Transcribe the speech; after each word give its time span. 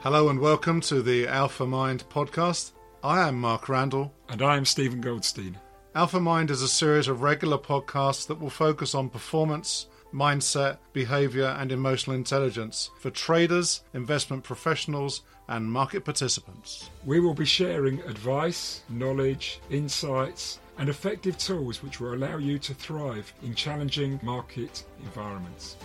Hello 0.00 0.28
and 0.28 0.38
welcome 0.38 0.80
to 0.82 1.02
the 1.02 1.26
Alpha 1.26 1.66
Mind 1.66 2.04
podcast. 2.10 2.72
I 3.02 3.26
am 3.26 3.40
Mark 3.40 3.68
Randall. 3.68 4.12
And 4.28 4.42
I 4.42 4.56
am 4.56 4.64
Steven 4.64 5.00
Goldstein. 5.00 5.58
Alpha 5.94 6.20
Mind 6.20 6.50
is 6.50 6.62
a 6.62 6.68
series 6.68 7.08
of 7.08 7.22
regular 7.22 7.58
podcasts 7.58 8.26
that 8.26 8.38
will 8.38 8.50
focus 8.50 8.94
on 8.94 9.08
performance, 9.08 9.86
mindset, 10.12 10.78
behavior, 10.92 11.56
and 11.58 11.72
emotional 11.72 12.14
intelligence 12.14 12.90
for 13.00 13.10
traders, 13.10 13.82
investment 13.94 14.44
professionals, 14.44 15.22
and 15.48 15.72
market 15.72 16.04
participants. 16.04 16.90
We 17.04 17.18
will 17.18 17.34
be 17.34 17.46
sharing 17.46 18.00
advice, 18.02 18.82
knowledge, 18.88 19.60
insights, 19.70 20.60
and 20.78 20.88
effective 20.88 21.38
tools 21.38 21.82
which 21.82 22.00
will 22.00 22.14
allow 22.14 22.36
you 22.36 22.58
to 22.60 22.74
thrive 22.74 23.32
in 23.42 23.54
challenging 23.54 24.20
market 24.22 24.84
environments. 25.02 25.76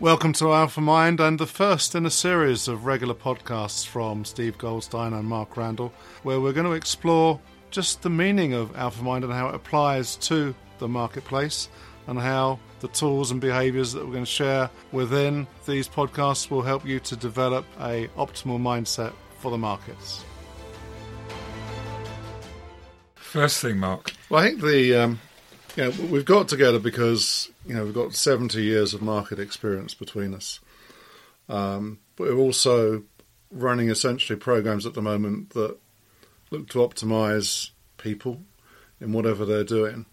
Welcome 0.00 0.32
to 0.34 0.52
Alpha 0.52 0.80
Mind 0.80 1.18
and 1.18 1.40
the 1.40 1.46
first 1.46 1.96
in 1.96 2.06
a 2.06 2.10
series 2.10 2.68
of 2.68 2.86
regular 2.86 3.14
podcasts 3.14 3.84
from 3.84 4.24
Steve 4.24 4.56
Goldstein 4.56 5.12
and 5.12 5.26
Mark 5.26 5.56
Randall, 5.56 5.92
where 6.22 6.40
we're 6.40 6.52
going 6.52 6.68
to 6.68 6.74
explore 6.74 7.40
just 7.72 8.02
the 8.02 8.08
meaning 8.08 8.54
of 8.54 8.76
Alpha 8.76 9.02
Mind 9.02 9.24
and 9.24 9.32
how 9.32 9.48
it 9.48 9.56
applies 9.56 10.14
to 10.14 10.54
the 10.78 10.86
marketplace 10.86 11.68
and 12.06 12.16
how 12.16 12.60
the 12.78 12.86
tools 12.86 13.32
and 13.32 13.40
behaviors 13.40 13.92
that 13.92 14.06
we're 14.06 14.12
going 14.12 14.24
to 14.24 14.30
share 14.30 14.70
within 14.92 15.48
these 15.66 15.88
podcasts 15.88 16.48
will 16.48 16.62
help 16.62 16.86
you 16.86 17.00
to 17.00 17.16
develop 17.16 17.66
a 17.80 18.06
optimal 18.16 18.60
mindset 18.60 19.12
for 19.40 19.50
the 19.50 19.58
markets. 19.58 20.24
First 23.16 23.60
thing, 23.60 23.78
Mark. 23.78 24.12
Well, 24.30 24.44
I 24.44 24.48
think 24.48 24.60
the 24.60 24.94
um, 24.94 25.20
yeah, 25.78 25.90
we've 26.10 26.24
got 26.24 26.46
together 26.48 26.78
because 26.78 27.50
you 27.68 27.74
know 27.74 27.84
we've 27.84 27.94
got 27.94 28.14
seventy 28.14 28.62
years 28.62 28.94
of 28.94 29.02
market 29.02 29.38
experience 29.38 29.94
between 29.94 30.34
us, 30.34 30.58
um, 31.48 31.98
but 32.16 32.26
we're 32.26 32.36
also 32.36 33.04
running 33.50 33.90
essentially 33.90 34.38
programs 34.38 34.86
at 34.86 34.94
the 34.94 35.02
moment 35.02 35.50
that 35.50 35.76
look 36.50 36.68
to 36.70 36.78
optimize 36.78 37.70
people 37.98 38.40
in 39.00 39.12
whatever 39.12 39.44
they're 39.44 39.64
doing, 39.64 40.06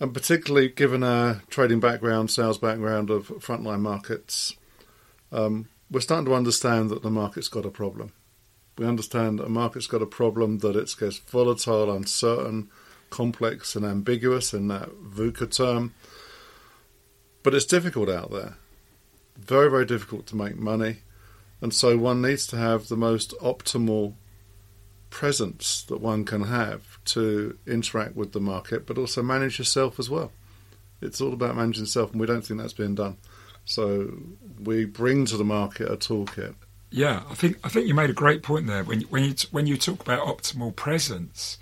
and 0.00 0.12
particularly 0.12 0.68
given 0.68 1.04
our 1.04 1.42
trading 1.48 1.80
background, 1.80 2.30
sales 2.30 2.58
background 2.58 3.08
of 3.08 3.28
frontline 3.28 3.80
markets, 3.80 4.56
um, 5.30 5.68
we're 5.90 6.00
starting 6.00 6.26
to 6.26 6.34
understand 6.34 6.90
that 6.90 7.02
the 7.02 7.10
market's 7.10 7.48
got 7.48 7.64
a 7.64 7.70
problem. 7.70 8.12
We 8.78 8.86
understand 8.86 9.38
that 9.38 9.46
a 9.46 9.50
market's 9.50 9.86
got 9.86 10.02
a 10.02 10.06
problem 10.06 10.58
that 10.58 10.74
it's 10.74 10.94
gets 10.94 11.18
volatile, 11.18 11.94
uncertain 11.94 12.68
complex 13.12 13.76
and 13.76 13.84
ambiguous 13.84 14.52
in 14.52 14.66
that 14.68 14.88
VUCA 15.04 15.54
term. 15.54 15.94
But 17.42 17.54
it's 17.54 17.64
difficult 17.64 18.08
out 18.08 18.30
there. 18.30 18.54
Very, 19.36 19.70
very 19.70 19.86
difficult 19.86 20.26
to 20.28 20.36
make 20.36 20.56
money. 20.56 20.98
And 21.60 21.72
so 21.72 21.96
one 21.96 22.22
needs 22.22 22.46
to 22.48 22.56
have 22.56 22.88
the 22.88 22.96
most 22.96 23.34
optimal 23.40 24.14
presence 25.10 25.82
that 25.82 26.00
one 26.00 26.24
can 26.24 26.44
have 26.44 26.98
to 27.04 27.56
interact 27.66 28.16
with 28.16 28.32
the 28.32 28.40
market, 28.40 28.86
but 28.86 28.98
also 28.98 29.22
manage 29.22 29.58
yourself 29.58 29.98
as 29.98 30.08
well. 30.08 30.32
It's 31.00 31.20
all 31.20 31.32
about 31.32 31.56
managing 31.56 31.82
yourself, 31.82 32.12
and 32.12 32.20
we 32.20 32.26
don't 32.26 32.42
think 32.42 32.60
that's 32.60 32.72
being 32.72 32.94
done. 32.94 33.16
So 33.64 34.12
we 34.60 34.84
bring 34.84 35.26
to 35.26 35.36
the 35.36 35.44
market 35.44 35.90
a 35.90 35.96
toolkit. 35.96 36.54
Yeah, 36.90 37.22
I 37.30 37.34
think 37.34 37.58
I 37.64 37.68
think 37.68 37.86
you 37.86 37.94
made 37.94 38.10
a 38.10 38.14
great 38.14 38.42
point 38.42 38.66
there 38.66 38.84
when 38.84 39.00
when 39.02 39.24
you 39.24 39.34
when 39.50 39.66
you 39.66 39.76
talk 39.76 40.00
about 40.02 40.26
optimal 40.26 40.76
presence 40.76 41.58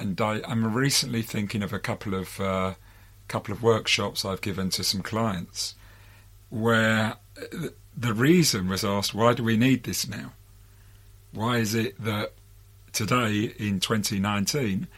and 0.00 0.20
I, 0.20 0.40
am 0.48 0.72
recently 0.74 1.22
thinking 1.22 1.62
of 1.62 1.72
a 1.72 1.78
couple 1.78 2.14
of 2.14 2.40
uh, 2.40 2.74
couple 3.30 3.54
of 3.54 3.62
workshops 3.62 4.24
I've 4.24 4.40
given 4.40 4.70
to 4.70 4.82
some 4.82 5.02
clients 5.02 5.76
where 6.48 7.14
the 7.96 8.12
reason 8.12 8.68
was 8.68 8.84
asked, 8.84 9.14
why 9.14 9.34
do 9.34 9.44
we 9.44 9.56
need 9.56 9.84
this 9.84 10.08
now? 10.08 10.32
Why 11.32 11.58
is 11.58 11.74
it 11.74 12.02
that 12.02 12.32
today 12.92 13.54
in 13.56 13.78
2019 13.78 14.88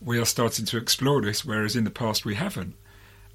we 0.00 0.18
are 0.18 0.24
starting 0.24 0.64
to 0.66 0.76
explore 0.76 1.22
this, 1.22 1.44
whereas 1.44 1.76
in 1.76 1.84
the 1.84 1.90
past 1.90 2.24
we 2.24 2.34
haven't? 2.34 2.74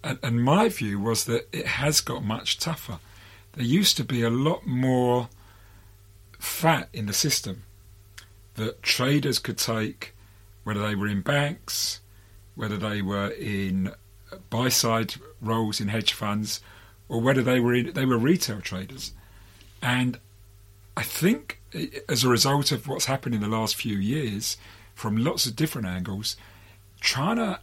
And, 0.03 0.19
and 0.21 0.43
my 0.43 0.67
view 0.67 0.99
was 0.99 1.23
that 1.25 1.47
it 1.55 1.65
has 1.65 2.01
got 2.01 2.23
much 2.23 2.59
tougher. 2.59 2.99
There 3.53 3.65
used 3.65 3.95
to 3.97 4.03
be 4.03 4.23
a 4.23 4.29
lot 4.29 4.67
more 4.67 5.29
fat 6.37 6.89
in 6.91 7.05
the 7.05 7.13
system 7.13 7.63
that 8.55 8.83
traders 8.83 9.39
could 9.39 9.57
take 9.57 10.13
whether 10.65 10.85
they 10.85 10.95
were 10.95 11.07
in 11.07 11.21
banks, 11.21 12.01
whether 12.55 12.77
they 12.77 13.01
were 13.01 13.29
in 13.29 13.93
buy 14.49 14.69
side 14.69 15.15
roles 15.41 15.79
in 15.79 15.87
hedge 15.87 16.13
funds, 16.13 16.61
or 17.09 17.21
whether 17.21 17.41
they 17.41 17.59
were 17.59 17.73
in, 17.73 17.93
they 17.93 18.05
were 18.05 18.17
retail 18.17 18.61
traders. 18.61 19.13
And 19.81 20.19
I 20.95 21.03
think 21.03 21.59
as 22.09 22.23
a 22.23 22.29
result 22.29 22.71
of 22.71 22.87
what's 22.87 23.05
happened 23.05 23.35
in 23.35 23.41
the 23.41 23.47
last 23.47 23.75
few 23.75 23.97
years, 23.97 24.57
from 24.93 25.17
lots 25.17 25.45
of 25.45 25.55
different 25.55 25.87
angles, 25.87 26.35
trying 26.99 27.37
to 27.37 27.59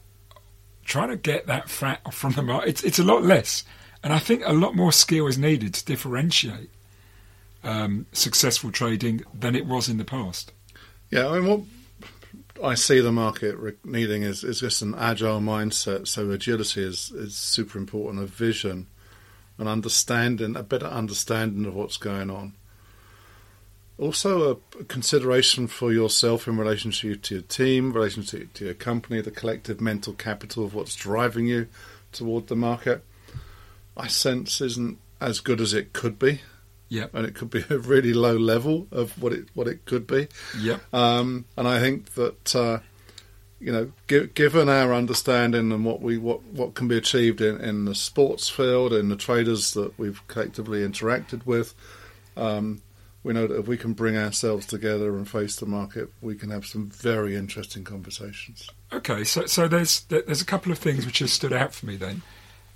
trying 0.84 1.10
to 1.10 1.16
get 1.16 1.46
that 1.46 1.68
fat 1.68 2.12
from 2.12 2.32
the 2.32 2.42
market, 2.42 2.68
it's, 2.68 2.84
it's 2.84 2.98
a 2.98 3.04
lot 3.04 3.22
less. 3.22 3.64
And 4.02 4.12
I 4.12 4.18
think 4.18 4.42
a 4.46 4.52
lot 4.52 4.76
more 4.76 4.92
skill 4.92 5.26
is 5.26 5.36
needed 5.36 5.74
to 5.74 5.84
differentiate 5.84 6.70
um, 7.64 8.06
successful 8.12 8.70
trading 8.70 9.22
than 9.34 9.54
it 9.54 9.66
was 9.66 9.88
in 9.88 9.98
the 9.98 10.04
past. 10.04 10.52
Yeah, 11.10 11.28
I 11.28 11.40
mean, 11.40 11.48
what 11.48 11.60
I 12.62 12.74
see 12.74 13.00
the 13.00 13.12
market 13.12 13.84
needing 13.84 14.22
is, 14.22 14.42
is 14.42 14.60
just 14.60 14.82
an 14.82 14.94
agile 14.96 15.40
mindset. 15.40 16.08
So 16.08 16.30
agility 16.30 16.82
is, 16.82 17.10
is 17.12 17.36
super 17.36 17.78
important, 17.78 18.22
a 18.22 18.26
vision, 18.26 18.86
an 19.58 19.68
understanding, 19.68 20.56
a 20.56 20.62
better 20.62 20.86
understanding 20.86 21.64
of 21.66 21.74
what's 21.74 21.96
going 21.96 22.30
on. 22.30 22.54
Also, 23.98 24.60
a, 24.78 24.84
consideration 24.84 25.66
for 25.66 25.92
yourself 25.92 26.46
in 26.46 26.56
relationship 26.56 27.22
to 27.22 27.34
your 27.34 27.42
team, 27.42 27.92
relationship 27.92 28.52
to 28.54 28.66
your 28.66 28.74
company, 28.74 29.20
the 29.20 29.30
collective 29.30 29.80
mental 29.80 30.12
capital 30.12 30.64
of 30.64 30.74
what's 30.74 30.94
driving 30.94 31.46
you 31.46 31.66
toward 32.12 32.46
the 32.46 32.56
market. 32.56 33.04
I 33.96 34.06
sense 34.06 34.60
isn't 34.60 34.98
as 35.20 35.40
good 35.40 35.60
as 35.60 35.74
it 35.74 35.92
could 35.92 36.18
be. 36.18 36.40
Yeah, 36.88 37.06
and 37.12 37.26
it 37.26 37.34
could 37.34 37.50
be 37.50 37.64
a 37.70 37.78
really 37.78 38.14
low 38.14 38.36
level 38.36 38.86
of 38.90 39.20
what 39.20 39.32
it 39.32 39.48
what 39.54 39.68
it 39.68 39.84
could 39.84 40.06
be. 40.06 40.28
Yeah, 40.58 40.78
um, 40.92 41.44
and 41.56 41.68
I 41.68 41.80
think 41.80 42.14
that 42.14 42.56
uh, 42.56 42.78
you 43.60 43.72
know, 43.72 43.92
given 44.34 44.68
our 44.68 44.94
understanding 44.94 45.72
and 45.72 45.84
what 45.84 46.00
we 46.00 46.16
what 46.16 46.42
what 46.44 46.74
can 46.74 46.88
be 46.88 46.96
achieved 46.96 47.40
in, 47.40 47.60
in 47.60 47.84
the 47.84 47.94
sports 47.94 48.48
field, 48.48 48.92
and 48.92 49.10
the 49.10 49.16
traders 49.16 49.72
that 49.74 49.98
we've 49.98 50.26
collectively 50.28 50.80
interacted 50.80 51.44
with, 51.44 51.74
um, 52.36 52.80
we 53.24 53.32
know 53.32 53.46
that 53.46 53.58
if 53.58 53.66
we 53.66 53.76
can 53.76 53.94
bring 53.94 54.16
ourselves 54.16 54.64
together 54.64 55.16
and 55.16 55.28
face 55.28 55.56
the 55.56 55.66
market, 55.66 56.10
we 56.20 56.36
can 56.36 56.50
have 56.50 56.66
some 56.66 56.88
very 56.88 57.34
interesting 57.34 57.82
conversations. 57.82 58.70
Okay, 58.92 59.24
so 59.24 59.46
so 59.46 59.66
there's 59.66 60.00
there's 60.02 60.40
a 60.40 60.46
couple 60.46 60.70
of 60.70 60.78
things 60.78 61.04
which 61.04 61.18
have 61.18 61.30
stood 61.30 61.52
out 61.52 61.74
for 61.74 61.86
me 61.86 61.96
then. 61.96 62.22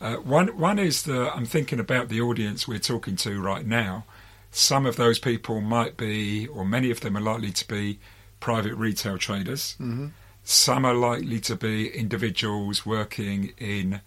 Uh, 0.02 0.16
one 0.16 0.48
one 0.58 0.80
is 0.80 1.04
that 1.04 1.32
I'm 1.32 1.46
thinking 1.46 1.78
about 1.78 2.08
the 2.08 2.20
audience 2.20 2.66
we're 2.66 2.80
talking 2.80 3.14
to 3.16 3.40
right 3.40 3.64
now. 3.64 4.04
Some 4.50 4.84
of 4.84 4.96
those 4.96 5.20
people 5.20 5.60
might 5.60 5.96
be, 5.96 6.48
or 6.48 6.64
many 6.64 6.90
of 6.90 7.00
them 7.00 7.16
are 7.16 7.20
likely 7.20 7.52
to 7.52 7.68
be, 7.68 8.00
private 8.40 8.74
retail 8.74 9.16
traders. 9.16 9.76
Mm-hmm. 9.80 10.08
Some 10.42 10.84
are 10.84 10.94
likely 10.94 11.38
to 11.40 11.54
be 11.54 11.88
individuals 11.88 12.84
working 12.84 13.52
in 13.58 14.00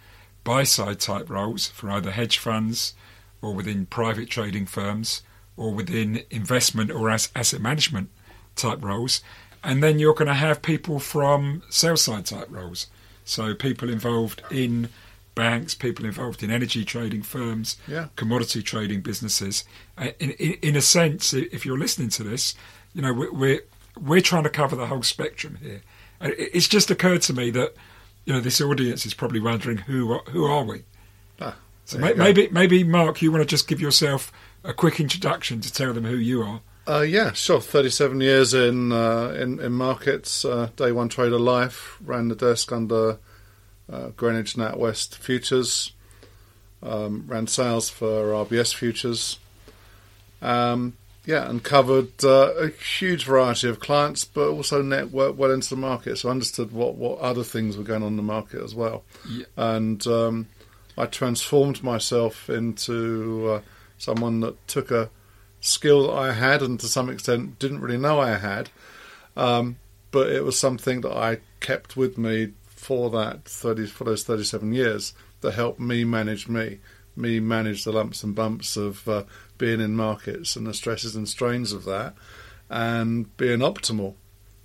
buy 0.44 0.64
side 0.64 1.00
type 1.00 1.30
roles 1.30 1.68
for 1.68 1.90
either 1.90 2.12
hedge 2.12 2.40
funds 2.40 2.94
or 3.42 3.54
within 3.54 3.86
private 3.86 4.30
trading 4.30 4.66
firms 4.66 5.22
or 5.56 5.72
within 5.74 6.24
investment 6.30 6.92
or 6.92 7.10
as 7.10 7.30
asset 7.34 7.62
management 7.62 8.10
type 8.58 8.84
roles. 8.84 9.22
And 9.64 9.82
then 9.82 9.98
you're 9.98 10.14
going 10.14 10.28
to 10.28 10.34
have 10.34 10.62
people 10.62 11.00
from 11.00 11.64
sell 11.70 11.96
side 11.96 12.26
type 12.26 12.48
roles. 12.50 12.88
So 13.24 13.56
people 13.56 13.90
involved 13.90 14.44
in 14.52 14.90
banks, 15.36 15.76
people 15.76 16.06
involved 16.06 16.42
in 16.42 16.50
energy 16.50 16.86
trading 16.86 17.22
firms, 17.22 17.78
yeah. 17.88 18.08
commodity 18.16 18.64
trading 18.64 19.02
businesses. 19.02 19.66
Uh, 19.98 20.10
in, 20.20 20.32
in, 20.32 20.54
in, 20.62 20.76
a 20.76 20.82
sense, 20.82 21.34
if 21.34 21.66
you're 21.66 21.78
listening 21.78 22.10
to 22.10 22.24
this, 22.24 22.56
you 22.94 23.02
know 23.02 23.14
we're 23.14 23.62
we're 24.00 24.22
trying 24.22 24.44
to 24.44 24.50
cover 24.50 24.76
the 24.76 24.88
whole 24.88 25.04
spectrum 25.04 25.58
here. 25.62 25.82
It's 26.22 26.68
just 26.68 26.90
occurred 26.90 27.22
to 27.24 27.34
me 27.34 27.52
that 27.52 27.74
you 28.26 28.34
know 28.34 28.40
this 28.40 28.62
audience 28.62 29.06
is 29.06 29.14
probably 29.14 29.40
wondering 29.40 29.78
who 29.78 30.20
who 30.30 30.46
are 30.46 30.64
we. 30.64 30.84
Ah, 31.40 31.58
so 31.84 32.00
may, 32.00 32.14
maybe 32.14 32.48
maybe 32.52 32.84
Mark, 32.84 33.22
you 33.22 33.32
want 33.32 33.42
to 33.42 33.48
just 33.48 33.68
give 33.68 33.82
yourself 33.82 34.32
a 34.64 34.74
quick 34.74 35.00
introduction 35.00 35.62
to 35.62 35.72
tell 35.72 35.94
them 35.94 36.06
who 36.06 36.16
you 36.16 36.42
are. 36.42 36.62
Uh, 36.88 37.02
yeah, 37.02 37.32
sure. 37.34 37.62
Thirty-seven 37.62 38.22
years 38.22 38.54
in 38.54 38.92
uh, 38.92 39.36
in, 39.40 39.60
in 39.60 39.74
markets, 39.74 40.46
uh, 40.46 40.70
day 40.76 40.92
one 40.92 41.10
trader 41.10 41.40
life. 41.40 41.98
Ran 42.04 42.28
the 42.28 42.36
desk 42.36 42.72
under 42.72 43.18
uh, 43.92 44.10
Greenwich 44.10 44.56
NatWest 44.56 45.16
futures, 45.16 45.92
um, 46.84 47.26
ran 47.28 47.48
sales 47.48 47.90
for 47.90 48.32
RBS 48.32 48.74
futures, 48.74 49.40
um, 50.42 50.96
yeah, 51.26 51.50
and 51.50 51.64
covered 51.64 52.24
uh, 52.24 52.54
a 52.54 52.70
huge 52.70 53.26
variety 53.26 53.68
of 53.68 53.80
clients, 53.80 54.26
but 54.26 54.48
also 54.48 54.84
networked 54.84 55.36
well 55.36 55.52
into 55.52 55.70
the 55.70 55.76
market. 55.76 56.18
So 56.18 56.30
I 56.30 56.32
understood 56.32 56.72
what, 56.72 56.96
what 56.96 57.20
other 57.20 57.44
things 57.44 57.78
were 57.78 57.84
going 57.84 58.04
on 58.04 58.10
in 58.10 58.18
the 58.18 58.24
market 58.24 58.62
as 58.62 58.76
well. 58.76 59.04
Yeah. 59.28 59.46
And 59.58 60.06
um, 60.06 60.48
I 60.98 61.08
transformed 61.08 61.84
myself 61.84 62.50
into 62.50 63.50
uh, 63.50 63.62
someone 63.98 64.42
that 64.42 64.68
took 64.68 64.92
a 64.92 65.10
skill 65.62 66.08
that 66.08 66.14
I 66.14 66.34
had 66.34 66.62
and 66.62 66.80
to 66.80 66.88
some 66.88 67.10
extent 67.10 67.58
didn't 67.58 67.82
really 67.82 67.98
know 67.98 68.20
I 68.20 68.38
had. 68.38 68.70
Um, 69.36 69.78
but 70.12 70.30
it 70.30 70.44
was 70.44 70.60
something 70.60 71.02
that 71.02 71.12
I 71.12 71.40
kept 71.60 71.98
with 71.98 72.18
me 72.18 72.54
for 72.86 73.10
that 73.10 73.46
30, 73.46 73.88
for 73.88 74.04
those 74.04 74.24
37 74.24 74.72
years 74.72 75.16
that 75.42 75.56
helped 75.56 75.80
me 75.80 76.04
manage 76.04 76.48
me, 76.48 76.78
me 77.16 77.40
manage 77.40 77.84
the 77.84 77.92
lumps 77.92 78.24
and 78.24 78.36
bumps 78.36 78.78
of 78.78 79.08
uh, 79.10 79.24
being 79.58 79.82
in 79.82 79.96
markets 79.96 80.56
and 80.56 80.68
the 80.68 80.74
stresses 80.74 81.16
and 81.16 81.28
strains 81.28 81.72
of 81.72 81.84
that, 81.86 82.14
and 82.70 83.36
being 83.38 83.60
optimal. 83.60 84.14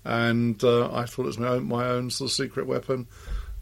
And 0.04 0.62
uh, 0.62 0.92
I 0.92 1.06
thought 1.06 1.22
it 1.22 1.28
was 1.28 1.38
my 1.38 1.48
own, 1.48 1.64
my 1.66 1.86
own 1.86 2.10
sort 2.10 2.30
of 2.30 2.34
secret 2.34 2.66
weapon 2.66 3.06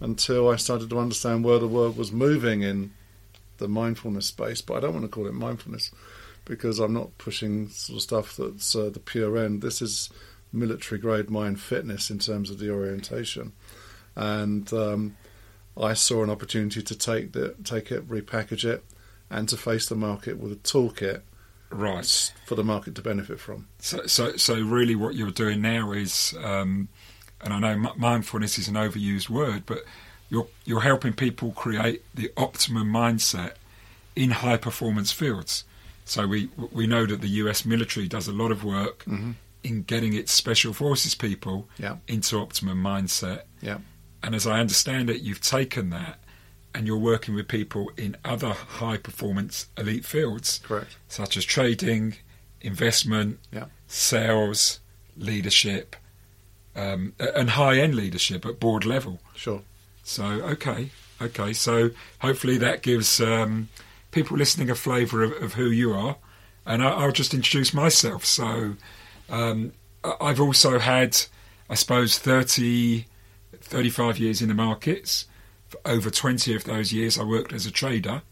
until 0.00 0.48
I 0.48 0.56
started 0.56 0.90
to 0.90 0.98
understand 0.98 1.44
where 1.44 1.60
the 1.60 1.68
world 1.68 1.96
was 1.96 2.10
moving 2.10 2.62
in 2.62 2.92
the 3.58 3.68
mindfulness 3.68 4.26
space. 4.26 4.60
But 4.60 4.78
I 4.78 4.80
don't 4.80 4.94
want 4.94 5.04
to 5.04 5.08
call 5.08 5.28
it 5.28 5.34
mindfulness 5.34 5.92
because 6.44 6.80
I'm 6.80 6.94
not 6.94 7.16
pushing 7.16 7.68
sort 7.68 7.98
of 7.98 8.02
stuff 8.02 8.36
that's 8.36 8.74
uh, 8.74 8.90
the 8.90 9.00
pure 9.00 9.38
end. 9.38 9.62
This 9.62 9.80
is 9.80 10.10
military 10.52 11.00
grade 11.00 11.30
mind 11.30 11.60
fitness 11.60 12.10
in 12.10 12.18
terms 12.18 12.50
of 12.50 12.58
the 12.58 12.70
orientation, 12.72 13.52
and 14.18 14.70
um, 14.72 15.16
I 15.80 15.94
saw 15.94 16.22
an 16.24 16.30
opportunity 16.30 16.82
to 16.82 16.94
take 16.98 17.32
the, 17.32 17.54
take 17.64 17.90
it, 17.92 18.08
repackage 18.08 18.64
it, 18.64 18.84
and 19.30 19.48
to 19.48 19.56
face 19.56 19.86
the 19.88 19.94
market 19.94 20.38
with 20.38 20.52
a 20.52 20.56
toolkit 20.56 21.20
Right. 21.70 22.32
for 22.46 22.54
the 22.54 22.64
market 22.64 22.94
to 22.96 23.02
benefit 23.02 23.38
from. 23.38 23.68
So, 23.78 24.06
so, 24.06 24.36
so 24.36 24.58
really, 24.60 24.94
what 24.96 25.14
you're 25.14 25.30
doing 25.30 25.60
now 25.62 25.92
is, 25.92 26.34
um, 26.42 26.88
and 27.42 27.52
I 27.52 27.58
know 27.60 27.68
m- 27.68 27.88
mindfulness 27.96 28.58
is 28.58 28.68
an 28.68 28.74
overused 28.74 29.28
word, 29.28 29.64
but 29.66 29.84
you're 30.30 30.48
you're 30.64 30.80
helping 30.80 31.12
people 31.12 31.52
create 31.52 32.02
the 32.14 32.30
optimum 32.36 32.88
mindset 32.92 33.52
in 34.16 34.30
high 34.30 34.56
performance 34.56 35.12
fields. 35.12 35.64
So 36.06 36.26
we 36.26 36.48
we 36.72 36.86
know 36.86 37.04
that 37.06 37.20
the 37.20 37.28
U.S. 37.42 37.64
military 37.66 38.08
does 38.08 38.26
a 38.28 38.32
lot 38.32 38.50
of 38.50 38.64
work 38.64 39.04
in 39.62 39.82
getting 39.82 40.14
its 40.14 40.32
special 40.32 40.72
forces 40.72 41.14
people 41.14 41.68
Yeah. 41.78 41.96
into 42.08 42.38
optimum 42.38 42.82
mindset. 42.82 43.42
Yeah, 43.60 43.78
And 44.22 44.34
as 44.34 44.46
I 44.46 44.60
understand 44.60 45.10
it, 45.10 45.20
you've 45.22 45.40
taken 45.40 45.90
that 45.90 46.18
and 46.74 46.86
you're 46.86 46.98
working 46.98 47.34
with 47.34 47.48
people 47.48 47.90
in 47.96 48.16
other 48.24 48.50
high 48.52 48.96
performance 48.98 49.68
elite 49.76 50.04
fields 50.04 50.60
correct. 50.62 50.96
such 51.08 51.36
as 51.36 51.44
trading, 51.44 52.16
investment, 52.60 53.38
Yeah. 53.52 53.66
sales, 53.86 54.80
leadership, 55.16 55.96
um, 56.76 57.12
and 57.18 57.50
high 57.50 57.78
end 57.78 57.94
leadership 57.94 58.44
at 58.46 58.60
board 58.60 58.84
level. 58.84 59.20
Sure. 59.34 59.62
So, 60.04 60.24
okay, 60.24 60.90
okay. 61.20 61.52
So, 61.52 61.90
hopefully, 62.20 62.56
that 62.58 62.82
gives 62.82 63.20
um, 63.20 63.68
people 64.10 64.36
listening 64.36 64.70
a 64.70 64.74
flavour 64.74 65.22
of, 65.22 65.32
of 65.42 65.54
who 65.54 65.66
you 65.70 65.92
are. 65.92 66.16
And 66.66 66.82
I, 66.82 66.88
I'll 66.90 67.12
just 67.12 67.34
introduce 67.34 67.72
myself. 67.74 68.24
So, 68.24 68.74
um, 69.28 69.72
I've 70.20 70.40
also 70.40 70.78
had, 70.78 71.18
I 71.68 71.74
suppose, 71.74 72.18
30, 72.18 73.06
35 73.60 74.18
years 74.18 74.42
in 74.42 74.48
the 74.48 74.54
markets. 74.54 75.26
For 75.68 75.78
over 75.84 76.10
20 76.10 76.54
of 76.54 76.64
those 76.64 76.92
years, 76.92 77.18
I 77.18 77.24
worked 77.24 77.52
as 77.52 77.66
a 77.66 77.70
trader, 77.70 78.22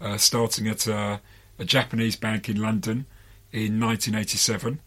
uh, 0.00 0.16
starting 0.16 0.68
at 0.68 0.86
a, 0.86 1.20
a 1.58 1.64
Japanese 1.64 2.16
bank 2.16 2.48
in 2.48 2.60
London 2.60 3.06
in 3.52 3.80
1987, 3.80 4.80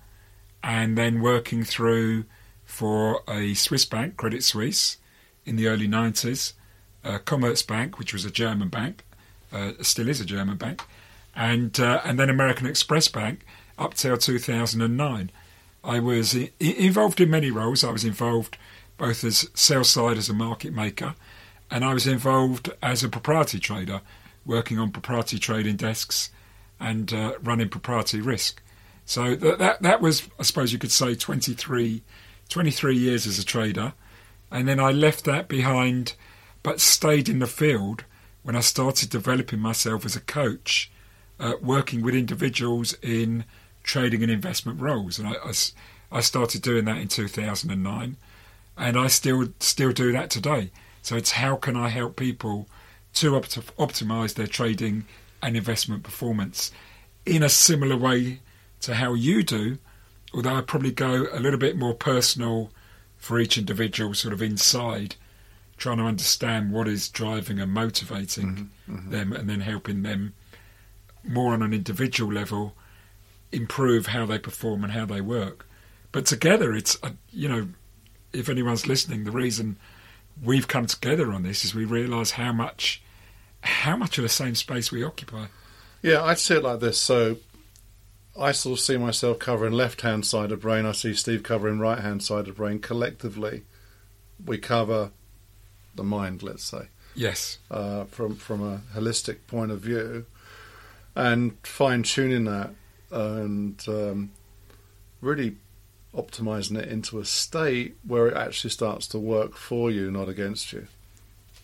and 0.63 0.98
then 0.98 1.22
working 1.22 1.63
through 1.63 2.25
for 2.63 3.22
a 3.28 3.54
Swiss 3.54 3.86
bank, 3.86 4.18
Credit 4.18 4.44
Suisse, 4.44 4.98
in 5.45 5.56
the 5.56 5.68
early 5.68 5.88
90s, 5.88 6.54
uh, 7.04 7.19
Commerzbank, 7.19 7.98
which 7.98 8.13
was 8.13 8.25
a 8.25 8.31
German 8.31 8.69
bank, 8.69 9.04
uh, 9.51 9.74
still 9.81 10.07
is 10.07 10.22
a 10.22 10.25
German 10.25 10.57
bank, 10.57 10.83
and 11.36 11.80
uh, 11.80 12.01
and 12.06 12.19
then 12.19 12.30
American 12.30 12.68
Express 12.68 13.07
Bank 13.07 13.45
up 13.78 13.94
till 13.94 14.18
2009. 14.18 15.31
I 15.83 16.00
was 16.00 16.36
I- 16.36 16.51
involved 16.60 17.19
in 17.19 17.30
many 17.30 17.51
roles. 17.51 17.83
I 17.83 17.92
was 17.92 18.06
involved 18.06 18.57
both 19.01 19.24
as 19.24 19.50
sales 19.56 19.89
side 19.89 20.15
as 20.15 20.30
a 20.30 20.33
market 20.33 20.71
maker, 20.71 21.15
and 21.71 21.83
I 21.83 21.92
was 21.92 22.06
involved 22.06 22.69
as 22.83 23.03
a 23.03 23.09
proprietary 23.09 23.59
trader, 23.59 24.01
working 24.45 24.77
on 24.77 24.92
proprietary 24.92 25.39
trading 25.39 25.75
desks 25.75 26.30
and 26.80 27.12
uh, 27.12 27.33
running 27.42 27.69
proprietary 27.69 28.21
risk. 28.21 28.62
So 29.06 29.33
that, 29.33 29.57
that 29.57 29.81
that 29.81 30.01
was, 30.01 30.30
I 30.39 30.44
suppose 30.44 30.71
you 30.71 30.77
could 30.77 30.92
say, 30.92 31.15
23, 31.15 32.03
23 32.48 32.95
years 32.95 33.25
as 33.25 33.39
a 33.39 33.44
trader, 33.44 33.94
and 34.51 34.68
then 34.68 34.80
I 34.80 34.92
left 34.92 35.25
that 35.25 35.47
behind, 35.47 36.13
but 36.62 36.80
stayed 36.80 37.27
in 37.27 37.39
the 37.39 37.47
field 37.47 38.04
when 38.44 38.56
I 38.56 38.59
started 38.59 39.09
developing 39.09 39.59
myself 39.59 40.06
as 40.06 40.15
a 40.15 40.21
coach, 40.21 40.92
uh, 41.39 41.54
working 41.59 42.04
with 42.04 42.13
individuals 42.13 42.94
in 43.01 43.45
trading 43.81 44.21
and 44.21 44.31
investment 44.31 44.80
roles, 44.80 45.18
and 45.18 45.27
I, 45.27 45.54
I 46.12 46.21
started 46.21 46.62
doing 46.62 46.86
that 46.86 47.00
in 47.00 47.07
2009, 47.07 48.18
and 48.77 48.97
I 48.97 49.07
still 49.07 49.50
still 49.59 49.91
do 49.91 50.12
that 50.12 50.29
today. 50.29 50.71
So 51.01 51.15
it's 51.15 51.31
how 51.31 51.56
can 51.56 51.75
I 51.75 51.89
help 51.89 52.15
people 52.15 52.68
to 53.15 53.35
opt- 53.35 53.77
optimize 53.77 54.35
their 54.35 54.47
trading 54.47 55.06
and 55.41 55.57
investment 55.57 56.03
performance 56.03 56.71
in 57.25 57.44
a 57.44 57.50
similar 57.50 57.97
way 57.97 58.39
to 58.81 58.95
how 58.95 59.13
you 59.13 59.44
do, 59.44 59.77
although 60.33 60.56
I 60.56 60.62
probably 60.62 60.91
go 60.91 61.27
a 61.31 61.39
little 61.39 61.59
bit 61.59 61.77
more 61.77 61.94
personal 61.94 62.71
for 63.18 63.39
each 63.39 63.57
individual, 63.57 64.13
sort 64.13 64.33
of 64.33 64.41
inside, 64.41 65.15
trying 65.77 65.97
to 65.97 66.03
understand 66.03 66.71
what 66.71 66.88
is 66.88 67.09
driving 67.09 67.59
and 67.59 67.71
motivating 67.71 68.69
mm-hmm, 68.88 68.95
mm-hmm. 68.95 69.12
them, 69.12 69.33
and 69.33 69.50
then 69.50 69.62
helping 69.62 70.01
them 70.01 70.33
more 71.23 71.53
on 71.53 71.62
an 71.62 71.73
individual 71.73 72.31
level 72.31 72.73
improve 73.51 74.07
how 74.07 74.25
they 74.25 74.39
perform 74.39 74.83
and 74.83 74.94
how 74.94 75.06
they 75.06 75.21
work. 75.21 75.68
But 76.12 76.25
together, 76.25 76.73
it's 76.73 76.97
you 77.31 77.47
know, 77.47 77.68
if 78.33 78.50
anyone's 78.50 78.88
listening, 78.88 79.24
the 79.24 79.31
reason 79.31 79.78
we've 80.44 80.68
come 80.68 80.86
together 80.86 81.31
on 81.31 81.44
this 81.44 81.66
is 81.66 81.75
we 81.75 81.86
realise 81.86 82.31
how 82.31 82.51
much 82.51 83.01
how 83.62 83.95
much 83.95 84.18
of 84.18 84.24
the 84.24 84.30
same 84.30 84.56
space 84.56 84.92
we 84.92 85.04
occupy. 85.04 85.45
Yeah, 86.01 86.24
I'd 86.24 86.39
say 86.39 86.56
it 86.56 86.63
like 86.63 86.80
this. 86.80 87.00
So 87.00 87.38
I 88.39 88.54
sort 88.54 88.80
of 88.80 88.83
see 88.83 88.98
myself 88.98 89.39
covering 89.39 89.74
left 89.74 90.01
hand 90.01 90.25
side 90.25 90.51
of 90.51 90.62
brain. 90.62 90.86
I 90.86 90.94
see 90.94 91.13
Steve 91.13 91.44
covering 91.44 91.80
right 91.80 92.00
hand 92.00 92.24
side 92.24 92.48
of 92.48 92.57
brain. 92.57 92.80
Collectively, 92.80 93.63
we 94.44 94.57
cover 94.57 95.12
the 95.95 96.04
mind. 96.04 96.42
Let's 96.42 96.63
say 96.63 96.88
Yes, 97.14 97.59
uh, 97.69 98.06
from 98.06 98.35
from 98.35 98.64
a 98.64 98.81
holistic 98.97 99.45
point 99.47 99.71
of 99.71 99.81
view, 99.81 100.26
and 101.16 101.56
fine 101.64 102.04
tuning 102.04 102.45
that 102.45 102.71
and 103.11 103.83
um, 103.88 104.31
really 105.19 105.57
optimizing 106.15 106.77
it 106.77 106.89
into 106.89 107.19
a 107.19 107.25
state 107.25 107.95
where 108.06 108.27
it 108.27 108.35
actually 108.35 108.69
starts 108.69 109.07
to 109.07 109.19
work 109.19 109.56
for 109.56 109.89
you, 109.89 110.11
not 110.11 110.27
against 110.27 110.73
you. 110.73 110.87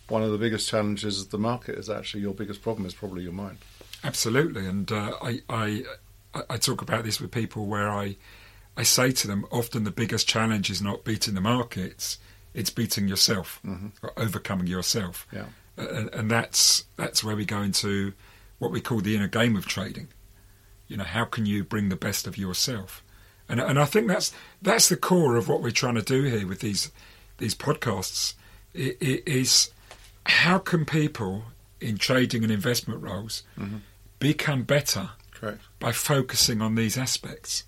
One 0.08 0.24
of 0.24 0.32
the 0.32 0.38
biggest 0.38 0.70
challenges 0.70 1.22
of 1.22 1.32
the 1.32 1.38
market 1.38 1.78
is 1.78 1.90
actually 1.90 2.22
your 2.22 2.34
biggest 2.34 2.62
problem 2.62 2.86
is 2.86 2.94
probably 2.94 3.24
your 3.24 3.34
mind. 3.34 3.58
absolutely. 4.04 4.66
And 4.66 4.90
uh, 4.92 5.14
I, 5.22 5.42
I 5.50 5.84
I- 6.50 6.58
talk 6.58 6.82
about 6.82 7.04
this 7.04 7.20
with 7.20 7.32
people 7.32 7.66
where 7.66 7.90
I 7.90 8.16
I 8.78 8.84
say 8.84 9.12
to 9.12 9.28
them 9.28 9.46
often 9.52 9.84
the 9.84 9.92
biggest 9.92 10.28
challenge 10.30 10.70
is 10.70 10.82
not 10.82 11.04
beating 11.04 11.34
the 11.34 11.42
markets, 11.42 12.20
it's 12.54 12.70
beating 12.70 13.08
yourself 13.08 13.60
or 14.04 14.12
overcoming 14.18 14.68
yourself. 14.68 15.28
Yeah. 15.34 15.46
and, 15.78 16.10
and 16.14 16.32
that's 16.32 16.86
that's 16.96 17.24
where 17.24 17.36
we 17.36 17.44
go 17.46 17.62
into 17.62 18.14
what 18.60 18.72
we 18.72 18.80
call 18.80 19.02
the 19.02 19.16
inner 19.16 19.28
game 19.28 19.56
of 19.58 19.66
trading. 19.66 20.08
You 20.88 20.96
know, 20.98 21.04
how 21.04 21.26
can 21.26 21.46
you 21.46 21.64
bring 21.66 21.90
the 21.90 21.96
best 21.98 22.28
of 22.28 22.38
yourself? 22.38 23.04
And 23.50 23.60
and 23.60 23.80
I 23.80 23.86
think 23.86 24.08
that's 24.08 24.32
that's 24.62 24.90
the 24.90 24.98
core 24.98 25.36
of 25.38 25.48
what 25.48 25.62
we're 25.62 25.72
trying 25.72 25.96
to 25.96 26.02
do 26.02 26.24
here 26.24 26.46
with 26.48 26.60
these 26.60 26.92
these 27.38 27.56
podcasts. 27.56 28.34
i- 28.76 28.96
i- 29.02 29.24
Is 29.26 29.70
how 30.26 30.58
can 30.60 30.86
people 30.86 31.46
in 31.80 31.98
trading 31.98 32.44
and 32.44 32.52
investment 32.52 33.02
roles 33.02 33.44
become 34.20 34.64
better 34.64 35.12
Correct. 35.32 35.62
by 35.80 35.92
focusing 35.92 36.62
on 36.62 36.76
these 36.76 36.98
aspects? 36.98 37.64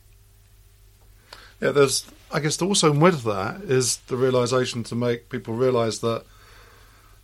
Yeah, 1.62 1.72
there's. 1.72 2.06
I 2.32 2.40
guess 2.42 2.62
also 2.62 2.92
with 2.92 3.24
that 3.24 3.62
is 3.64 3.98
the 4.08 4.16
realization 4.18 4.84
to 4.84 4.96
make 4.96 5.30
people 5.30 5.56
realize 5.56 6.00
that 6.00 6.26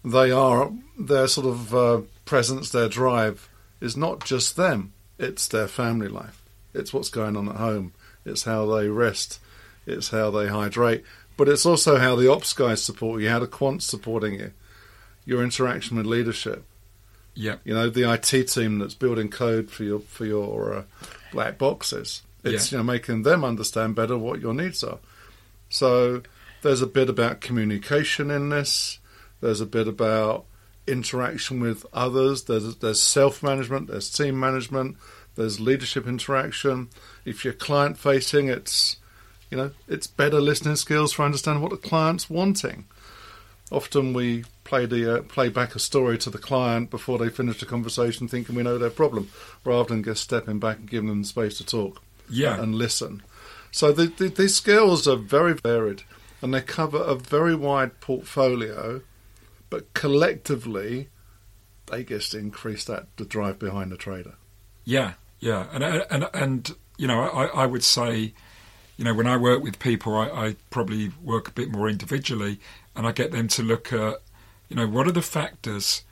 they 0.03 0.31
are 0.31 0.71
their 0.97 1.27
sort 1.27 1.45
of 1.45 1.75
uh, 1.75 2.01
presence, 2.25 2.71
their 2.71 2.89
drive 2.89 3.47
is 3.79 3.95
not 3.95 4.25
just 4.25 4.55
them. 4.55 4.93
It's 5.19 5.47
their 5.47 5.67
family 5.67 6.07
life. 6.07 6.41
It's 6.73 6.91
what's 6.91 7.09
going 7.09 7.37
on 7.37 7.47
at 7.49 7.55
home. 7.57 7.93
It's 8.25 8.43
how 8.43 8.65
they 8.65 8.87
rest. 8.89 9.39
It's 9.85 10.09
how 10.09 10.31
they 10.31 10.47
hydrate. 10.47 11.03
But 11.37 11.47
it's 11.49 11.65
also 11.65 11.97
how 11.97 12.15
the 12.15 12.31
ops 12.31 12.53
guys 12.53 12.81
support 12.81 13.21
you, 13.21 13.29
how 13.29 13.39
the 13.39 13.47
quants 13.47 13.83
supporting 13.83 14.35
you, 14.35 14.51
your 15.25 15.43
interaction 15.43 15.97
with 15.97 16.05
leadership. 16.05 16.63
Yeah, 17.37 17.57
You 17.65 17.73
know, 17.73 17.89
the 17.89 18.09
IT 18.09 18.47
team 18.47 18.79
that's 18.79 18.93
building 18.93 19.29
code 19.29 19.69
for 19.69 19.83
your 19.83 19.99
for 19.99 20.25
your 20.25 20.73
uh, 20.73 20.83
black 21.33 21.57
boxes. 21.57 22.21
It's 22.45 22.71
Yeah. 22.71 22.77
you 22.77 22.83
know 22.83 22.91
making 22.91 23.23
them 23.23 23.43
understand 23.43 23.95
better 23.95 24.17
what 24.17 24.39
your 24.39 24.53
needs 24.53 24.83
are. 24.85 24.99
So 25.69 26.21
there's 26.61 26.81
a 26.81 26.87
bit 26.87 27.09
about 27.09 27.41
communication 27.41 28.31
in 28.31 28.49
this. 28.49 28.99
There's 29.41 29.59
a 29.59 29.65
bit 29.65 29.87
about 29.87 30.45
interaction 30.87 31.59
with 31.59 31.85
others. 31.91 32.43
There's 32.45 32.75
there's 32.77 33.01
self 33.01 33.43
management. 33.43 33.87
There's 33.87 34.09
team 34.09 34.39
management. 34.39 34.95
There's 35.35 35.59
leadership 35.59 36.07
interaction. 36.07 36.89
If 37.25 37.43
you're 37.43 37.53
client 37.53 37.97
facing, 37.97 38.47
it's 38.47 38.97
you 39.51 39.57
know 39.57 39.71
it's 39.87 40.07
better 40.07 40.39
listening 40.41 40.75
skills 40.77 41.13
for 41.13 41.23
understanding 41.23 41.61
what 41.61 41.71
the 41.71 41.77
client's 41.89 42.29
wanting. 42.29 42.85
Often 43.71 44.13
we 44.13 44.45
play 44.63 44.85
the 44.85 45.17
uh, 45.17 45.21
play 45.23 45.49
back 45.49 45.75
a 45.75 45.79
story 45.79 46.17
to 46.19 46.29
the 46.29 46.37
client 46.37 46.89
before 46.89 47.17
they 47.17 47.29
finish 47.29 47.59
the 47.59 47.65
conversation, 47.65 48.27
thinking 48.27 48.55
we 48.55 48.63
know 48.63 48.77
their 48.77 48.89
problem, 48.89 49.29
rather 49.63 49.89
than 49.89 50.03
just 50.03 50.23
stepping 50.23 50.59
back 50.59 50.77
and 50.77 50.89
giving 50.89 51.09
them 51.09 51.21
the 51.23 51.27
space 51.27 51.57
to 51.57 51.65
talk 51.65 52.01
Yeah. 52.29 52.61
and 52.61 52.75
listen. 52.75 53.23
So 53.71 53.91
the, 53.91 54.05
the, 54.05 54.29
these 54.29 54.55
skills 54.55 55.07
are 55.07 55.17
very 55.17 55.53
varied, 55.53 56.03
and 56.41 56.53
they 56.53 56.61
cover 56.61 56.97
a 56.99 57.15
very 57.15 57.55
wide 57.55 57.99
portfolio, 57.99 59.01
but 59.69 59.93
collectively, 59.93 61.09
they 61.87 62.03
just 62.03 62.33
increase 62.33 62.85
that 62.85 63.07
the 63.17 63.25
drive 63.25 63.59
behind 63.59 63.91
the 63.91 63.97
trader. 63.97 64.35
Yeah, 64.85 65.13
yeah, 65.45 65.67
and 65.73 65.83
and 65.83 66.29
and 66.33 66.75
you 66.97 67.07
know, 67.07 67.21
I, 67.21 67.45
I 67.45 67.65
would 67.67 67.83
say, 67.83 68.33
you 68.97 69.05
know, 69.05 69.13
when 69.13 69.27
I 69.27 69.37
work 69.37 69.61
with 69.61 69.77
people, 69.77 70.15
I, 70.15 70.27
I 70.27 70.55
probably 70.71 71.11
work 71.23 71.47
a 71.47 71.51
bit 71.51 71.69
more 71.69 71.87
individually, 71.87 72.59
and 72.95 73.05
I 73.05 73.11
get 73.11 73.31
them 73.31 73.47
to 73.49 73.61
look 73.61 73.93
at, 73.93 74.21
you 74.69 74.75
know, 74.75 74.87
what 74.87 75.07
are 75.07 75.11
the 75.11 75.21
factors 75.21 76.03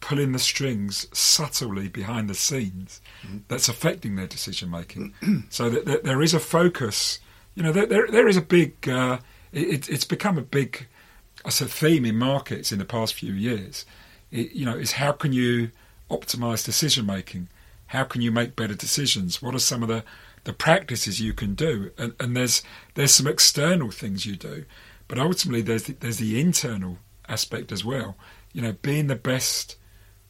pulling 0.00 0.32
the 0.32 0.40
strings 0.40 1.06
subtly 1.16 1.86
behind 1.88 2.28
the 2.28 2.34
scenes 2.34 3.00
that's 3.46 3.68
affecting 3.68 4.16
their 4.16 4.26
decision 4.26 4.68
making, 4.68 5.14
so 5.48 5.70
that, 5.70 5.84
that 5.84 6.02
there 6.02 6.20
is 6.20 6.34
a 6.34 6.40
focus. 6.40 7.20
You 7.54 7.62
know, 7.62 7.70
there 7.70 7.86
there, 7.86 8.08
there 8.08 8.26
is 8.26 8.36
a 8.36 8.42
big. 8.42 8.88
Uh, 8.88 9.18
it, 9.52 9.88
it's 9.88 10.04
become 10.04 10.38
a 10.38 10.42
big, 10.42 10.88
I 11.44 11.50
said, 11.50 11.68
theme 11.68 12.04
in 12.04 12.16
markets 12.16 12.72
in 12.72 12.80
the 12.80 12.84
past 12.84 13.14
few 13.14 13.32
years. 13.32 13.86
It, 14.32 14.50
you 14.54 14.64
know, 14.64 14.76
is 14.76 14.92
how 14.92 15.12
can 15.12 15.32
you 15.32 15.70
optimize 16.10 16.64
decision 16.64 17.06
making? 17.06 17.46
How 17.92 18.04
can 18.04 18.22
you 18.22 18.32
make 18.32 18.56
better 18.56 18.74
decisions? 18.74 19.42
What 19.42 19.54
are 19.54 19.58
some 19.58 19.82
of 19.82 19.88
the, 19.90 20.02
the 20.44 20.54
practices 20.54 21.20
you 21.20 21.34
can 21.34 21.54
do? 21.54 21.90
And, 21.98 22.14
and 22.18 22.34
there's 22.34 22.62
there's 22.94 23.14
some 23.14 23.26
external 23.26 23.90
things 23.90 24.24
you 24.24 24.34
do, 24.34 24.64
but 25.08 25.18
ultimately 25.18 25.60
there's 25.60 25.82
the, 25.82 25.92
there's 25.92 26.16
the 26.16 26.40
internal 26.40 26.96
aspect 27.28 27.70
as 27.70 27.84
well. 27.84 28.16
You 28.54 28.62
know, 28.62 28.72
being 28.80 29.08
the 29.08 29.14
best 29.14 29.76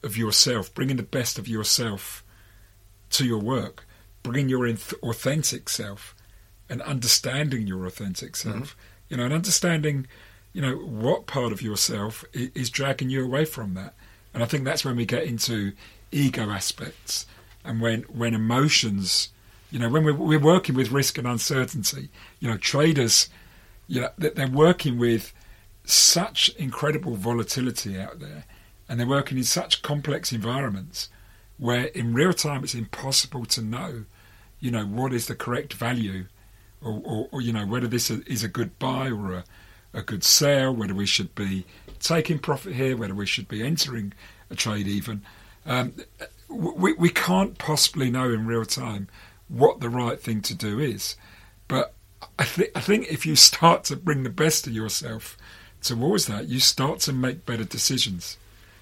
of 0.02 0.16
yourself, 0.16 0.74
bringing 0.74 0.96
the 0.96 1.04
best 1.04 1.38
of 1.38 1.46
yourself 1.46 2.24
to 3.10 3.24
your 3.24 3.38
work, 3.38 3.86
bringing 4.24 4.48
your 4.48 4.66
authentic 4.68 5.68
self, 5.68 6.16
and 6.68 6.82
understanding 6.82 7.68
your 7.68 7.86
authentic 7.86 8.34
self. 8.34 8.56
Mm-hmm. 8.56 8.78
You 9.08 9.16
know, 9.18 9.24
and 9.26 9.32
understanding, 9.32 10.08
you 10.52 10.62
know, 10.62 10.74
what 10.74 11.26
part 11.26 11.52
of 11.52 11.62
yourself 11.62 12.24
is 12.32 12.70
dragging 12.70 13.08
you 13.08 13.24
away 13.24 13.44
from 13.44 13.74
that. 13.74 13.94
And 14.34 14.42
I 14.42 14.46
think 14.46 14.64
that's 14.64 14.84
when 14.84 14.96
we 14.96 15.06
get 15.06 15.22
into 15.22 15.74
ego 16.10 16.50
aspects 16.50 17.26
and 17.64 17.80
when 17.80 18.02
when 18.02 18.34
emotions, 18.34 19.28
you 19.70 19.78
know, 19.78 19.88
when 19.88 20.04
we're, 20.04 20.14
we're 20.14 20.38
working 20.38 20.74
with 20.74 20.90
risk 20.90 21.18
and 21.18 21.26
uncertainty, 21.26 22.08
you 22.40 22.48
know, 22.48 22.56
traders, 22.56 23.28
you 23.88 24.00
know, 24.00 24.10
they're 24.18 24.48
working 24.48 24.98
with 24.98 25.32
such 25.84 26.48
incredible 26.50 27.16
volatility 27.16 27.98
out 27.98 28.20
there, 28.20 28.44
and 28.88 28.98
they're 28.98 29.06
working 29.06 29.38
in 29.38 29.44
such 29.44 29.82
complex 29.82 30.32
environments 30.32 31.08
where 31.58 31.84
in 31.86 32.12
real 32.12 32.32
time 32.32 32.64
it's 32.64 32.74
impossible 32.74 33.44
to 33.44 33.62
know, 33.62 34.04
you 34.60 34.70
know, 34.70 34.84
what 34.84 35.12
is 35.12 35.26
the 35.26 35.34
correct 35.34 35.74
value, 35.74 36.26
or, 36.82 37.00
or, 37.04 37.28
or 37.30 37.40
you 37.40 37.52
know, 37.52 37.66
whether 37.66 37.86
this 37.86 38.10
is 38.10 38.42
a 38.42 38.48
good 38.48 38.76
buy 38.78 39.10
or 39.10 39.32
a, 39.32 39.44
a 39.94 40.02
good 40.02 40.24
sale, 40.24 40.74
whether 40.74 40.94
we 40.94 41.06
should 41.06 41.34
be 41.34 41.64
taking 42.00 42.38
profit 42.38 42.74
here, 42.74 42.96
whether 42.96 43.14
we 43.14 43.26
should 43.26 43.46
be 43.46 43.62
entering 43.62 44.12
a 44.50 44.56
trade 44.56 44.88
even. 44.88 45.22
Um, 45.64 45.92
we, 46.52 46.92
we 46.94 47.08
can't 47.10 47.58
possibly 47.58 48.10
know 48.10 48.30
in 48.30 48.46
real 48.46 48.64
time 48.64 49.08
what 49.48 49.80
the 49.80 49.88
right 49.90 50.20
thing 50.20 50.40
to 50.42 50.54
do 50.54 50.78
is. 50.78 51.16
But 51.68 51.94
I, 52.38 52.44
th- 52.44 52.70
I 52.74 52.80
think 52.80 53.08
if 53.10 53.26
you 53.26 53.36
start 53.36 53.84
to 53.84 53.96
bring 53.96 54.22
the 54.22 54.30
best 54.30 54.66
of 54.66 54.72
yourself 54.72 55.36
towards 55.82 56.26
that, 56.26 56.48
you 56.48 56.60
start 56.60 57.00
to 57.00 57.12
make 57.12 57.44
better 57.46 57.64
decisions. 57.64 58.36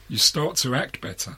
You 0.09 0.19
start 0.19 0.57
to 0.57 0.75
act 0.75 1.00
better. 1.00 1.37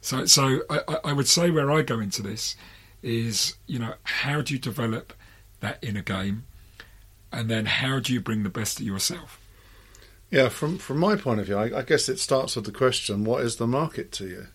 So, 0.00 0.24
so 0.26 0.60
I, 0.70 0.98
I- 1.04 1.12
would 1.12 1.28
say 1.28 1.50
where 1.50 1.70
I 1.70 1.82
go 1.82 2.00
into 2.00 2.22
this 2.22 2.56
is, 3.02 3.56
you 3.66 3.78
know, 3.78 3.94
how 4.04 4.40
do 4.42 4.54
you 4.54 4.60
develop 4.60 5.12
that 5.60 5.78
inner 5.82 6.02
game, 6.02 6.44
and 7.32 7.48
then 7.50 7.66
how 7.66 7.98
do 8.00 8.12
you 8.12 8.20
bring 8.20 8.42
the 8.42 8.48
best 8.48 8.78
of 8.80 8.86
yourself? 8.86 9.40
Yeah, 10.30 10.48
from 10.48 10.78
from 10.78 10.98
my 10.98 11.16
point 11.16 11.40
of 11.40 11.46
view, 11.46 11.56
I, 11.56 11.78
I 11.78 11.82
guess 11.82 12.08
it 12.08 12.18
starts 12.18 12.56
with 12.56 12.64
the 12.64 12.72
question: 12.72 13.24
What 13.24 13.42
is 13.42 13.56
the 13.56 13.66
market 13.66 14.10
to 14.12 14.26
you? 14.26 14.46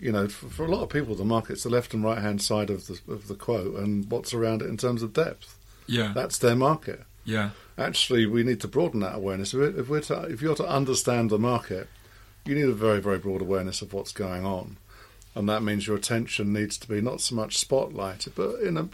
You 0.00 0.12
know, 0.12 0.28
for, 0.28 0.48
for 0.48 0.64
a 0.64 0.68
lot 0.70 0.82
of 0.82 0.88
people, 0.88 1.14
the 1.14 1.24
market's 1.24 1.62
the 1.62 1.68
left 1.70 1.92
and 1.94 2.02
right 2.02 2.18
hand 2.18 2.40
side 2.40 2.70
of 2.70 2.86
the 2.86 3.00
of 3.08 3.28
the 3.28 3.34
quote, 3.34 3.76
and 3.76 4.10
what's 4.10 4.32
around 4.34 4.62
it 4.62 4.68
in 4.68 4.76
terms 4.76 5.02
of 5.02 5.12
depth. 5.12 5.58
Yeah, 5.86 6.12
That's 6.14 6.38
their 6.38 6.56
market. 6.56 7.02
yeah, 7.24 7.50
Actually, 7.76 8.24
we 8.26 8.42
need 8.44 8.60
to 8.60 8.68
broaden 8.68 9.00
that 9.00 9.16
awareness. 9.16 9.52
If 9.52 9.60
we're, 9.60 9.80
if, 9.80 9.88
we're 9.88 10.00
to, 10.02 10.22
if 10.24 10.40
you're 10.40 10.54
to 10.56 10.68
understand 10.68 11.30
the 11.30 11.38
market, 11.38 11.88
you 12.44 12.54
need 12.54 12.68
a 12.68 12.72
very 12.72 13.00
very 13.00 13.18
broad 13.18 13.42
awareness 13.42 13.82
of 13.82 13.92
what's 13.92 14.12
going 14.12 14.46
on, 14.46 14.76
and 15.34 15.48
that 15.48 15.62
means 15.62 15.86
your 15.86 15.96
attention 15.96 16.52
needs 16.52 16.78
to 16.78 16.88
be 16.88 17.00
not 17.00 17.20
so 17.20 17.34
much 17.34 17.56
spotlighted, 17.66 18.32
but 18.34 18.60
in 18.60 18.76
a 18.76 18.88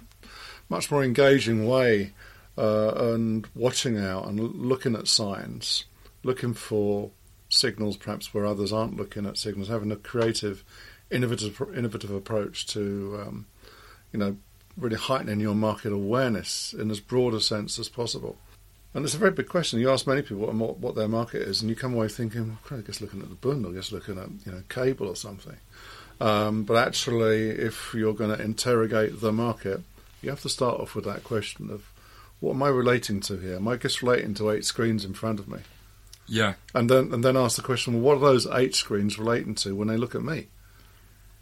much 0.68 0.90
more 0.90 1.04
engaging 1.04 1.66
way, 1.66 2.12
uh, 2.58 2.92
and 3.12 3.46
watching 3.54 3.98
out 3.98 4.26
and 4.26 4.40
looking 4.40 4.96
at 4.96 5.06
signs, 5.06 5.84
looking 6.22 6.54
for 6.54 7.10
signals 7.48 7.96
perhaps 7.96 8.34
where 8.34 8.44
others 8.46 8.72
aren't 8.72 8.96
looking 8.96 9.26
at 9.26 9.38
signals, 9.38 9.68
having 9.68 9.92
a 9.92 9.96
creative, 9.96 10.64
innovative, 11.10 11.60
innovative 11.74 12.10
approach 12.10 12.66
to, 12.68 13.22
um, 13.26 13.46
you 14.12 14.18
know, 14.18 14.36
really 14.76 14.96
heightening 14.96 15.40
your 15.40 15.54
market 15.54 15.92
awareness 15.92 16.74
in 16.74 16.90
as 16.90 17.00
broad 17.00 17.34
a 17.34 17.40
sense 17.40 17.78
as 17.78 17.88
possible. 17.88 18.36
And 18.94 19.04
it's 19.04 19.14
a 19.14 19.18
very 19.18 19.30
big 19.30 19.48
question. 19.48 19.78
You 19.78 19.90
ask 19.90 20.06
many 20.06 20.22
people 20.22 20.46
what, 20.46 20.78
what 20.78 20.94
their 20.94 21.08
market 21.08 21.42
is, 21.42 21.60
and 21.60 21.68
you 21.68 21.76
come 21.76 21.94
away 21.94 22.08
thinking, 22.08 22.58
well, 22.70 22.80
I 22.80 22.82
guess 22.82 23.00
looking 23.00 23.20
at 23.20 23.28
the 23.28 23.34
bund, 23.34 23.66
or 23.66 23.72
just 23.72 23.92
looking 23.92 24.18
at 24.18 24.28
you 24.46 24.52
know 24.52 24.62
cable 24.70 25.08
or 25.08 25.16
something. 25.16 25.56
Um, 26.18 26.64
but 26.64 26.78
actually, 26.78 27.50
if 27.50 27.92
you're 27.94 28.14
going 28.14 28.34
to 28.34 28.42
interrogate 28.42 29.20
the 29.20 29.32
market, 29.32 29.82
you 30.22 30.30
have 30.30 30.40
to 30.42 30.48
start 30.48 30.80
off 30.80 30.94
with 30.94 31.04
that 31.04 31.24
question 31.24 31.70
of 31.70 31.90
what 32.40 32.54
am 32.54 32.62
I 32.62 32.68
relating 32.68 33.20
to 33.20 33.36
here? 33.36 33.56
Am 33.56 33.68
I 33.68 33.76
just 33.76 34.02
relating 34.02 34.32
to 34.34 34.50
eight 34.50 34.64
screens 34.64 35.04
in 35.04 35.12
front 35.12 35.40
of 35.40 35.48
me? 35.48 35.58
yeah, 36.26 36.54
And 36.74 36.90
then 36.90 37.12
and 37.12 37.22
then 37.22 37.36
ask 37.36 37.56
the 37.56 37.62
question, 37.62 37.94
well, 37.94 38.02
what 38.02 38.16
are 38.16 38.32
those 38.32 38.46
eight 38.46 38.74
screens 38.74 39.18
relating 39.18 39.54
to 39.56 39.76
when 39.76 39.88
they 39.88 39.96
look 39.96 40.14
at 40.14 40.22
me? 40.22 40.48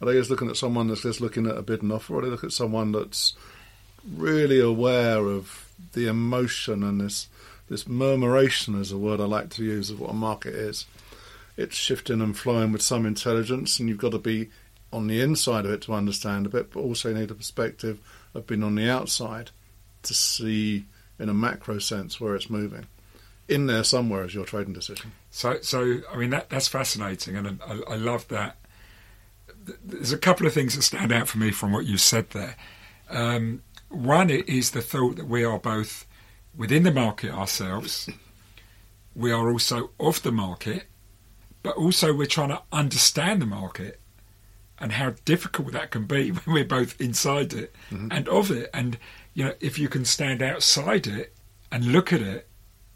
Are 0.01 0.05
they 0.05 0.13
just 0.13 0.29
looking 0.29 0.49
at 0.49 0.57
someone 0.57 0.87
that's 0.87 1.03
just 1.03 1.21
looking 1.21 1.47
at 1.47 1.57
a 1.57 1.61
bid 1.61 1.81
and 1.81 1.91
offer, 1.91 2.15
or 2.15 2.21
they 2.21 2.27
look 2.27 2.43
at 2.43 2.51
someone 2.51 2.91
that's 2.91 3.33
really 4.15 4.59
aware 4.59 5.25
of 5.25 5.69
the 5.93 6.07
emotion 6.07 6.83
and 6.83 7.01
this 7.01 7.27
this 7.67 7.87
murmuration 7.87 8.79
is 8.79 8.91
a 8.91 8.97
word 8.97 9.19
I 9.19 9.25
like 9.25 9.49
to 9.51 9.63
use 9.63 9.89
of 9.89 9.99
what 9.99 10.11
a 10.11 10.13
market 10.13 10.53
is. 10.53 10.85
It's 11.57 11.75
shifting 11.75 12.21
and 12.21 12.37
flowing 12.37 12.71
with 12.71 12.83
some 12.83 13.05
intelligence, 13.05 13.79
and 13.79 13.89
you've 13.89 13.97
got 13.97 14.11
to 14.11 14.19
be 14.19 14.49
on 14.93 15.07
the 15.07 15.21
inside 15.21 15.65
of 15.65 15.71
it 15.71 15.81
to 15.81 15.93
understand 15.93 16.45
a 16.45 16.49
bit, 16.49 16.71
but 16.71 16.81
also 16.81 17.13
need 17.13 17.31
a 17.31 17.35
perspective 17.35 17.99
of 18.35 18.45
being 18.45 18.63
on 18.63 18.75
the 18.75 18.89
outside 18.89 19.49
to 20.03 20.13
see 20.13 20.85
in 21.17 21.29
a 21.29 21.33
macro 21.33 21.79
sense 21.79 22.19
where 22.19 22.35
it's 22.35 22.49
moving. 22.49 22.85
In 23.47 23.67
there 23.67 23.83
somewhere 23.83 24.25
is 24.25 24.35
your 24.35 24.45
trading 24.45 24.73
decision. 24.73 25.11
So, 25.31 25.59
so 25.61 26.01
I 26.11 26.17
mean 26.17 26.31
that 26.31 26.49
that's 26.49 26.67
fascinating, 26.67 27.35
and 27.35 27.59
I, 27.65 27.93
I 27.93 27.95
love 27.95 28.27
that. 28.27 28.57
Th- 29.65 29.77
There's 29.83 30.11
a 30.13 30.17
couple 30.17 30.45
of 30.47 30.53
things 30.53 30.75
that 30.75 30.81
stand 30.83 31.11
out 31.11 31.27
for 31.27 31.37
me 31.37 31.51
from 31.51 31.71
what 31.71 31.85
you 31.85 31.97
said 31.97 32.29
there. 32.31 32.55
Um, 33.09 33.61
one 33.89 34.29
is 34.29 34.71
the 34.71 34.81
thought 34.81 35.15
that 35.17 35.27
we 35.27 35.43
are 35.43 35.59
both 35.59 36.05
within 36.55 36.83
the 36.83 36.91
market 36.91 37.31
ourselves. 37.31 38.09
We 39.15 39.31
are 39.31 39.49
also 39.49 39.91
of 39.99 40.21
the 40.23 40.31
market, 40.31 40.85
but 41.63 41.75
also 41.77 42.13
we're 42.13 42.25
trying 42.27 42.49
to 42.49 42.61
understand 42.71 43.41
the 43.41 43.45
market 43.45 43.99
and 44.77 44.91
how 44.93 45.13
difficult 45.23 45.71
that 45.71 45.91
can 45.91 46.05
be 46.05 46.31
when 46.31 46.53
we're 46.55 46.65
both 46.65 46.99
inside 46.99 47.53
it 47.53 47.73
and 48.11 48.27
of 48.27 48.51
it. 48.51 48.69
And 48.73 48.97
you 49.33 49.45
know, 49.45 49.53
if 49.59 49.77
you 49.79 49.87
can 49.87 50.03
stand 50.05 50.41
outside 50.41 51.07
it 51.07 51.33
and 51.71 51.85
look 51.85 52.11
at 52.11 52.21
it 52.21 52.47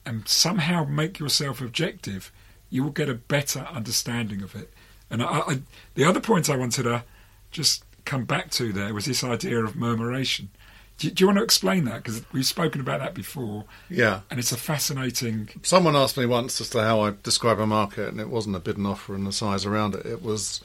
and 0.06 0.28
somehow 0.28 0.84
make 0.86 1.20
yourself 1.20 1.62
objective, 1.62 2.32
you 2.70 2.84
will 2.84 2.92
get 2.92 3.10
a 3.10 3.14
better 3.16 3.62
understanding 3.72 4.42
of 4.42 4.56
it. 4.56 4.74
And 5.12 5.22
I, 5.24 5.26
I, 5.40 5.60
the 5.96 6.06
other 6.06 6.20
point 6.20 6.50
I 6.50 6.56
wanted 6.56 6.84
to 6.84 7.04
just 7.52 7.84
come 8.06 8.26
back 8.26 8.50
to 8.52 8.72
there 8.74 8.94
was 8.94 9.06
this 9.06 9.24
idea 9.24 9.64
of 9.64 9.76
murmuration. 9.76 10.50
Do, 10.98 11.10
do 11.10 11.22
you 11.24 11.28
want 11.28 11.38
to 11.40 11.44
explain 11.44 11.86
that? 11.86 12.04
Because 12.04 12.24
we've 12.34 12.46
spoken 12.46 12.82
about 12.82 13.00
that 13.00 13.14
before, 13.14 13.66
Yeah. 13.90 14.22
and 14.30 14.40
it's 14.40 14.52
a 14.52 14.58
fascinating. 14.58 15.50
Someone 15.64 15.96
asked 15.96 16.18
me 16.18 16.26
once 16.26 16.60
as 16.60 16.70
to 16.72 16.82
how 16.82 17.02
I 17.02 17.14
describe 17.24 17.60
a 17.60 17.66
market, 17.68 18.10
and 18.10 18.20
it 18.20 18.30
wasn't 18.30 18.56
a 18.56 18.60
bid 18.60 18.78
and 18.78 18.86
offer 18.88 19.16
and 19.16 19.26
the 19.26 19.32
size 19.32 19.66
around 19.66 19.96
it. 19.96 20.06
It 20.06 20.22
was 20.22 20.62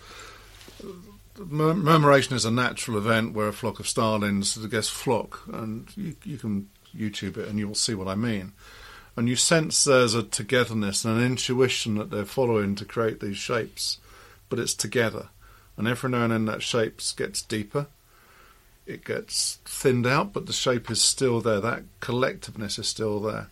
murmuration 1.38 2.36
is 2.36 2.44
a 2.44 2.50
natural 2.50 2.96
event 2.96 3.34
where 3.34 3.48
a 3.48 3.52
flock 3.52 3.80
of 3.80 3.88
starlings, 3.88 4.58
I 4.62 4.68
guess 4.68 4.88
flock, 4.88 5.40
and 5.52 5.88
you, 5.96 6.14
you 6.24 6.36
can 6.38 6.68
YouTube 6.96 7.36
it 7.36 7.48
and 7.48 7.58
you'll 7.58 7.74
see 7.74 7.94
what 7.94 8.08
I 8.08 8.14
mean. 8.14 8.52
And 9.16 9.28
you 9.28 9.36
sense 9.36 9.84
there's 9.84 10.14
a 10.14 10.22
togetherness 10.22 11.04
and 11.04 11.18
an 11.18 11.24
intuition 11.24 11.96
that 11.96 12.10
they're 12.10 12.24
following 12.24 12.74
to 12.76 12.84
create 12.84 13.20
these 13.20 13.36
shapes, 13.36 13.98
but 14.48 14.58
it's 14.58 14.74
together. 14.74 15.28
And 15.76 15.88
every 15.88 16.10
now 16.10 16.24
and 16.24 16.32
then 16.32 16.44
that 16.46 16.62
shape 16.62 17.00
gets 17.16 17.42
deeper, 17.42 17.86
it 18.86 19.04
gets 19.04 19.58
thinned 19.64 20.06
out, 20.06 20.32
but 20.32 20.46
the 20.46 20.52
shape 20.52 20.90
is 20.90 21.02
still 21.02 21.40
there. 21.40 21.60
That 21.60 21.82
collectiveness 22.00 22.78
is 22.78 22.86
still 22.86 23.20
there. 23.20 23.48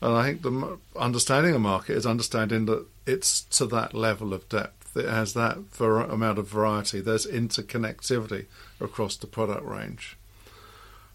And 0.00 0.14
I 0.14 0.24
think 0.24 0.42
the 0.42 0.78
understanding 0.96 1.54
a 1.54 1.58
market 1.58 1.96
is 1.96 2.06
understanding 2.06 2.66
that 2.66 2.86
it's 3.06 3.42
to 3.42 3.66
that 3.66 3.94
level 3.94 4.34
of 4.34 4.48
depth. 4.48 4.96
It 4.96 5.08
has 5.08 5.34
that 5.34 5.58
amount 5.80 6.38
of 6.38 6.48
variety. 6.48 7.00
There's 7.00 7.26
interconnectivity 7.26 8.46
across 8.80 9.16
the 9.16 9.26
product 9.26 9.64
range, 9.64 10.16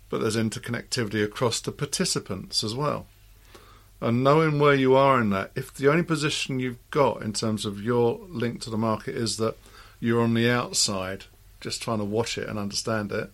but 0.10 0.22
there's 0.22 0.36
interconnectivity 0.36 1.24
across 1.24 1.60
the 1.62 1.72
participants 1.72 2.64
as 2.64 2.76
well. 2.76 3.08
And 4.02 4.24
knowing 4.24 4.60
where 4.60 4.76
you 4.76 4.96
are 4.96 5.20
in 5.20 5.30
that, 5.32 5.52
if 5.56 5.74
the 5.74 5.90
only 5.90 6.04
position 6.04 6.60
you've 6.60 6.90
got 6.90 7.22
in 7.22 7.34
terms 7.34 7.66
of 7.66 7.84
your 7.84 8.20
link 8.30 8.62
to 8.62 8.70
the 8.70 8.78
market 8.78 9.16
is 9.16 9.38
that 9.38 9.58
you're 10.00 10.22
on 10.22 10.34
the 10.34 10.50
outside, 10.50 11.26
just 11.60 11.82
trying 11.82 11.98
to 11.98 12.06
watch 12.06 12.38
it 12.38 12.48
and 12.48 12.58
understand 12.58 13.12
it, 13.12 13.30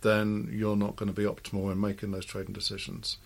then 0.00 0.48
you're 0.50 0.76
not 0.76 0.96
going 0.96 1.12
to 1.12 1.14
be 1.14 1.28
optimal 1.28 1.70
in 1.70 1.78
making 1.78 2.12
those 2.12 2.24
trading 2.24 2.54
decisions 2.54 3.18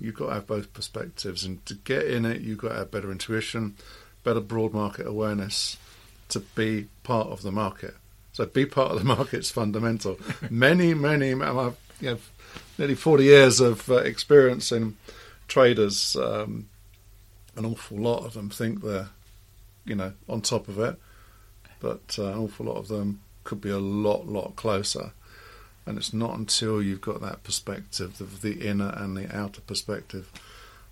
you've 0.00 0.14
got 0.14 0.28
to 0.28 0.34
have 0.34 0.46
both 0.46 0.72
perspectives. 0.72 1.44
And 1.44 1.64
to 1.66 1.74
get 1.74 2.06
in 2.06 2.24
it, 2.24 2.40
you've 2.40 2.58
got 2.58 2.70
to 2.70 2.74
have 2.76 2.90
better 2.90 3.10
intuition, 3.10 3.76
better 4.24 4.40
broad 4.40 4.72
market 4.72 5.06
awareness 5.06 5.76
to 6.30 6.40
be 6.40 6.86
part 7.02 7.28
of 7.28 7.42
the 7.42 7.52
market. 7.52 7.94
So 8.32 8.46
be 8.46 8.66
part 8.66 8.92
of 8.92 8.98
the 8.98 9.04
market 9.16 9.40
is 9.40 9.50
fundamental. 9.50 10.18
many, 10.50 10.94
many, 10.94 11.32
I've 11.32 11.76
you 12.00 12.10
know, 12.12 12.18
nearly 12.76 12.94
40 12.94 13.24
years 13.24 13.60
of 13.60 13.90
uh, 13.90 13.96
experience 13.96 14.70
in 14.70 14.96
traders. 15.48 16.16
Um, 16.16 16.68
an 17.56 17.64
awful 17.64 17.98
lot 17.98 18.24
of 18.24 18.34
them 18.34 18.50
think 18.50 18.82
they're, 18.82 19.08
you 19.84 19.96
know, 19.96 20.12
on 20.28 20.40
top 20.42 20.68
of 20.68 20.78
it, 20.78 20.96
but 21.80 22.16
uh, 22.18 22.26
an 22.26 22.38
awful 22.38 22.66
lot 22.66 22.76
of 22.76 22.88
them 22.88 23.20
could 23.42 23.60
be 23.60 23.70
a 23.70 23.78
lot, 23.78 24.28
lot 24.28 24.54
closer. 24.54 25.12
And 25.86 25.98
it's 25.98 26.12
not 26.12 26.38
until 26.38 26.82
you've 26.82 27.00
got 27.00 27.20
that 27.22 27.42
perspective 27.42 28.20
of 28.20 28.42
the 28.42 28.68
inner 28.68 28.92
and 28.96 29.16
the 29.16 29.34
outer 29.34 29.62
perspective 29.62 30.30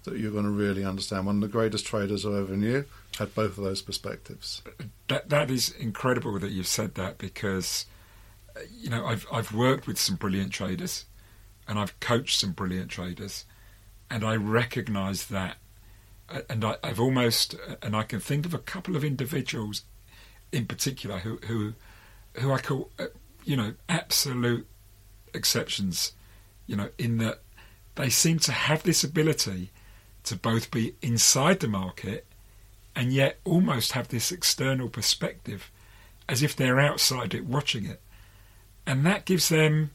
that 0.04 0.18
you're 0.18 0.32
going 0.32 0.44
to 0.44 0.50
really 0.50 0.84
understand. 0.84 1.26
One 1.26 1.36
of 1.36 1.42
the 1.42 1.48
greatest 1.48 1.84
traders 1.84 2.24
I 2.24 2.38
ever 2.38 2.56
knew 2.56 2.84
had 3.18 3.34
both 3.34 3.58
of 3.58 3.64
those 3.64 3.82
perspectives. 3.82 4.62
That 5.08 5.28
that 5.28 5.50
is 5.50 5.70
incredible 5.70 6.38
that 6.38 6.50
you've 6.50 6.66
said 6.66 6.94
that 6.94 7.18
because 7.18 7.86
you 8.70 8.88
know 8.88 9.04
I've 9.04 9.26
I've 9.30 9.52
worked 9.52 9.86
with 9.86 9.98
some 9.98 10.16
brilliant 10.16 10.52
traders 10.52 11.04
and 11.68 11.78
I've 11.78 11.98
coached 12.00 12.40
some 12.40 12.52
brilliant 12.52 12.90
traders 12.90 13.44
and 14.10 14.24
I 14.24 14.36
recognise 14.36 15.26
that 15.26 15.56
uh, 16.28 16.40
and 16.50 16.64
I, 16.64 16.76
have 16.82 17.00
almost 17.00 17.54
uh, 17.54 17.76
and 17.82 17.94
I 17.94 18.02
can 18.02 18.20
think 18.20 18.46
of 18.46 18.54
a 18.54 18.58
couple 18.58 18.96
of 18.96 19.04
individuals 19.04 19.82
in 20.52 20.66
particular 20.66 21.18
who 21.18 21.38
who 21.46 21.74
who 22.34 22.52
I 22.52 22.58
call 22.58 22.90
uh, 22.98 23.06
you 23.44 23.56
know 23.56 23.74
absolute 23.88 24.66
exceptions, 25.36 26.12
you 26.66 26.74
know, 26.74 26.88
in 26.98 27.18
that 27.18 27.40
they 27.94 28.10
seem 28.10 28.38
to 28.40 28.52
have 28.52 28.82
this 28.82 29.04
ability 29.04 29.70
to 30.24 30.36
both 30.36 30.70
be 30.70 30.94
inside 31.02 31.60
the 31.60 31.68
market 31.68 32.26
and 32.96 33.12
yet 33.12 33.38
almost 33.44 33.92
have 33.92 34.08
this 34.08 34.32
external 34.32 34.88
perspective 34.88 35.70
as 36.28 36.42
if 36.42 36.56
they're 36.56 36.80
outside 36.80 37.34
it 37.34 37.44
watching 37.44 37.84
it. 37.86 38.00
And 38.86 39.04
that 39.06 39.24
gives 39.24 39.48
them 39.48 39.90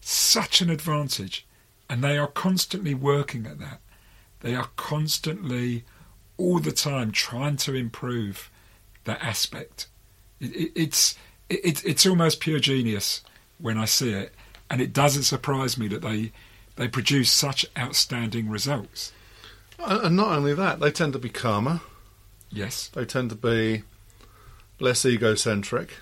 such 0.00 0.60
an 0.60 0.70
advantage. 0.70 1.46
And 1.94 2.02
they 2.02 2.18
are 2.18 2.26
constantly 2.26 2.92
working 2.92 3.46
at 3.46 3.60
that. 3.60 3.80
They 4.40 4.56
are 4.56 4.68
constantly, 4.74 5.84
all 6.36 6.58
the 6.58 6.72
time, 6.72 7.12
trying 7.12 7.54
to 7.58 7.72
improve 7.72 8.50
that 9.04 9.22
aspect. 9.22 9.86
It, 10.40 10.56
it, 10.56 10.72
it's 10.74 11.16
it, 11.48 11.84
it's 11.84 12.04
almost 12.04 12.40
pure 12.40 12.58
genius 12.58 13.22
when 13.58 13.78
I 13.78 13.84
see 13.84 14.10
it 14.10 14.34
and 14.68 14.80
it 14.80 14.92
doesn't 14.92 15.22
surprise 15.22 15.78
me 15.78 15.86
that 15.86 16.02
they 16.02 16.32
they 16.74 16.88
produce 16.88 17.30
such 17.30 17.64
outstanding 17.78 18.50
results. 18.50 19.12
And 19.78 20.16
not 20.16 20.32
only 20.32 20.52
that, 20.52 20.80
they 20.80 20.90
tend 20.90 21.12
to 21.12 21.20
be 21.20 21.28
calmer. 21.28 21.80
Yes, 22.50 22.88
they 22.88 23.04
tend 23.04 23.30
to 23.30 23.36
be 23.36 23.84
less 24.80 25.06
egocentric. 25.06 25.98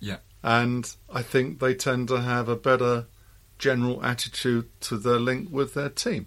Yeah, 0.00 0.18
and 0.42 0.90
I 1.12 1.20
think 1.20 1.58
they 1.58 1.74
tend 1.74 2.08
to 2.08 2.22
have 2.22 2.48
a 2.48 2.56
better 2.56 3.04
general 3.58 4.04
attitude 4.04 4.68
to 4.80 4.96
their 4.96 5.18
link 5.18 5.48
with 5.50 5.74
their 5.74 5.88
team. 5.88 6.26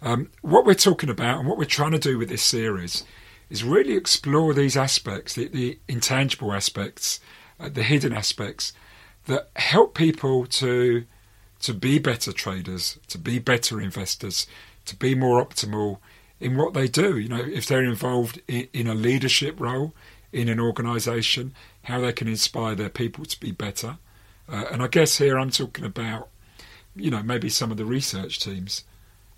um, 0.00 0.30
what 0.42 0.64
we're 0.64 0.74
talking 0.74 1.10
about 1.10 1.40
and 1.40 1.48
what 1.48 1.58
we're 1.58 1.64
trying 1.64 1.90
to 1.90 1.98
do 1.98 2.18
with 2.18 2.28
this 2.28 2.42
series 2.42 3.02
is 3.50 3.64
really 3.64 3.94
explore 3.94 4.54
these 4.54 4.76
aspects, 4.76 5.34
the, 5.34 5.48
the 5.48 5.80
intangible 5.88 6.52
aspects, 6.52 7.18
uh, 7.58 7.68
the 7.68 7.82
hidden 7.82 8.12
aspects 8.12 8.72
that 9.26 9.50
help 9.56 9.94
people 9.94 10.46
to 10.46 11.04
to 11.58 11.74
be 11.74 11.98
better 11.98 12.32
traders, 12.32 12.98
to 13.08 13.18
be 13.18 13.38
better 13.38 13.80
investors, 13.80 14.46
to 14.86 14.96
be 14.96 15.14
more 15.16 15.44
optimal 15.44 15.98
in 16.38 16.56
what 16.56 16.72
they 16.74 16.88
do. 16.88 17.18
You 17.18 17.28
know, 17.28 17.44
if 17.44 17.66
they're 17.66 17.84
involved 17.84 18.40
in, 18.48 18.68
in 18.72 18.86
a 18.86 18.94
leadership 18.94 19.60
role 19.60 19.94
in 20.32 20.48
an 20.48 20.60
organisation, 20.60 21.54
how 21.84 22.00
they 22.00 22.12
can 22.12 22.28
inspire 22.28 22.74
their 22.74 22.88
people 22.88 23.24
to 23.24 23.40
be 23.40 23.52
better. 23.52 23.98
Uh, 24.48 24.64
and 24.70 24.82
I 24.82 24.88
guess 24.88 25.18
here 25.18 25.38
I'm 25.38 25.50
talking 25.50 25.84
about, 25.84 26.28
you 26.96 27.10
know, 27.10 27.22
maybe 27.22 27.48
some 27.48 27.70
of 27.70 27.76
the 27.76 27.84
research 27.84 28.40
teams 28.40 28.84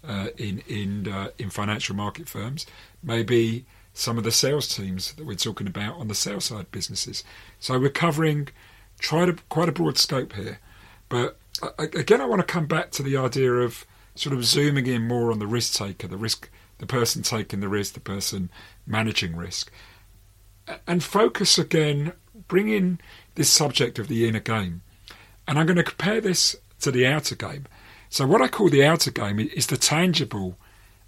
uh, 0.07 0.28
in 0.37 0.62
in 0.66 1.09
uh, 1.09 1.28
in 1.38 1.50
financial 1.50 1.94
market 1.94 2.28
firms, 2.28 2.66
maybe 3.02 3.64
some 3.94 4.18
of 4.18 4.24
the 4.24 4.33
sales 4.33 4.74
teams 4.74 5.12
that 5.12 5.26
we're 5.26 5.35
talking 5.35 5.66
about 5.66 5.96
on 5.96 6.09
the 6.09 6.14
sales 6.14 6.46
side 6.46 6.70
businesses. 6.70 7.22
So 7.61 7.78
we're 7.78 7.90
covering 7.90 8.48
tried 8.98 9.28
a, 9.28 9.35
quite 9.48 9.68
a 9.68 9.72
broad 9.72 9.98
scope 9.98 10.33
here. 10.33 10.59
But 11.09 11.37
again, 11.78 12.20
I 12.20 12.26
want 12.26 12.40
to 12.40 12.46
come 12.46 12.66
back 12.66 12.90
to 12.92 13.02
the 13.02 13.16
idea 13.16 13.52
of 13.52 13.85
sort 14.14 14.35
of 14.35 14.44
zooming 14.44 14.87
in 14.87 15.07
more 15.07 15.31
on 15.31 15.38
the 15.38 15.46
risk 15.46 15.74
taker, 15.74 16.09
the 16.09 16.16
risk, 16.16 16.48
the 16.78 16.87
person 16.87 17.22
taking 17.22 17.61
the 17.61 17.68
risk, 17.68 17.94
the 17.94 18.00
person 18.00 18.48
managing 18.87 19.37
risk, 19.37 19.70
and 20.87 21.02
focus 21.02 21.59
again, 21.59 22.12
bring 22.52 22.68
in 22.68 23.00
this 23.34 23.48
subject 23.48 23.98
of 23.98 24.08
the 24.08 24.28
inner 24.28 24.38
game. 24.38 24.82
And 25.48 25.58
I'm 25.58 25.64
going 25.64 25.78
to 25.78 25.82
compare 25.82 26.20
this 26.20 26.54
to 26.80 26.90
the 26.90 27.06
outer 27.06 27.34
game. 27.34 27.64
So, 28.10 28.26
what 28.26 28.42
I 28.42 28.48
call 28.48 28.68
the 28.68 28.84
outer 28.84 29.10
game 29.10 29.40
is 29.40 29.68
the 29.68 29.78
tangible 29.78 30.58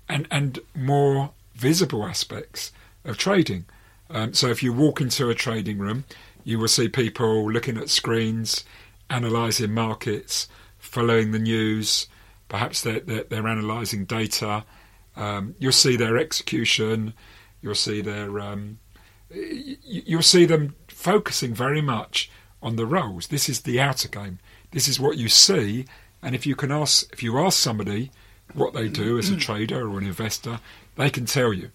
and, 0.09 0.27
and 0.31 0.59
more 0.75 1.33
visible 1.55 2.07
aspects 2.07 2.73
of 3.05 3.19
trading. 3.19 3.67
Um, 4.09 4.33
so, 4.33 4.49
if 4.49 4.63
you 4.63 4.73
walk 4.73 5.03
into 5.03 5.29
a 5.29 5.35
trading 5.35 5.77
room, 5.77 6.05
you 6.45 6.59
will 6.59 6.67
see 6.67 6.89
people 6.89 7.53
looking 7.53 7.77
at 7.77 7.91
screens, 7.91 8.65
analysing 9.11 9.75
markets, 9.75 10.49
following 10.79 11.33
the 11.33 11.39
news. 11.39 12.07
Perhaps 12.49 12.81
they're, 12.81 13.01
they're, 13.01 13.25
they're 13.25 13.47
analysing 13.47 14.07
data. 14.07 14.65
Um, 15.15 15.57
you'll 15.59 15.73
see 15.73 15.97
their 15.97 16.17
execution. 16.17 17.13
You'll 17.61 17.75
see 17.75 18.01
their. 18.01 18.41
Um, 18.41 18.79
you'll 19.31 20.23
see 20.23 20.45
them 20.47 20.75
focusing 21.05 21.53
very 21.53 21.83
much 21.83 22.31
on 22.63 22.77
the 22.77 22.87
roles. 22.87 23.27
This 23.27 23.51
is 23.51 23.61
the 23.61 23.79
outer 23.79 24.09
game. 24.09 24.39
This 24.71 24.89
is 24.89 24.99
what 24.99 25.19
you 25.19 25.29
see, 25.29 25.85
and 26.23 26.35
if 26.35 26.47
you 26.47 26.57
can 26.57 26.73
ask, 26.73 27.13
if 27.13 27.23
you 27.23 27.39
ask 27.39 27.59
somebody 27.59 28.11
what 28.55 28.73
they 28.73 28.89
do 28.89 29.19
as 29.19 29.29
a 29.29 29.37
trader 29.37 29.87
or 29.87 29.99
an 29.99 30.07
investor, 30.07 30.61
they 30.97 31.11
can 31.11 31.27
tell 31.27 31.53
you. 31.53 31.71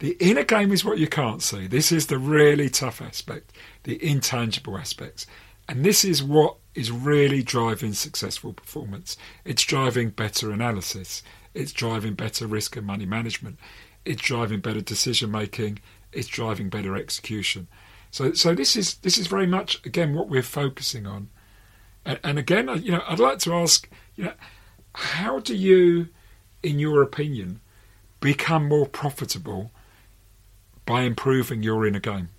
The 0.00 0.16
inner 0.18 0.42
game 0.42 0.72
is 0.72 0.84
what 0.84 0.98
you 0.98 1.06
can't 1.06 1.42
see. 1.42 1.68
This 1.68 1.92
is 1.92 2.08
the 2.08 2.18
really 2.18 2.68
tough 2.68 3.00
aspect, 3.00 3.52
the 3.84 4.04
intangible 4.04 4.76
aspects. 4.76 5.28
And 5.68 5.84
this 5.84 6.04
is 6.04 6.20
what 6.20 6.56
is 6.74 6.90
really 6.90 7.44
driving 7.44 7.92
successful 7.92 8.52
performance. 8.52 9.16
It's 9.44 9.62
driving 9.62 10.10
better 10.10 10.50
analysis. 10.50 11.22
It's 11.54 11.72
driving 11.72 12.14
better 12.14 12.48
risk 12.48 12.76
and 12.76 12.86
money 12.86 13.06
management. 13.06 13.58
It's 14.04 14.22
driving 14.22 14.58
better 14.58 14.80
decision 14.80 15.30
making. 15.30 15.78
It's 16.12 16.28
driving 16.28 16.68
better 16.68 16.96
execution. 16.96 17.68
So, 18.10 18.32
so 18.32 18.54
this 18.54 18.76
is 18.76 18.94
this 18.96 19.18
is 19.18 19.26
very 19.26 19.46
much 19.46 19.84
again 19.86 20.14
what 20.14 20.28
we're 20.28 20.42
focusing 20.42 21.06
on. 21.06 21.28
And, 22.04 22.18
and 22.24 22.38
again, 22.38 22.68
you 22.82 22.92
know, 22.92 23.02
I'd 23.06 23.18
like 23.18 23.38
to 23.40 23.54
ask, 23.54 23.88
you 24.16 24.24
know, 24.24 24.32
how 24.94 25.38
do 25.38 25.54
you, 25.54 26.08
in 26.62 26.78
your 26.78 27.02
opinion, 27.02 27.60
become 28.20 28.66
more 28.66 28.86
profitable 28.86 29.70
by 30.86 31.02
improving 31.02 31.62
your 31.62 31.86
inner 31.86 32.00
game? 32.00 32.30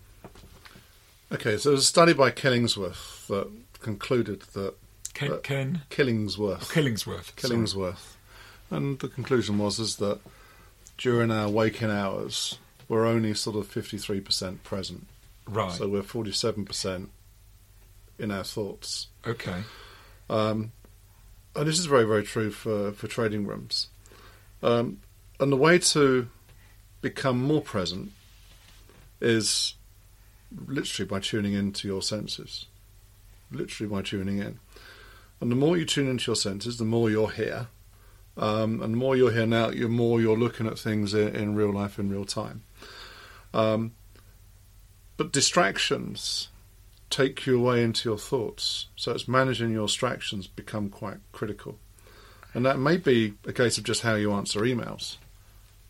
Okay, 1.32 1.58
so 1.58 1.70
there's 1.70 1.84
a 1.84 1.86
study 1.86 2.14
by 2.14 2.32
Killingsworth 2.32 3.28
that 3.28 3.48
concluded 3.80 4.42
that 4.54 4.74
Ken, 5.14 5.30
that 5.30 5.44
Ken 5.44 5.82
Killingsworth, 5.90 6.64
oh, 6.64 6.66
Killingsworth. 6.66 7.40
sorry. 7.40 7.56
Killingsworth, 7.56 8.16
and 8.70 9.00
the 9.00 9.08
conclusion 9.08 9.58
was 9.58 9.80
is 9.80 9.96
that 9.98 10.20
during 10.98 11.32
our 11.32 11.50
waking 11.50 11.90
hours 11.90 12.58
we're 12.88 13.06
only 13.06 13.34
sort 13.34 13.56
of 13.56 13.72
53% 13.74 14.64
present, 14.64 15.08
Right. 15.52 15.72
so 15.72 15.88
we're 15.88 16.02
47% 16.02 17.10
in 18.18 18.32
our 18.32 18.44
thoughts. 18.44 19.08
okay. 19.28 19.64
Um, 20.30 20.72
and 21.56 21.68
this 21.68 21.78
is 21.78 21.86
very, 21.88 22.06
very 22.06 22.24
true 22.24 22.52
for, 22.52 22.94
for 22.94 23.08
trading 23.08 23.46
rooms. 23.46 23.90
Um, 24.64 25.02
and 25.40 25.52
the 25.52 25.58
way 25.58 25.78
to 25.80 26.30
become 27.02 27.44
more 27.44 27.62
present 27.62 28.14
is 29.20 29.74
literally 30.68 31.08
by 31.08 31.20
tuning 31.20 31.54
into 31.54 31.88
your 31.88 32.02
senses. 32.02 32.68
Literally 33.52 33.90
by 33.94 34.02
tuning 34.02 34.38
in. 34.38 34.60
And 35.42 35.52
the 35.52 35.56
more 35.56 35.76
you 35.76 35.86
tune 35.86 36.08
into 36.08 36.30
your 36.30 36.36
senses, 36.36 36.78
the 36.78 36.86
more 36.86 37.10
you're 37.10 37.32
here. 37.32 37.68
Um, 38.38 38.82
and 38.82 38.94
the 38.94 38.98
more 38.98 39.18
you're 39.18 39.32
here 39.32 39.46
now, 39.46 39.72
the 39.72 39.88
more 39.88 40.22
you're 40.22 40.38
looking 40.38 40.68
at 40.68 40.80
things 40.80 41.14
in, 41.14 41.36
in 41.36 41.56
real 41.56 41.74
life, 41.74 42.00
in 42.00 42.10
real 42.10 42.26
time. 42.26 42.64
Um, 43.54 43.92
but 45.22 45.32
distractions 45.32 46.48
take 47.12 47.46
you 47.46 47.60
away 47.60 47.84
into 47.84 48.10
your 48.10 48.18
thoughts. 48.18 48.88
So 48.96 49.12
it's 49.12 49.28
managing 49.28 49.70
your 49.72 49.86
distractions 49.86 50.48
become 50.48 50.90
quite 50.90 51.18
critical. 51.32 51.78
And 52.56 52.66
that 52.66 52.80
may 52.80 52.98
be 52.98 53.36
a 53.46 53.54
case 53.54 53.78
of 53.78 53.84
just 53.84 54.02
how 54.02 54.16
you 54.16 54.32
answer 54.32 54.62
emails, 54.62 55.18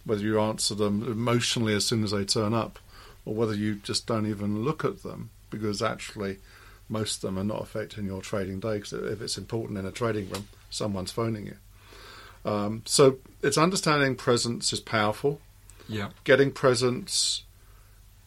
whether 0.03 0.21
you 0.21 0.37
answer 0.37 0.75
them 0.75 1.03
emotionally 1.03 1.73
as 1.73 1.85
soon 1.85 2.03
as 2.03 2.11
they 2.11 2.25
turn 2.25 2.53
up, 2.53 2.77
or 3.23 3.33
whether 3.33 3.53
you 3.53 3.75
just 3.75 4.05
don't 4.05 4.27
even 4.27 4.63
look 4.65 4.83
at 4.83 5.01
them 5.01 5.29
because 5.49 5.81
actually 5.81 6.39
most 6.89 7.15
of 7.15 7.21
them 7.21 7.39
are 7.39 7.45
not 7.45 7.61
affecting 7.61 8.05
your 8.05 8.21
trading 8.21 8.59
day. 8.59 8.79
Because 8.79 8.91
if 8.91 9.21
it's 9.21 9.37
important 9.37 9.79
in 9.79 9.85
a 9.85 9.91
trading 9.91 10.29
room, 10.29 10.49
someone's 10.69 11.13
phoning 11.13 11.45
you. 11.45 11.55
Um, 12.43 12.81
so 12.85 13.19
it's 13.41 13.57
understanding 13.57 14.15
presence 14.15 14.73
is 14.73 14.81
powerful 14.81 15.39
Yeah. 15.87 16.09
getting 16.25 16.51
presence, 16.51 17.43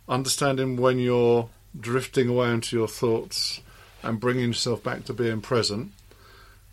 understanding 0.08 0.76
when 0.76 0.98
you're 0.98 1.48
drifting 1.78 2.28
away 2.28 2.50
into 2.50 2.76
your 2.76 2.88
thoughts 2.88 3.60
and 4.02 4.20
bringing 4.20 4.48
yourself 4.48 4.82
back 4.82 5.04
to 5.04 5.12
being 5.12 5.40
present 5.40 5.92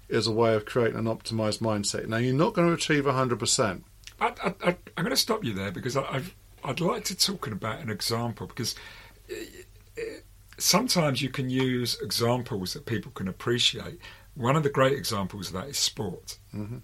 is 0.10 0.28
a 0.28 0.32
way 0.32 0.54
of 0.54 0.66
creating 0.66 1.00
an 1.00 1.06
optimized 1.06 1.60
mindset. 1.60 2.08
Now, 2.08 2.18
you're 2.18 2.34
not 2.34 2.54
going 2.54 2.68
to 2.68 2.74
achieve 2.74 3.06
100%. 3.06 3.82
I, 4.20 4.32
I'm 4.64 4.76
going 4.98 5.10
to 5.10 5.16
stop 5.16 5.44
you 5.44 5.54
there 5.54 5.72
because 5.72 5.96
I, 5.98 6.04
I've, 6.04 6.36
I'd 6.64 6.80
like 6.82 7.06
to 7.06 7.16
talk 7.16 7.48
about 7.48 7.80
an 7.80 7.90
example 7.90 8.46
because 8.46 8.76
uh, 9.32 9.36
uh, 9.98 10.02
sometimes 10.58 11.22
you 11.22 11.30
can 11.30 11.50
use 11.50 12.00
examples 12.02 12.74
that 12.74 12.86
people 12.86 13.12
can 13.16 13.28
appreciate. 13.28 14.00
One 14.36 14.56
of 14.56 14.64
the 14.64 14.70
great 14.70 14.94
examples 14.94 15.48
of 15.48 15.54
that 15.54 15.70
is 15.70 15.78
sport. 15.78 16.38
Mhm. 16.54 16.82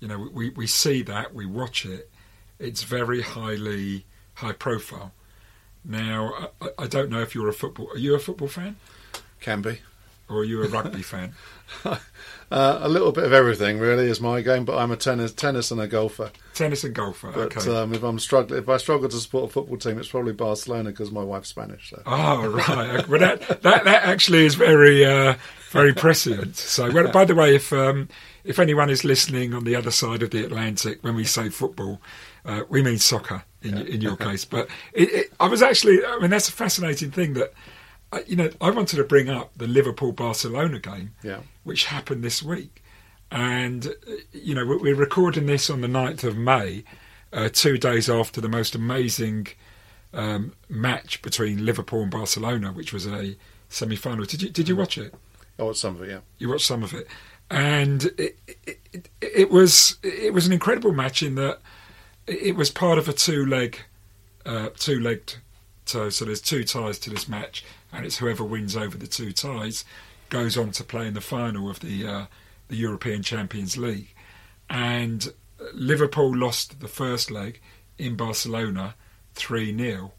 You 0.00 0.08
know, 0.08 0.28
we, 0.32 0.48
we 0.50 0.66
see 0.66 1.02
that, 1.02 1.34
we 1.34 1.44
watch 1.46 1.84
it. 1.84 2.10
It's 2.58 2.82
very 2.82 3.20
highly 3.20 4.06
high 4.34 4.52
profile. 4.52 5.12
Now, 5.84 6.50
I, 6.60 6.68
I 6.80 6.86
don't 6.86 7.10
know 7.10 7.20
if 7.20 7.34
you're 7.34 7.48
a 7.48 7.52
football. 7.52 7.90
Are 7.92 7.98
you 7.98 8.14
a 8.14 8.18
football 8.18 8.48
fan 8.48 8.76
Can 9.40 9.62
be. 9.62 9.80
or 10.28 10.38
are 10.38 10.44
you 10.44 10.62
a 10.62 10.68
rugby 10.68 11.02
fan? 11.02 11.34
Uh, 12.52 12.80
a 12.82 12.88
little 12.88 13.12
bit 13.12 13.22
of 13.22 13.32
everything, 13.32 13.78
really, 13.78 14.06
is 14.06 14.20
my 14.20 14.40
game, 14.40 14.64
but 14.64 14.76
I'm 14.76 14.90
a 14.90 14.96
tennis, 14.96 15.32
tennis 15.32 15.70
and 15.70 15.80
a 15.80 15.86
golfer. 15.86 16.32
Tennis 16.52 16.82
and 16.82 16.92
golfer. 16.92 17.30
But 17.32 17.56
okay. 17.56 17.76
um, 17.76 17.94
if 17.94 18.02
I'm 18.02 18.18
struggling, 18.18 18.60
if 18.60 18.68
I 18.68 18.76
struggle 18.78 19.08
to 19.08 19.16
support 19.18 19.50
a 19.50 19.52
football 19.52 19.76
team, 19.76 19.98
it's 20.00 20.08
probably 20.08 20.32
Barcelona 20.32 20.90
because 20.90 21.12
my 21.12 21.22
wife's 21.22 21.50
Spanish. 21.50 21.90
So. 21.90 22.02
Oh 22.06 22.48
right, 22.48 23.06
well 23.08 23.20
that 23.20 23.62
that, 23.62 23.84
that 23.84 24.02
actually 24.02 24.46
is 24.46 24.56
very 24.56 25.04
uh, 25.04 25.36
very 25.70 25.94
prescient. 25.94 26.56
So, 26.56 26.90
well, 26.90 27.12
by 27.12 27.24
the 27.24 27.36
way, 27.36 27.54
if 27.54 27.72
um, 27.72 28.08
if 28.42 28.58
anyone 28.58 28.90
is 28.90 29.04
listening 29.04 29.54
on 29.54 29.62
the 29.62 29.76
other 29.76 29.92
side 29.92 30.24
of 30.24 30.30
the 30.30 30.44
Atlantic, 30.44 31.04
when 31.04 31.14
we 31.14 31.22
say 31.22 31.50
football, 31.50 32.00
uh, 32.44 32.62
we 32.68 32.82
mean 32.82 32.98
soccer 32.98 33.44
in 33.62 33.74
y 33.74 33.80
in 33.82 34.00
your 34.00 34.16
case. 34.28 34.44
But 34.44 34.68
it, 34.92 35.08
it, 35.12 35.32
I 35.40 35.46
was 35.48 35.62
actually, 35.62 36.04
I 36.04 36.18
mean, 36.18 36.30
that's 36.30 36.48
a 36.48 36.52
fascinating 36.52 37.10
thing 37.10 37.34
that 37.34 37.52
uh, 38.12 38.20
you 38.26 38.36
know 38.36 38.50
I 38.60 38.70
wanted 38.70 38.96
to 38.96 39.04
bring 39.04 39.28
up 39.28 39.52
the 39.56 39.66
Liverpool 39.66 40.12
Barcelona 40.12 40.78
game, 40.78 41.14
Yeah. 41.22 41.40
which 41.64 41.84
happened 41.86 42.22
this 42.24 42.42
week, 42.42 42.82
and 43.30 43.86
uh, 43.86 44.12
you 44.32 44.54
know 44.54 44.64
we- 44.66 44.76
we're 44.76 44.94
recording 44.96 45.46
this 45.46 45.70
on 45.70 45.80
the 45.80 45.88
9th 45.88 46.24
of 46.24 46.36
May, 46.36 46.84
uh, 47.32 47.48
two 47.52 47.78
days 47.78 48.08
after 48.10 48.40
the 48.40 48.48
most 48.48 48.74
amazing 48.74 49.46
um, 50.12 50.52
match 50.68 51.22
between 51.22 51.64
Liverpool 51.64 52.02
and 52.02 52.10
Barcelona, 52.10 52.72
which 52.72 52.92
was 52.92 53.06
a 53.06 53.36
semi-final. 53.68 54.24
Did 54.24 54.42
you 54.42 54.48
did 54.50 54.68
you 54.68 54.74
watch 54.76 54.98
it? 54.98 55.14
Oh, 55.58 55.70
it's 55.70 55.80
some 55.80 55.94
of 55.96 56.02
it, 56.02 56.08
yeah. 56.10 56.20
You 56.38 56.48
watched 56.48 56.66
some 56.66 56.82
of 56.82 56.92
it, 56.94 57.06
and 57.50 58.04
it, 58.18 58.38
it, 58.66 58.78
it, 58.92 59.08
it 59.20 59.50
was 59.50 59.98
it 60.02 60.32
was 60.34 60.46
an 60.46 60.52
incredible 60.52 60.92
match 60.92 61.22
in 61.22 61.36
that 61.36 61.60
it 62.26 62.56
was 62.56 62.70
part 62.70 62.98
of 62.98 63.08
a 63.08 63.12
two-leg 63.12 63.78
uh, 64.46 64.70
two-legged 64.76 65.36
toe. 65.86 66.10
So 66.10 66.24
there's 66.24 66.40
two 66.40 66.64
ties 66.64 66.98
to 67.00 67.10
this 67.10 67.28
match, 67.28 67.64
and 67.92 68.04
it's 68.04 68.18
whoever 68.18 68.44
wins 68.44 68.76
over 68.76 68.96
the 68.96 69.06
two 69.06 69.32
ties 69.32 69.84
goes 70.28 70.56
on 70.56 70.70
to 70.72 70.84
play 70.84 71.06
in 71.06 71.14
the 71.14 71.20
final 71.20 71.68
of 71.68 71.80
the 71.80 72.06
uh, 72.06 72.26
the 72.68 72.76
European 72.76 73.22
Champions 73.22 73.76
League. 73.76 74.14
And 74.68 75.32
Liverpool 75.74 76.36
lost 76.36 76.80
the 76.80 76.88
first 76.88 77.30
leg 77.30 77.60
in 77.98 78.16
Barcelona 78.16 78.94
three 79.34 79.76
0 79.76 80.12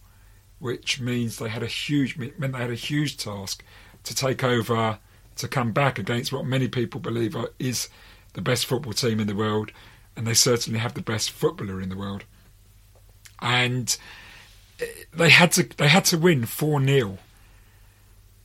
which 0.62 1.02
means 1.02 1.38
they 1.38 1.50
had 1.50 1.64
a 1.64 1.68
huge 1.68 2.18
meant 2.18 2.54
they 2.54 2.60
had 2.60 2.70
a 2.70 2.76
huge 2.76 3.18
task 3.18 3.64
to 4.04 4.16
take 4.16 4.44
over 4.44 5.00
to 5.36 5.48
come 5.48 5.72
back 5.72 5.98
against 5.98 6.32
what 6.32 6.46
many 6.46 6.68
people 6.68 7.00
believe 7.00 7.36
is 7.58 7.90
the 8.34 8.42
best 8.42 8.68
football 8.68 8.94
team 8.94 9.20
in 9.20 9.28
the 9.28 9.36
world, 9.36 9.72
and 10.16 10.28
they 10.28 10.34
certainly 10.34 10.80
have 10.80 10.94
the 10.94 11.02
best 11.02 11.32
footballer 11.32 11.82
in 11.82 11.90
the 11.90 11.98
world. 11.98 12.24
And 13.42 13.98
eh, 14.80 14.86
they 15.14 15.30
had 15.30 15.52
to 15.54 15.64
they 15.78 15.88
had 15.88 16.06
to 16.06 16.18
win 16.18 16.46
four 16.46 16.84
0 16.84 17.18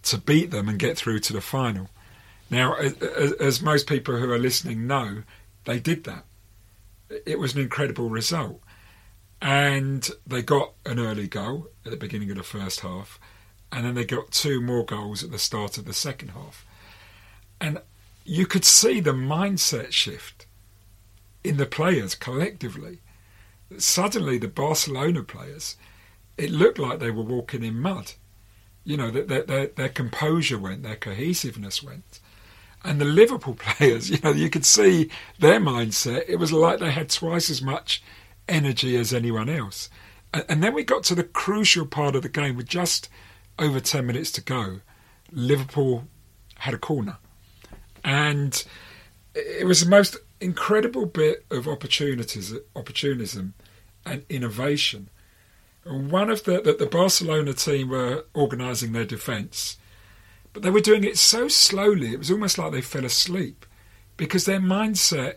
to 0.05 0.19
beat 0.19 0.51
them 0.51 0.69
and 0.69 0.79
get 0.79 0.97
through 0.97 1.19
to 1.21 1.33
the 1.33 1.41
final. 1.41 1.89
Now, 2.49 2.75
as, 2.75 3.33
as 3.41 3.63
most 3.63 3.89
people 3.89 4.17
who 4.17 4.31
are 4.31 4.39
listening 4.39 4.87
know, 4.87 5.23
they 5.65 5.81
did 5.81 6.05
that. 6.05 6.25
It 7.25 7.41
was 7.41 7.55
an 7.55 7.61
incredible 7.61 8.09
result 8.09 8.61
and 9.41 10.09
they 10.27 10.43
got 10.43 10.73
an 10.85 10.99
early 10.99 11.29
goal 11.29 11.69
at 11.85 11.91
the 11.91 11.97
beginning 11.97 12.31
of 12.31 12.37
the 12.37 12.43
first 12.43 12.81
half, 12.81 13.21
and 13.71 13.85
then 13.85 13.95
they 13.95 14.05
got 14.05 14.31
two 14.31 14.61
more 14.61 14.85
goals 14.85 15.23
at 15.23 15.31
the 15.31 15.39
start 15.39 15.79
of 15.79 15.85
the 15.85 15.93
second 15.93 16.31
half. 16.31 16.65
And 17.61 17.81
you 18.25 18.47
could 18.47 18.65
see 18.65 19.01
the 19.01 19.13
mindset 19.13 19.93
shift 19.93 20.46
in 21.47 21.57
the 21.57 21.67
players 21.67 22.15
collectively. 22.15 22.99
Suddenly, 23.79 24.39
the 24.39 24.49
Barcelona 24.49 25.23
players, 25.23 25.77
it 26.37 26.51
looked 26.51 26.79
like 26.79 26.99
they 26.99 27.11
were 27.11 27.23
walking 27.23 27.65
in 27.65 27.81
mud. 27.81 28.13
You 28.85 28.97
know, 28.97 29.11
that 29.11 29.29
their, 29.29 29.43
their, 29.43 29.67
their 29.69 29.89
composure 29.89 30.59
went, 30.59 30.83
their 30.83 30.97
cohesiveness 30.97 31.83
went. 31.83 32.21
And 32.85 33.01
the 33.01 33.05
Liverpool 33.05 33.55
players, 33.59 34.11
you 34.11 34.19
know, 34.23 34.33
you 34.33 34.51
could 34.51 34.65
see 34.65 35.11
their 35.39 35.61
mindset. 35.61 36.25
It 36.29 36.37
was 36.37 36.53
like 36.53 36.79
they 36.79 36.93
had 36.93 37.11
twice 37.11 37.51
as 37.51 37.63
much 37.63 38.03
energy 38.49 38.97
as 38.97 39.13
anyone 39.13 39.49
else. 39.49 39.91
And, 40.33 40.45
and 40.49 40.63
then 40.63 40.75
we 40.75 40.85
got 40.85 41.03
to 41.05 41.15
the 41.15 41.25
crucial 41.25 41.87
part 41.87 42.15
of 42.15 42.23
the 42.23 42.29
game 42.29 42.57
with 42.57 42.69
just 42.69 43.09
over 43.59 43.81
10 43.81 44.07
minutes 44.07 44.31
to 44.33 44.41
go. 44.41 44.81
Liverpool 45.33 46.07
had 46.59 46.75
a 46.75 46.79
corner. 46.79 47.19
And 48.05 48.65
it 49.35 49.67
was 49.67 49.83
the 49.83 49.91
most 49.91 50.17
incredible 50.41 51.07
bit 51.07 51.45
of 51.51 51.67
opportunities, 51.67 52.55
opportunism 52.75 53.55
and 54.05 54.25
innovation 54.29 55.09
And 55.87 56.11
one 56.11 56.31
of 56.31 56.45
the, 56.45 56.61
the, 56.61 56.73
the 56.73 56.87
Barcelona 56.87 57.53
team 57.53 57.89
were 57.91 58.25
organising 58.35 58.93
their 58.93 59.05
defence, 59.05 59.79
but 60.53 60.63
they 60.63 60.71
were 60.71 60.81
doing 60.81 61.05
it 61.05 61.17
so 61.17 61.49
slowly, 61.49 62.13
it 62.13 62.19
was 62.19 62.31
almost 62.31 62.59
like 62.59 62.73
they 62.73 62.81
fell 62.81 63.05
asleep 63.05 63.65
because 64.17 64.45
their 64.45 64.61
mindset 64.61 65.37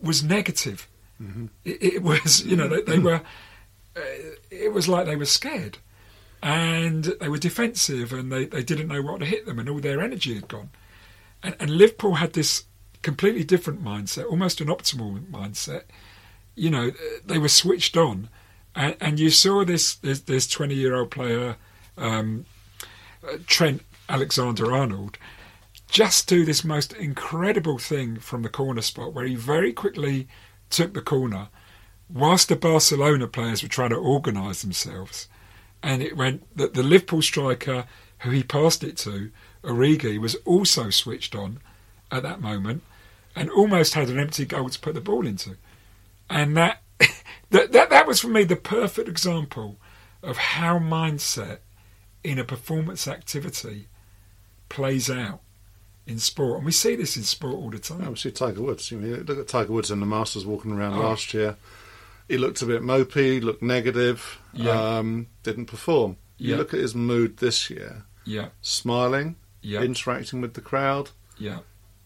was 0.00 0.22
negative. 0.22 0.88
Mm-hmm. 1.20 1.46
It, 1.64 1.82
it 1.82 2.02
was, 2.02 2.46
you 2.46 2.56
know, 2.56 2.68
they, 2.68 2.82
they 2.82 2.98
were, 2.98 3.22
uh, 3.96 4.00
it 4.50 4.72
was 4.72 4.88
like 4.88 5.06
they 5.06 5.16
were 5.16 5.24
scared 5.24 5.78
and 6.42 7.04
they 7.20 7.28
were 7.28 7.38
defensive 7.38 8.12
and 8.12 8.30
they, 8.30 8.46
they 8.46 8.62
didn't 8.62 8.88
know 8.88 9.02
what 9.02 9.20
to 9.20 9.26
hit 9.26 9.46
them 9.46 9.58
and 9.58 9.68
all 9.68 9.80
their 9.80 10.00
energy 10.00 10.34
had 10.34 10.48
gone. 10.48 10.70
And, 11.42 11.56
and 11.58 11.70
Liverpool 11.70 12.14
had 12.14 12.34
this 12.34 12.64
completely 13.02 13.44
different 13.44 13.82
mindset, 13.82 14.30
almost 14.30 14.60
an 14.60 14.68
optimal 14.68 15.20
mindset. 15.26 15.84
You 16.54 16.70
know, 16.70 16.90
they 17.24 17.38
were 17.38 17.48
switched 17.48 17.96
on, 17.96 18.28
and, 18.74 18.96
and 19.00 19.20
you 19.20 19.30
saw 19.30 19.64
this 19.64 19.94
this, 19.94 20.46
twenty 20.46 20.74
year 20.74 20.94
old 20.94 21.10
player, 21.10 21.56
um, 21.96 22.46
uh, 23.26 23.38
Trent 23.46 23.82
Alexander 24.08 24.72
Arnold, 24.72 25.18
just 25.88 26.28
do 26.28 26.44
this 26.44 26.64
most 26.64 26.92
incredible 26.92 27.78
thing 27.78 28.16
from 28.18 28.42
the 28.42 28.48
corner 28.48 28.82
spot 28.82 29.12
where 29.12 29.26
he 29.26 29.34
very 29.34 29.72
quickly 29.72 30.28
took 30.68 30.94
the 30.94 31.00
corner, 31.00 31.48
whilst 32.08 32.48
the 32.48 32.56
Barcelona 32.56 33.26
players 33.26 33.62
were 33.62 33.68
trying 33.68 33.90
to 33.90 33.96
organise 33.96 34.62
themselves, 34.62 35.28
and 35.82 36.02
it 36.02 36.16
went 36.16 36.44
that 36.56 36.74
the 36.74 36.82
Liverpool 36.82 37.22
striker 37.22 37.86
who 38.20 38.30
he 38.30 38.42
passed 38.42 38.84
it 38.84 38.98
to, 38.98 39.30
Origi, 39.64 40.18
was 40.18 40.34
also 40.44 40.90
switched 40.90 41.34
on 41.34 41.58
at 42.10 42.22
that 42.22 42.40
moment 42.40 42.82
and 43.36 43.50
almost 43.50 43.94
had 43.94 44.08
an 44.08 44.18
empty 44.18 44.44
goal 44.44 44.68
to 44.68 44.78
put 44.80 44.94
the 44.94 45.00
ball 45.00 45.26
into. 45.26 45.56
And 46.28 46.56
that 46.56 46.82
that, 47.50 47.72
that 47.72 47.90
that 47.90 48.06
was 48.06 48.20
for 48.20 48.28
me 48.28 48.44
the 48.44 48.56
perfect 48.56 49.08
example 49.08 49.78
of 50.22 50.36
how 50.36 50.78
mindset 50.78 51.58
in 52.22 52.38
a 52.38 52.44
performance 52.44 53.08
activity 53.08 53.88
plays 54.68 55.10
out 55.10 55.40
in 56.06 56.18
sport. 56.18 56.58
And 56.58 56.66
we 56.66 56.72
see 56.72 56.96
this 56.96 57.16
in 57.16 57.22
sport 57.22 57.54
all 57.54 57.70
the 57.70 57.78
time. 57.78 58.02
Yeah, 58.02 58.08
we 58.10 58.16
see 58.16 58.30
Tiger 58.30 58.62
Woods. 58.62 58.90
You 58.90 58.98
know, 59.00 59.16
look 59.26 59.38
at 59.38 59.48
Tiger 59.48 59.72
Woods 59.72 59.90
in 59.90 60.00
the 60.00 60.06
Masters 60.06 60.44
walking 60.46 60.72
around 60.72 60.94
Oh. 60.94 61.00
last 61.00 61.32
year. 61.34 61.56
He 62.28 62.38
looked 62.38 62.62
a 62.62 62.66
bit 62.66 62.82
mopey, 62.82 63.42
looked 63.42 63.62
negative, 63.62 64.38
Yeah. 64.52 64.98
um, 64.98 65.26
didn't 65.42 65.66
perform. 65.66 66.16
You 66.38 66.52
Yeah. 66.52 66.56
look 66.58 66.72
at 66.74 66.80
his 66.80 66.94
mood 66.94 67.38
this 67.38 67.68
year, 67.70 68.04
Yeah, 68.24 68.50
smiling, 68.62 69.36
yeah, 69.62 69.80
interacting 69.82 70.40
with 70.40 70.54
the 70.54 70.60
crowd. 70.60 71.10
yeah, 71.38 71.58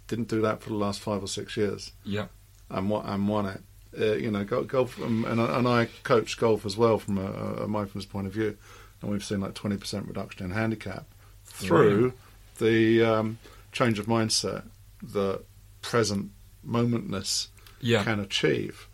Didn't 0.07 0.29
do 0.29 0.43
that 0.43 0.62
for 0.62 0.71
the 0.71 0.77
last 0.77 1.01
five 1.01 1.23
or 1.23 1.29
six 1.29 1.57
years, 1.57 1.93
yeah, 2.05 2.27
and 2.71 2.90
what 2.90 3.07
and 3.07 3.29
won 3.29 3.47
it. 3.47 3.61
Uh, 3.99 4.14
you 4.14 4.31
know, 4.31 4.45
golf, 4.45 5.01
um, 5.01 5.25
and, 5.25 5.40
and 5.40 5.69
I 5.69 5.88
coach 6.03 6.37
golf 6.37 6.67
as 6.67 6.77
well 6.77 6.99
from 6.99 7.17
a, 7.19 7.62
a 7.62 7.69
mindfulness 7.69 8.07
point 8.07 8.27
of 8.27 8.33
view, 8.33 8.57
and 9.01 9.11
we've 9.11 9.25
seen 9.25 9.40
like 9.40 9.55
twenty 9.55 9.77
percent 9.77 10.07
reduction 10.09 10.47
in 10.47 10.53
handicap 10.53 11.07
through 11.45 12.12
the 12.59 13.03
um, 13.03 13.38
change 13.73 13.99
of 13.99 14.07
mindset 14.07 14.64
that 15.12 15.43
present 15.83 16.31
momentness 16.67 17.49
yeah, 17.81 18.03
can 18.05 18.21
achieve. 18.21 18.88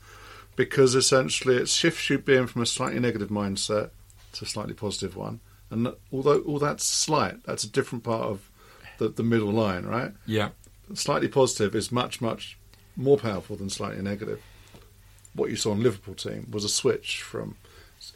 Because 0.57 0.95
essentially 0.95 1.57
it 1.57 1.69
shifts 1.69 2.11
you 2.11 2.19
being 2.19 2.47
from 2.47 2.63
a 2.63 2.67
slightly 2.67 3.01
negative 3.01 3.31
mindset 3.31 3.91
to 4.33 4.45
a 4.45 4.49
slightly 4.49 4.75
positive 4.75 5.17
one. 5.17 5.41
And 5.71 5.95
although 6.13 6.41
all 6.41 6.59
that's 6.59 6.85
slight 6.85 7.45
that's 7.45 7.65
a 7.65 7.71
different 7.71 8.05
part 8.05 8.23
of 8.23 8.51
the, 8.99 9.09
the 9.09 9.23
middle 9.23 9.53
line 9.53 9.87
right? 9.87 10.13
Yeah, 10.27 10.51
slightly 10.95 11.29
positive 11.29 11.75
is 11.75 11.91
much 11.93 12.21
much 12.21 12.59
more 12.97 13.17
powerful 13.19 13.57
than 13.57 13.71
slightly 13.71 14.03
negative. 14.03 14.41
What 15.35 15.51
you 15.51 15.57
saw 15.57 15.73
in 15.73 15.83
Liverpool 15.83 16.15
team 16.15 16.49
was 16.51 16.65
a 16.65 16.69
switch 16.69 17.23
from 17.23 17.57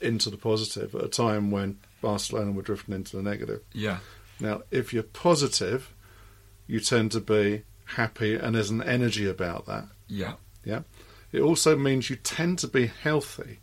into 0.00 0.30
the 0.30 0.36
positive 0.36 0.94
at 0.94 1.04
a 1.04 1.08
time 1.08 1.50
when 1.50 1.78
Barcelona 2.00 2.52
were 2.52 2.62
drifting 2.62 2.94
into 2.94 3.16
the 3.16 3.22
negative. 3.22 3.60
Yeah, 3.72 3.98
now 4.40 4.62
if 4.70 4.92
you're 4.92 5.02
positive 5.02 5.92
you 6.66 6.80
tend 6.80 7.12
to 7.12 7.20
be 7.20 7.62
happy 7.84 8.34
and 8.34 8.54
there's 8.54 8.70
an 8.70 8.82
energy 8.82 9.28
about 9.28 9.66
that. 9.66 9.86
Yeah, 10.08 10.34
Yeah. 10.64 10.80
it 11.32 11.40
also 11.42 11.76
means 11.76 12.08
you 12.08 12.16
tend 12.16 12.58
to 12.60 12.66
be 12.68 12.86
healthy 12.86 13.58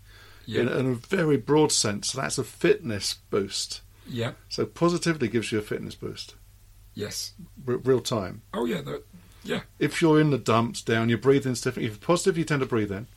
yeah, 0.45 0.61
in, 0.61 0.67
in 0.69 0.85
a 0.91 0.93
very 0.93 1.37
broad 1.37 1.71
sense. 1.71 2.11
That's 2.11 2.37
a 2.37 2.43
fitness 2.43 3.15
boost. 3.31 3.81
yeah, 4.07 4.33
So 4.49 4.65
positivity 4.67 5.27
gives 5.29 5.51
you 5.51 5.57
a 5.57 5.63
fitness 5.63 5.95
boost, 5.95 6.35
yes. 6.93 7.33
r- 7.67 7.77
real 7.77 7.99
time. 8.01 8.41
Oh 8.53 8.65
yeah, 8.65 8.81
yeah, 9.43 9.61
If 9.79 10.01
you're 10.01 10.21
in 10.21 10.29
the 10.29 10.37
dumps 10.37 10.81
down, 10.81 11.09
you're 11.09 11.17
breathing 11.17 11.53
different. 11.53 11.77
If 11.87 11.91
you're 11.93 12.05
positive, 12.07 12.37
you 12.37 12.43
tend 12.43 12.59
to 12.61 12.65
breathe 12.67 12.91
in. 12.91 13.07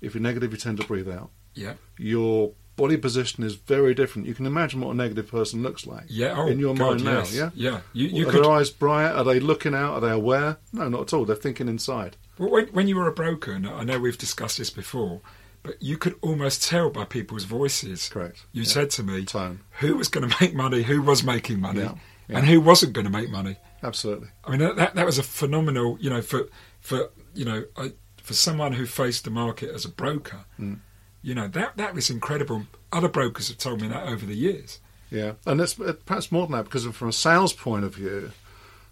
If 0.00 0.14
you're 0.14 0.22
negative, 0.22 0.52
you 0.52 0.58
tend 0.58 0.78
to 0.80 0.86
breathe 0.86 1.08
out. 1.08 1.30
yeah, 1.54 1.74
Your 1.98 2.52
body 2.76 2.96
position 2.96 3.44
is 3.44 3.54
very 3.54 3.94
different. 3.94 4.26
You 4.28 4.34
can 4.34 4.46
imagine 4.46 4.80
what 4.80 4.90
a 4.90 4.94
negative 4.94 5.28
person 5.28 5.62
looks 5.62 5.86
like. 5.86 6.04
yeah. 6.08 6.34
Oh, 6.36 6.46
in 6.48 6.58
your 6.58 6.74
God, 6.74 7.02
mind 7.02 7.04
now, 7.04 7.24
yeah? 7.30 7.50
yeah. 7.54 7.80
You, 7.92 8.08
you 8.08 8.28
are 8.28 8.30
could 8.32 8.44
their 8.44 8.50
eyes 8.50 8.70
bright? 8.70 9.12
Are 9.12 9.24
they 9.24 9.38
looking 9.40 9.74
out? 9.74 9.94
Are 9.94 10.00
they 10.00 10.10
aware? 10.10 10.56
No, 10.72 10.88
not 10.88 11.02
at 11.02 11.12
all. 11.14 11.24
They're 11.24 11.36
thinking 11.36 11.68
inside. 11.68 12.16
Well, 12.38 12.50
when, 12.50 12.66
when 12.68 12.88
you 12.88 12.96
were 12.96 13.06
a 13.08 13.12
broker, 13.12 13.52
and 13.52 13.66
I 13.66 13.84
know 13.84 13.98
we've 14.00 14.18
discussed 14.18 14.58
this 14.58 14.70
before, 14.70 15.20
but 15.62 15.80
you 15.80 15.96
could 15.96 16.16
almost 16.22 16.62
tell 16.64 16.90
by 16.90 17.04
people's 17.04 17.44
voices. 17.44 18.08
Correct. 18.08 18.44
You 18.52 18.62
Yeah. 18.62 18.68
said 18.68 18.90
to 18.90 19.02
me 19.02 19.24
Tone. 19.24 19.60
who 19.80 19.96
was 19.96 20.08
going 20.08 20.28
to 20.28 20.36
make 20.40 20.54
money, 20.54 20.82
who 20.82 21.00
was 21.02 21.22
making 21.22 21.60
money, 21.60 21.80
Yeah, 21.82 21.94
yeah. 22.32 22.38
and 22.38 22.46
who 22.46 22.60
wasn't 22.60 22.92
going 22.92 23.04
to 23.04 23.10
make 23.10 23.30
money. 23.30 23.56
Absolutely. 23.82 24.28
I 24.44 24.50
mean, 24.50 24.60
that, 24.60 24.76
that 24.76 24.94
that 24.94 25.06
was 25.06 25.18
a 25.18 25.22
phenomenal, 25.22 25.98
you 26.00 26.10
know, 26.10 26.22
for 26.22 26.48
for 26.80 27.10
you 27.34 27.44
know, 27.44 27.64
I, 27.76 27.92
for 28.22 28.34
someone 28.34 28.72
who 28.72 28.86
faced 28.86 29.24
the 29.24 29.30
market 29.30 29.70
as 29.74 29.84
a 29.84 29.88
broker, 29.88 30.44
Mm. 30.58 30.78
you 31.22 31.34
know, 31.34 31.48
that 31.48 31.76
that 31.76 31.94
was 31.94 32.10
incredible. 32.10 32.66
Other 32.92 33.08
brokers 33.08 33.48
have 33.48 33.58
told 33.58 33.80
me 33.80 33.88
that 33.88 34.06
over 34.08 34.26
the 34.26 34.34
years. 34.36 34.80
Yeah, 35.10 35.32
and 35.46 35.60
it's 35.60 35.74
perhaps 35.74 36.32
more 36.32 36.46
than 36.46 36.52
that 36.56 36.64
because 36.64 36.86
from 36.86 37.08
a 37.08 37.12
sales 37.12 37.52
point 37.52 37.84
of 37.84 37.94
view, 37.94 38.32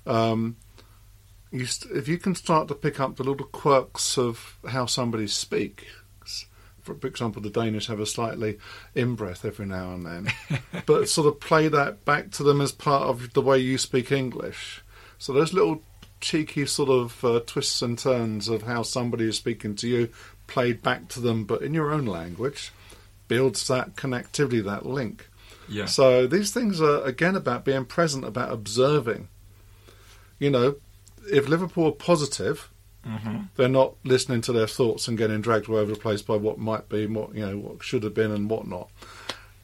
um, 0.06 0.56
you 1.50 1.66
st- 1.66 1.96
if 1.96 2.08
you 2.08 2.18
can 2.18 2.34
start 2.34 2.68
to 2.68 2.74
pick 2.74 3.00
up 3.00 3.16
the 3.16 3.24
little 3.24 3.46
quirks 3.46 4.18
of 4.18 4.58
how 4.68 4.86
somebody 4.86 5.26
speaks. 5.26 6.46
For 6.82 6.94
example, 7.06 7.42
the 7.42 7.50
Danish 7.50 7.86
have 7.86 8.00
a 8.00 8.06
slightly 8.06 8.58
in 8.94 9.14
breath 9.14 9.44
every 9.44 9.66
now 9.66 9.92
and 9.92 10.06
then, 10.06 10.32
but 10.86 11.08
sort 11.08 11.26
of 11.26 11.40
play 11.40 11.68
that 11.68 12.04
back 12.04 12.30
to 12.32 12.42
them 12.42 12.60
as 12.60 12.72
part 12.72 13.04
of 13.04 13.32
the 13.32 13.42
way 13.42 13.58
you 13.58 13.78
speak 13.78 14.10
English. 14.12 14.82
So 15.18 15.32
those 15.32 15.52
little 15.52 15.82
cheeky 16.20 16.66
sort 16.66 16.90
of 16.90 17.24
uh, 17.24 17.40
twists 17.46 17.82
and 17.82 17.98
turns 17.98 18.48
of 18.48 18.62
how 18.62 18.82
somebody 18.82 19.28
is 19.28 19.36
speaking 19.36 19.74
to 19.76 19.88
you, 19.88 20.08
played 20.46 20.82
back 20.82 21.08
to 21.08 21.20
them, 21.20 21.44
but 21.44 21.62
in 21.62 21.74
your 21.74 21.92
own 21.92 22.06
language, 22.06 22.72
builds 23.28 23.66
that 23.68 23.96
connectivity, 23.96 24.62
that 24.64 24.86
link. 24.86 25.28
Yeah, 25.68 25.86
So 25.86 26.26
these 26.26 26.50
things 26.50 26.80
are 26.80 27.02
again 27.02 27.36
about 27.36 27.64
being 27.64 27.84
present, 27.84 28.24
about 28.24 28.52
observing. 28.52 29.28
You 30.38 30.50
know, 30.50 30.74
if 31.30 31.48
Liverpool 31.48 31.86
are 31.86 31.92
positive, 31.92 32.68
hmm 33.04 33.38
they're 33.56 33.68
not 33.68 33.94
listening 34.04 34.40
to 34.42 34.52
their 34.52 34.66
thoughts 34.66 35.08
and 35.08 35.16
getting 35.18 35.40
dragged 35.40 35.68
all 35.68 35.76
over 35.76 35.92
the 35.92 35.98
place 35.98 36.22
by 36.22 36.36
what 36.36 36.58
might 36.58 36.88
be, 36.88 37.06
what 37.06 37.34
you 37.34 37.44
know, 37.44 37.56
what 37.58 37.82
should 37.82 38.02
have 38.02 38.14
been, 38.14 38.30
and 38.30 38.48
what 38.50 38.66
not. 38.66 38.90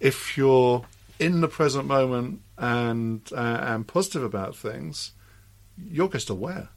If 0.01 0.37
you're 0.37 0.85
in 1.19 1.41
the 1.41 1.49
present 1.49 1.87
moment 1.87 2.41
and 2.59 3.21
uh, 3.33 3.59
and 3.63 3.87
positive 3.87 4.23
about 4.23 4.57
things, 4.57 5.13
you're 5.79 6.09
just 6.09 6.31
aware. 6.31 6.69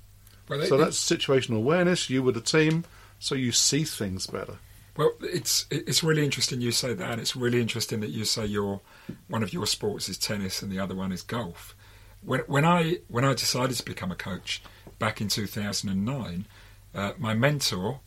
well, 0.47 0.65
So 0.65 0.75
it- 0.75 0.77
that's 0.79 0.97
situational 0.97 1.57
awareness. 1.57 2.09
You 2.09 2.23
with 2.23 2.35
the 2.35 2.41
team, 2.41 2.85
so 3.19 3.35
you 3.35 3.51
see 3.51 3.83
things 3.83 4.27
better. 4.27 4.55
Well, 4.97 5.11
it's 5.21 5.65
it's 5.71 6.03
really 6.03 6.23
interesting 6.23 6.61
you 6.61 6.71
say 6.71 6.93
that, 6.93 7.11
and 7.11 7.21
it's 7.21 7.35
really 7.35 7.61
interesting 7.61 7.99
that 8.01 8.09
you 8.09 8.25
say 8.25 8.45
your 8.45 8.81
one 9.27 9.43
of 9.43 9.53
your 9.53 9.65
sports 9.65 10.09
is 10.09 10.17
tennis 10.17 10.61
and 10.61 10.71
the 10.71 10.79
other 10.79 10.95
one 10.95 11.11
is 11.11 11.21
golf. 11.21 11.75
When 12.21 12.41
when 12.47 12.65
I 12.65 12.97
when 13.07 13.23
I 13.25 13.33
decided 13.33 13.75
to 13.77 13.85
become 13.85 14.11
a 14.11 14.15
coach 14.15 14.61
back 14.99 15.21
in 15.21 15.29
2009, 15.29 16.45
uh, 16.93 17.13
my 17.17 17.33
mentor 17.33 18.01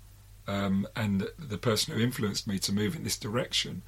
um, 0.47 0.87
and 0.95 1.29
the 1.39 1.59
person 1.59 1.95
who 1.95 2.01
influenced 2.01 2.47
me 2.47 2.59
to 2.61 2.73
move 2.73 2.95
in 2.95 3.05
this 3.05 3.17
direction, 3.17 3.83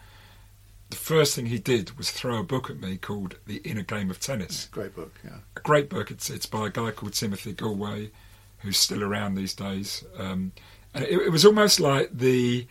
the 0.91 0.97
first 0.97 1.35
thing 1.35 1.47
he 1.47 1.59
did 1.59 1.97
was 1.99 2.11
throw 2.11 2.39
a 2.39 2.45
book 2.45 2.71
at 2.71 2.81
me 2.81 2.97
called 2.97 3.37
The 3.47 3.57
Inner 3.59 3.83
Game 3.83 4.11
of 4.11 4.21
Tennis 4.21 4.69
Great 4.71 4.95
book, 4.95 5.13
yeah. 5.25 5.39
a 5.57 5.61
great 5.61 5.89
book. 5.89 6.11
It's 6.11 6.31
it's 6.31 6.47
by 6.47 6.67
a 6.67 6.71
guy 6.71 6.91
called 6.91 7.15
Timothy 7.15 7.53
Gallwey, 7.53 8.11
who's 8.59 8.79
still 8.79 9.03
around 9.03 9.35
these 9.35 9.55
days. 9.55 10.05
Um, 10.19 10.53
and 10.93 11.05
it, 11.05 11.11
it 11.11 11.31
was 11.31 11.45
almost 11.45 11.81
like 11.81 12.17
the 12.17 12.67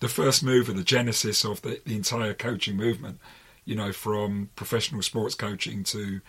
the 0.00 0.08
first 0.08 0.42
mover, 0.42 0.72
the 0.72 0.84
genesis 0.84 1.44
of 1.44 1.62
the, 1.62 1.80
the 1.84 1.96
entire 1.96 2.34
coaching 2.34 2.76
movement. 2.76 3.18
You 3.64 3.74
know, 3.74 3.92
from 3.92 4.50
professional 4.54 5.02
sports 5.02 5.34
coaching 5.34 5.82
to 5.84 6.20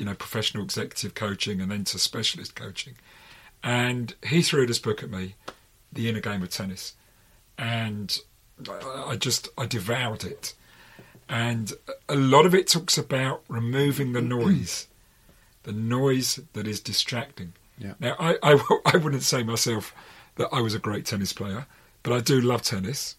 you 0.00 0.06
know 0.06 0.14
professional 0.14 0.64
executive 0.64 1.14
coaching, 1.14 1.60
and 1.60 1.70
then 1.70 1.84
to 1.84 1.98
specialist 1.98 2.54
coaching. 2.54 2.94
And 3.62 4.14
he 4.26 4.40
threw 4.42 4.66
this 4.66 4.78
book 4.78 5.02
at 5.02 5.10
me, 5.10 5.34
The 5.92 6.08
Inner 6.08 6.20
Game 6.20 6.42
of 6.42 6.48
Tennis, 6.48 6.94
and 7.58 8.18
I, 9.06 9.16
just 9.16 9.48
I 9.58 9.66
devoured 9.66 10.24
it. 10.24 10.54
And 11.28 11.72
a 12.08 12.16
lot 12.16 12.46
of 12.46 12.54
it 12.54 12.66
talks 12.68 12.96
about 12.96 13.42
removing 13.48 14.12
the 14.14 14.22
noise 14.22 14.86
the 15.64 15.72
noise 15.72 16.40
that 16.54 16.66
is 16.66 16.80
distracting. 16.80 17.52
Yeah. 17.78 17.92
Now, 18.00 18.16
I, 18.18 18.38
I, 18.42 18.78
I 18.94 18.96
wouldn't 18.96 19.22
say 19.22 19.42
myself 19.42 19.94
that 20.36 20.48
I 20.52 20.62
was 20.62 20.74
a 20.74 20.78
great 20.78 21.04
tennis 21.04 21.34
player, 21.34 21.66
but 22.02 22.12
I 22.14 22.20
do 22.20 22.40
love 22.40 22.62
tennis. 22.62 23.16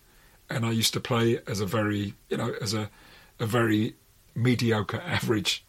and 0.50 0.65
I 0.65 0.72
used 0.72 0.94
to 0.94 1.00
play 1.00 1.39
as 1.48 1.60
a 1.60 1.65
very, 1.65 2.15
you 2.30 2.38
know, 2.38 2.54
as 2.62 2.74
a 2.74 2.89
a 3.39 3.46
very 3.46 3.96
mediocre 4.36 5.02
average. 5.06 5.63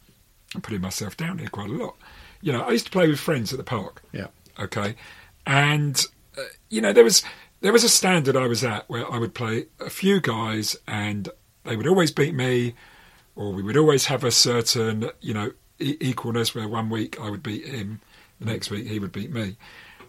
I'm 0.53 0.61
putting 0.61 0.81
myself 0.81 1.17
down 1.17 1.39
here 1.39 1.49
quite 1.49 1.69
a 1.69 1.73
lot. 1.73 1.95
You 2.41 2.51
know, 2.51 2.61
I 2.61 2.71
used 2.71 2.85
to 2.85 2.91
play 2.91 3.07
with 3.07 3.19
friends 3.19 3.53
at 3.53 3.57
the 3.57 3.63
park. 3.63 4.03
Yeah. 4.11 4.27
Okay, 4.59 4.95
and 5.47 6.05
uh, 6.37 6.41
you 6.69 6.81
know 6.81 6.93
there 6.93 7.03
was 7.03 7.23
there 7.61 7.73
was 7.73 7.83
a 7.83 7.89
standard 7.89 8.35
I 8.35 8.47
was 8.47 8.63
at 8.63 8.87
where 8.89 9.11
I 9.11 9.17
would 9.17 9.33
play 9.33 9.65
a 9.79 9.89
few 9.89 10.19
guys 10.19 10.75
and 10.87 11.29
they 11.63 11.75
would 11.75 11.87
always 11.87 12.11
beat 12.11 12.35
me, 12.35 12.75
or 13.35 13.51
we 13.51 13.63
would 13.63 13.77
always 13.77 14.05
have 14.05 14.23
a 14.23 14.31
certain 14.31 15.09
you 15.21 15.33
know 15.33 15.51
e- 15.79 15.97
equalness 15.97 16.53
where 16.53 16.67
one 16.67 16.89
week 16.89 17.19
I 17.19 17.29
would 17.29 17.41
beat 17.41 17.65
him, 17.65 18.01
the 18.39 18.45
next 18.45 18.69
week 18.69 18.87
he 18.87 18.99
would 18.99 19.11
beat 19.11 19.31
me, 19.31 19.57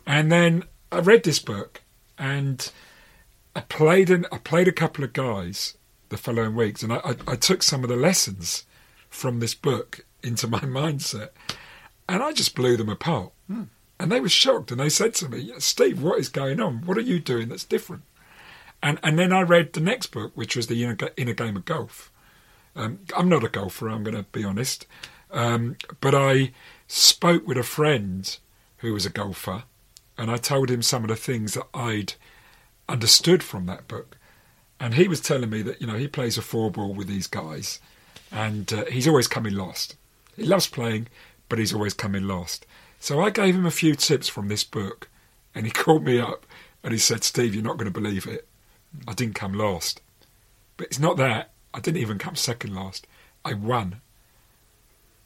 and 0.06 0.30
then 0.30 0.64
I 0.92 0.98
read 0.98 1.22
this 1.24 1.38
book 1.38 1.80
and 2.18 2.70
I 3.56 3.60
played 3.60 4.10
an, 4.10 4.26
I 4.32 4.38
played 4.38 4.68
a 4.68 4.72
couple 4.72 5.04
of 5.04 5.12
guys 5.12 5.76
the 6.08 6.16
following 6.16 6.54
weeks, 6.54 6.82
and 6.82 6.92
I, 6.92 6.96
I, 6.96 7.16
I 7.28 7.36
took 7.36 7.62
some 7.62 7.82
of 7.82 7.88
the 7.88 7.96
lessons 7.96 8.64
from 9.08 9.40
this 9.40 9.54
book 9.54 10.03
into 10.24 10.48
my 10.48 10.60
mindset, 10.80 11.30
and 12.08 12.22
I 12.22 12.32
just 12.32 12.54
blew 12.54 12.76
them 12.76 12.88
apart. 12.88 13.32
And 14.00 14.10
they 14.10 14.20
were 14.20 14.28
shocked, 14.28 14.70
and 14.70 14.80
they 14.80 14.88
said 14.88 15.14
to 15.16 15.28
me, 15.28 15.52
"Steve, 15.58 16.02
what 16.02 16.18
is 16.18 16.28
going 16.28 16.60
on? 16.60 16.84
What 16.84 16.98
are 16.98 17.02
you 17.02 17.20
doing 17.20 17.48
that's 17.48 17.64
different?" 17.64 18.02
And 18.82 18.98
and 19.02 19.18
then 19.18 19.32
I 19.32 19.42
read 19.42 19.72
the 19.72 19.80
next 19.80 20.08
book, 20.08 20.32
which 20.34 20.56
was 20.56 20.66
the 20.66 20.82
inner, 20.82 20.96
inner 21.16 21.32
game 21.32 21.56
of 21.56 21.64
golf. 21.64 22.10
Um, 22.76 23.00
I'm 23.16 23.28
not 23.28 23.44
a 23.44 23.48
golfer, 23.48 23.88
I'm 23.88 24.02
going 24.02 24.16
to 24.16 24.24
be 24.24 24.44
honest, 24.44 24.86
um, 25.30 25.76
but 26.00 26.14
I 26.14 26.52
spoke 26.88 27.46
with 27.46 27.56
a 27.56 27.62
friend 27.62 28.36
who 28.78 28.92
was 28.92 29.06
a 29.06 29.10
golfer, 29.10 29.62
and 30.18 30.30
I 30.30 30.36
told 30.36 30.70
him 30.70 30.82
some 30.82 31.04
of 31.04 31.08
the 31.08 31.16
things 31.16 31.54
that 31.54 31.66
I'd 31.72 32.14
understood 32.88 33.42
from 33.42 33.66
that 33.66 33.86
book. 33.86 34.18
And 34.80 34.94
he 34.94 35.06
was 35.06 35.20
telling 35.20 35.50
me 35.50 35.62
that 35.62 35.80
you 35.80 35.86
know 35.86 35.96
he 35.96 36.08
plays 36.08 36.36
a 36.36 36.42
four 36.42 36.70
ball 36.70 36.92
with 36.94 37.06
these 37.06 37.28
guys, 37.28 37.80
and 38.32 38.72
uh, 38.72 38.84
he's 38.86 39.08
always 39.08 39.28
coming 39.28 39.54
last. 39.54 39.96
He 40.36 40.44
loves 40.44 40.66
playing, 40.66 41.08
but 41.48 41.58
he's 41.58 41.72
always 41.74 41.94
coming 41.94 42.26
last. 42.26 42.66
So 43.00 43.20
I 43.20 43.30
gave 43.30 43.54
him 43.54 43.66
a 43.66 43.70
few 43.70 43.94
tips 43.94 44.28
from 44.28 44.48
this 44.48 44.64
book, 44.64 45.08
and 45.54 45.66
he 45.66 45.72
called 45.82 46.04
me 46.04 46.18
up 46.20 46.46
and 46.82 46.92
he 46.92 46.98
said, 46.98 47.24
"Steve, 47.24 47.54
you're 47.54 47.64
not 47.64 47.76
going 47.78 47.92
to 47.92 48.00
believe 48.00 48.26
it. 48.26 48.46
I 49.08 49.12
didn't 49.14 49.34
come 49.34 49.52
last, 49.54 50.00
but 50.76 50.86
it's 50.86 50.98
not 50.98 51.16
that. 51.16 51.50
I 51.72 51.80
didn't 51.80 52.00
even 52.00 52.18
come 52.18 52.36
second 52.36 52.74
last. 52.74 53.06
I 53.44 53.54
won. 53.54 54.00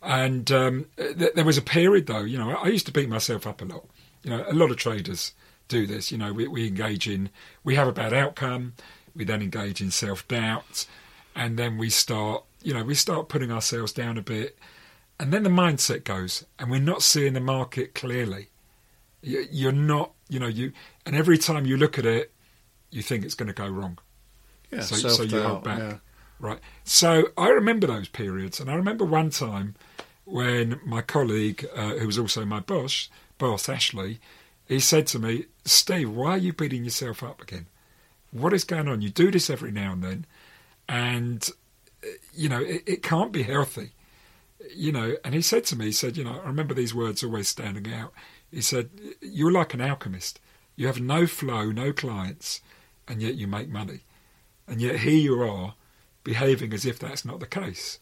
And 0.03 0.51
um, 0.51 0.87
th- 0.97 1.35
there 1.35 1.45
was 1.45 1.59
a 1.59 1.63
period, 1.63 2.07
though, 2.07 2.25
you 2.25 2.39
know, 2.39 2.51
I 2.51 2.69
used 2.69 2.87
to 2.87 2.93
beat 2.93 3.09
myself 3.09 3.47
up 3.47 3.61
a 3.61 3.67
lot. 3.67 3.85
You 4.23 4.31
know, 4.31 4.45
a 4.49 4.55
lot 4.55 4.71
of 4.71 4.79
traders 4.79 5.33
do 5.69 5.87
this. 5.87 6.11
You 6.11 6.19
know, 6.19 6.33
we, 6.33 6.49
we 6.49 6.67
engage 6.67 7.07
in, 7.07 7.29
we 7.65 7.75
have 7.75 7.87
a 7.87 7.93
bad 7.93 8.15
outcome, 8.15 8.75
we 9.15 9.25
then 9.25 9.43
engage 9.43 9.81
in 9.81 9.91
self 9.91 10.27
doubt, 10.27 10.87
and 11.35 11.59
then 11.59 11.79
we 11.79 11.91
start, 11.91 12.45
you 12.63 12.75
know, 12.75 12.83
we 12.85 12.95
start 12.95 13.29
putting 13.29 13.51
ourselves 13.53 13.93
down 13.93 14.19
a 14.19 14.23
bit, 14.23 14.59
and 15.19 15.33
then 15.33 15.43
the 15.43 15.51
mindset 15.51 16.05
goes, 16.05 16.45
and 16.59 16.71
we're 16.71 16.81
not 16.81 17.03
seeing 17.03 17.33
the 17.35 17.41
market 17.41 17.95
clearly. 17.95 18.49
You- 19.23 19.47
You're 19.51 19.73
not, 19.73 20.13
you 20.29 20.39
know, 20.41 20.47
you, 20.47 20.73
and 21.07 21.15
every 21.15 21.39
time 21.39 21.67
you 21.67 21.77
look 21.77 21.99
at 21.99 22.07
it, 22.07 22.33
you 22.91 23.03
think 23.03 23.25
it's 23.25 23.35
going 23.35 23.47
to 23.49 23.53
go 23.53 23.69
wrong. 23.69 23.99
Yeah, 24.71 24.81
So- 24.83 25.09
so 25.09 25.23
you 25.23 25.43
hold 25.43 25.65
back. 25.65 25.79
yeah. 25.79 25.97
Right. 26.39 26.59
So 26.85 27.31
I 27.37 27.49
remember 27.49 27.87
those 27.87 28.09
periods, 28.09 28.61
and 28.61 28.71
I 28.71 28.75
remember 28.75 29.05
one 29.05 29.29
time 29.31 29.75
when 30.25 30.81
my 30.85 31.03
colleague, 31.03 31.67
uh, 31.75 31.95
who 31.97 32.07
was 32.07 32.19
also 32.19 32.45
my 32.47 32.61
boss, 32.61 33.09
boss 33.37 33.69
Ashley, 33.69 34.21
he 34.67 34.81
said 34.81 35.07
to 35.09 35.19
me, 35.19 35.47
"Steve, 35.65 36.09
why 36.11 36.31
are 36.33 36.39
you 36.39 36.53
beating 36.53 36.85
yourself 36.85 37.23
up 37.23 37.43
again? 37.43 37.67
What 38.31 38.53
is 38.55 38.65
going 38.65 38.89
on? 38.89 39.03
You 39.03 39.11
do 39.11 39.31
this 39.31 39.51
every 39.51 39.71
now 39.73 39.93
and 39.93 40.03
then, 40.03 40.25
and 40.91 41.49
you 42.35 42.49
know 42.49 42.61
it, 42.61 42.83
it 42.87 43.03
can't 43.03 43.33
be 43.33 43.45
healthy." 43.45 43.93
You 44.77 44.93
know, 44.93 45.17
and 45.25 45.35
he 45.35 45.41
said 45.41 45.65
to 45.67 45.77
me, 45.77 45.87
he 45.87 45.93
said, 45.93 46.17
"You 46.17 46.25
know, 46.25 46.41
I 46.45 46.47
remember 46.47 46.75
these 46.75 46.95
words 46.95 47.25
always 47.25 47.49
standing 47.49 47.91
out." 47.93 48.13
He 48.51 48.61
said, 48.61 48.91
"You're 49.23 49.53
like 49.53 49.73
an 49.73 49.81
alchemist. 49.81 50.41
You 50.77 50.87
have 50.87 51.01
no 51.01 51.27
flow, 51.27 51.71
no 51.73 51.93
clients, 51.93 52.61
and 53.09 53.23
yet 53.23 53.37
you 53.37 53.47
make 53.47 53.69
money, 53.69 54.01
and 54.67 54.81
yet 54.81 55.01
here 55.01 55.15
you 55.19 55.43
are." 55.43 55.75
behaving 56.25 56.73
as 56.73 56.85
if 56.85 56.99
that's 56.99 57.25
not 57.25 57.41
the 57.41 57.47
case. 57.47 57.99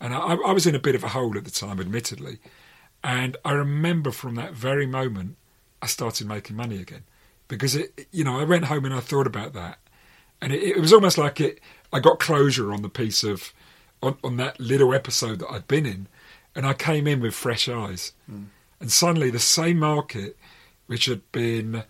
And 0.00 0.14
I, 0.14 0.34
I 0.34 0.52
was 0.52 0.66
in 0.66 0.74
a 0.74 0.80
bit 0.80 0.94
of 0.94 1.04
a 1.04 1.08
hole 1.08 1.36
at 1.36 1.44
the 1.44 1.50
time, 1.50 1.80
admittedly. 1.80 2.38
And 3.02 3.36
I 3.44 3.52
remember 3.52 4.10
from 4.10 4.34
that 4.34 4.52
very 4.52 4.86
moment, 4.86 5.36
I 5.80 5.86
started 5.86 6.26
making 6.26 6.56
money 6.56 6.80
again. 6.80 7.04
Because, 7.48 7.74
it, 7.74 8.08
you 8.10 8.24
know, 8.24 8.38
I 8.38 8.44
went 8.44 8.66
home 8.66 8.84
and 8.84 8.94
I 8.94 9.00
thought 9.00 9.26
about 9.26 9.52
that. 9.54 9.78
And 10.40 10.52
it, 10.52 10.62
it 10.62 10.80
was 10.80 10.92
almost 10.92 11.16
like 11.16 11.40
it. 11.40 11.60
I 11.92 12.00
got 12.00 12.18
closure 12.18 12.72
on 12.72 12.82
the 12.82 12.88
piece 12.88 13.22
of, 13.24 13.52
on, 14.02 14.16
on 14.24 14.36
that 14.38 14.58
little 14.60 14.94
episode 14.94 15.38
that 15.40 15.50
I'd 15.50 15.68
been 15.68 15.86
in. 15.86 16.08
And 16.54 16.66
I 16.66 16.72
came 16.72 17.06
in 17.06 17.20
with 17.20 17.34
fresh 17.34 17.68
eyes. 17.68 18.12
Hmm. 18.28 18.44
And 18.80 18.90
suddenly 18.90 19.30
the 19.30 19.38
same 19.38 19.78
market, 19.78 20.36
which 20.86 21.06
had 21.06 21.20
been, 21.32 21.82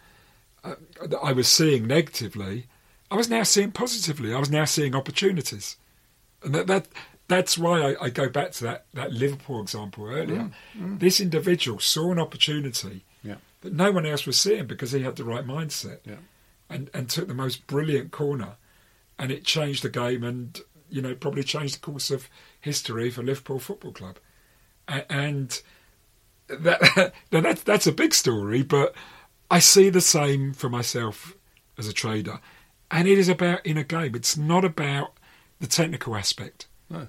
uh, 0.65 0.75
that 1.05 1.19
I 1.23 1.33
was 1.33 1.49
seeing 1.49 1.87
negatively, 1.87 2.67
I 3.11 3.15
was 3.17 3.29
now 3.31 3.43
seeing 3.45 3.71
positively. 3.73 4.35
I 4.35 4.39
was 4.39 4.51
now 4.51 4.65
seeing 4.65 4.95
opportunities, 4.97 5.77
and 6.43 6.55
that, 6.55 6.67
that 6.67 6.89
that's 7.29 7.57
why 7.57 7.81
I, 7.93 8.05
I 8.07 8.11
go 8.11 8.29
back 8.29 8.51
to 8.53 8.65
that, 8.65 8.87
that 8.95 9.13
Liverpool 9.13 9.61
example 9.63 10.07
earlier. 10.09 10.41
Mm, 10.41 10.53
mm. 10.77 10.99
This 10.99 11.21
individual 11.21 11.79
saw 11.79 12.11
an 12.13 12.19
opportunity 12.19 13.05
Yeah. 13.23 13.37
that 13.61 13.73
no 13.73 13.91
one 13.93 14.07
else 14.07 14.27
was 14.27 14.39
seeing 14.41 14.67
because 14.67 14.91
he 14.93 15.03
had 15.03 15.15
the 15.17 15.25
right 15.25 15.47
mindset, 15.47 15.99
Yeah. 16.05 16.17
and 16.69 16.91
and 16.93 17.09
took 17.09 17.29
the 17.29 17.35
most 17.35 17.67
brilliant 17.69 18.11
corner, 18.11 18.57
and 19.19 19.31
it 19.31 19.45
changed 19.45 19.83
the 19.83 19.89
game, 19.89 20.23
and 20.25 20.61
you 20.89 21.03
know 21.03 21.15
probably 21.15 21.43
changed 21.43 21.77
the 21.77 21.81
course 21.81 22.11
of 22.11 22.29
history 22.61 23.11
for 23.11 23.23
Liverpool 23.23 23.59
Football 23.59 23.93
Club, 23.93 24.19
and 24.89 25.61
that 26.49 27.13
now 27.33 27.41
that's 27.41 27.63
that's 27.63 27.87
a 27.87 27.93
big 27.93 28.15
story, 28.15 28.63
but 28.63 28.95
I 29.51 29.59
see 29.59 29.91
the 29.91 30.01
same 30.01 30.53
for 30.53 30.69
myself 30.69 31.37
as 31.79 31.87
a 31.89 31.93
trader, 31.93 32.41
and 32.91 33.07
it 33.09 33.19
is 33.19 33.29
about 33.29 33.61
inner 33.65 33.85
game. 33.85 34.15
It's 34.15 34.37
not 34.37 34.65
about 34.65 35.13
the 35.61 35.67
technical 35.67 36.15
aspect. 36.17 36.67
No, 36.91 37.09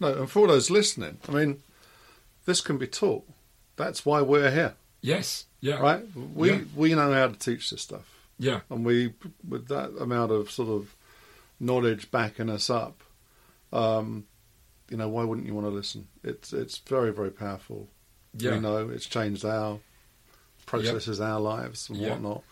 no. 0.00 0.14
And 0.14 0.30
for 0.30 0.46
those 0.48 0.70
listening, 0.70 1.18
I 1.28 1.32
mean, 1.32 1.62
this 2.44 2.60
can 2.60 2.78
be 2.78 2.86
taught. 2.86 3.24
That's 3.76 4.04
why 4.06 4.20
we're 4.20 4.50
here, 4.50 4.74
Yes, 5.00 5.46
yeah, 5.60 5.76
right? 5.80 6.04
We 6.34 6.50
Yeah. 6.52 6.60
we 6.76 6.94
know 6.94 7.12
how 7.12 7.28
to 7.28 7.38
teach 7.38 7.70
this 7.70 7.82
stuff. 7.82 8.10
Yeah. 8.38 8.60
And 8.70 8.84
we, 8.84 9.14
with 9.48 9.68
that 9.68 9.90
amount 10.00 10.32
of 10.32 10.50
sort 10.50 10.68
of 10.68 10.94
knowledge 11.60 12.10
backing 12.10 12.50
us 12.50 12.68
up, 12.70 13.02
um, 13.72 14.24
you 14.90 14.96
know, 14.96 15.08
why 15.08 15.24
wouldn't 15.24 15.46
you 15.46 15.54
want 15.54 15.66
to 15.66 15.70
listen? 15.70 16.08
It's 16.22 16.52
it's 16.52 16.78
very 16.78 17.12
very 17.12 17.30
powerful. 17.30 17.88
Yeah. 18.36 18.52
We 18.52 18.60
know 18.60 18.88
it's 18.88 19.06
changed 19.06 19.44
our 19.44 19.78
processes, 20.66 21.20
our 21.20 21.40
lives, 21.40 21.88
and 21.88 21.98
Yeah. 21.98 22.10
whatnot. 22.10 22.42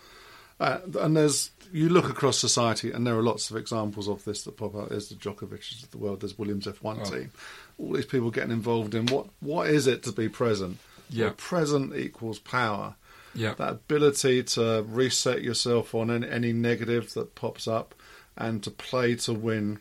Uh, 0.61 0.79
and 1.01 1.17
there's 1.17 1.51
you 1.73 1.89
look 1.89 2.09
across 2.11 2.39
society, 2.39 2.91
and 2.93 3.07
there 3.07 3.17
are 3.19 3.23
lots 3.23 3.51
of 3.51 3.57
examples 3.57 4.07
of 4.09 4.23
this 4.25 4.43
that 4.45 4.57
pop 4.59 4.75
up. 4.77 4.91
There's 4.91 5.09
the 5.09 5.15
Djokovic's 5.15 5.83
of 5.83 5.91
the 5.91 5.97
world. 5.99 6.21
There's 6.21 6.39
Williams 6.39 6.67
F1 6.67 7.01
Oh. 7.01 7.11
team. 7.11 7.33
All 7.79 7.93
these 7.95 8.05
people 8.07 8.31
getting 8.31 8.51
involved 8.53 8.95
in 8.95 9.07
what 9.07 9.27
what 9.41 9.69
is 9.71 9.87
it 9.87 10.03
to 10.05 10.13
be 10.13 10.29
present? 10.29 10.79
Yeah. 11.11 11.27
Well, 11.27 11.35
present 11.35 11.97
equals 11.97 12.39
power 12.39 12.95
Yeah. 13.35 13.55
that 13.55 13.71
ability 13.73 14.43
to 14.45 14.85
reset 14.87 15.43
yourself 15.43 15.95
on 15.95 16.11
any, 16.11 16.29
any 16.29 16.53
negative 16.53 17.13
that 17.15 17.35
pops 17.35 17.67
up 17.67 17.95
and 18.37 18.63
to 18.63 18.71
play 18.71 19.15
to 19.17 19.33
win 19.33 19.79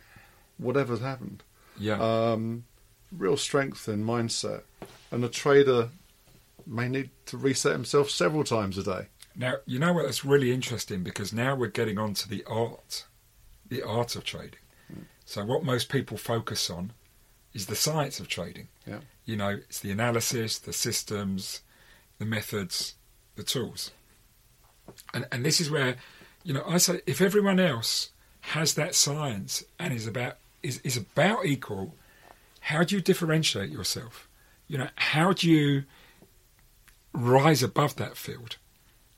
whatever's 0.57 1.01
happened. 1.01 1.43
Yeah. 1.77 1.99
Um, 1.99 2.65
real 3.11 3.37
strength 3.37 3.87
in 3.87 4.03
mindset. 4.03 4.63
And 5.11 5.23
a 5.23 5.29
trader 5.29 5.89
may 6.65 6.87
need 6.87 7.09
to 7.27 7.37
reset 7.37 7.73
himself 7.73 8.09
several 8.09 8.43
times 8.43 8.77
a 8.77 8.83
day. 8.83 9.07
Now, 9.35 9.55
you 9.65 9.79
know 9.79 9.93
what? 9.93 10.05
That's 10.05 10.25
really 10.25 10.51
interesting 10.51 11.03
because 11.03 11.33
now 11.33 11.55
we're 11.55 11.67
getting 11.67 11.97
on 11.97 12.13
to 12.15 12.29
the 12.29 12.43
art, 12.45 13.05
the 13.67 13.81
art 13.81 14.15
of 14.15 14.23
trading. 14.23 14.59
So, 15.25 15.45
what 15.45 15.63
most 15.63 15.87
people 15.87 16.17
focus 16.17 16.69
on 16.69 16.91
is 17.53 17.67
the 17.67 17.75
science 17.75 18.19
of 18.19 18.27
trading. 18.27 18.67
Yeah. 18.85 18.99
You 19.25 19.37
know, 19.37 19.49
it's 19.49 19.79
the 19.79 19.91
analysis, 19.91 20.59
the 20.59 20.73
systems, 20.73 21.61
the 22.19 22.25
methods, 22.25 22.95
the 23.35 23.43
tools. 23.43 23.91
And, 25.13 25.25
and 25.31 25.45
this 25.45 25.61
is 25.61 25.69
where, 25.69 25.95
you 26.43 26.53
know, 26.53 26.63
I 26.67 26.77
say 26.77 27.01
if 27.05 27.21
everyone 27.21 27.59
else 27.59 28.09
has 28.41 28.73
that 28.73 28.95
science 28.95 29.63
and 29.79 29.93
is 29.93 30.07
about 30.07 30.37
is, 30.63 30.79
is 30.83 30.97
about 30.97 31.45
equal, 31.45 31.95
how 32.61 32.83
do 32.83 32.95
you 32.95 33.01
differentiate 33.01 33.69
yourself? 33.69 34.27
You 34.67 34.77
know, 34.77 34.89
how 34.95 35.33
do 35.33 35.49
you 35.49 35.83
rise 37.13 37.63
above 37.63 37.95
that 37.95 38.15
field? 38.15 38.57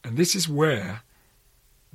And 0.03 0.17
this 0.17 0.35
is 0.35 0.47
where 0.47 1.01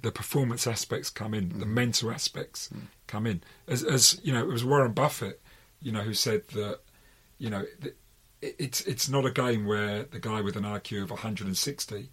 the 0.00 0.12
performance 0.12 0.66
aspects 0.66 1.10
come 1.10 1.34
in, 1.34 1.58
the 1.58 1.64
mm. 1.64 1.70
mental 1.70 2.10
aspects 2.10 2.68
mm. 2.74 2.82
come 3.06 3.26
in. 3.26 3.42
As, 3.66 3.82
as 3.82 4.20
you 4.22 4.32
know, 4.32 4.40
it 4.40 4.52
was 4.52 4.64
Warren 4.64 4.92
Buffett, 4.92 5.40
you 5.82 5.92
know, 5.92 6.02
who 6.02 6.14
said 6.14 6.46
that, 6.48 6.80
you 7.38 7.50
know, 7.50 7.64
it's 8.40 8.82
it's 8.82 9.08
not 9.08 9.26
a 9.26 9.32
game 9.32 9.66
where 9.66 10.04
the 10.04 10.20
guy 10.20 10.40
with 10.40 10.56
an 10.56 10.62
IQ 10.62 11.02
of 11.02 11.10
160 11.10 12.08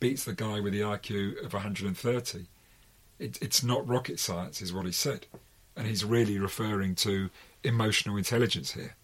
beats 0.00 0.24
the 0.24 0.32
guy 0.32 0.58
with 0.58 0.72
the 0.72 0.80
IQ 0.80 1.44
of 1.44 1.52
130. 1.52 2.46
It, 3.20 3.38
it's 3.42 3.62
not 3.62 3.86
rocket 3.86 4.18
science, 4.18 4.62
is 4.62 4.72
what 4.72 4.86
he 4.86 4.92
said, 4.92 5.26
and 5.76 5.86
he's 5.86 6.04
really 6.04 6.38
referring 6.38 6.94
to 6.96 7.30
emotional 7.62 8.16
intelligence 8.16 8.72
here. 8.72 8.96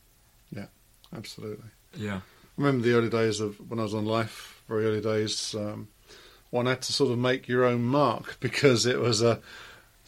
Yeah, 0.51 0.67
absolutely. 1.15 1.69
Yeah, 1.95 2.17
I 2.17 2.21
remember 2.57 2.87
the 2.87 2.95
early 2.95 3.11
days 3.11 3.41
of 3.41 3.57
when 3.71 3.79
I 3.79 3.83
was 3.83 3.95
on 3.95 4.07
LIFFE, 4.07 4.63
very 4.69 4.87
early 4.87 5.03
days, 5.03 5.55
um, 5.55 5.89
one 6.51 6.67
had 6.67 6.83
to 6.83 6.93
sort 6.93 7.13
of 7.13 7.19
make 7.19 7.47
your 7.47 7.65
own 7.65 7.85
mark 7.85 8.37
because 8.41 8.87
it 8.87 8.99
was 8.99 9.23
a 9.23 9.41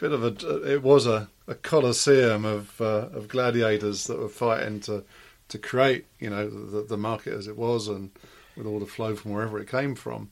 bit 0.00 0.12
of 0.12 0.24
a 0.24 0.72
it 0.72 0.82
was 0.82 1.06
a, 1.06 1.28
a 1.46 1.54
coliseum 1.54 2.44
of 2.44 2.80
uh, 2.80 3.08
of 3.12 3.28
gladiators 3.28 4.06
that 4.06 4.18
were 4.18 4.28
fighting 4.28 4.80
to 4.80 5.04
to 5.48 5.58
create 5.58 6.06
you 6.18 6.30
know 6.30 6.48
the, 6.48 6.82
the 6.82 6.96
market 6.96 7.34
as 7.34 7.46
it 7.46 7.56
was 7.56 7.88
and 7.88 8.10
with 8.56 8.66
all 8.66 8.80
the 8.80 8.86
flow 8.86 9.14
from 9.14 9.32
wherever 9.32 9.58
it 9.58 9.68
came 9.68 9.94
from. 9.94 10.30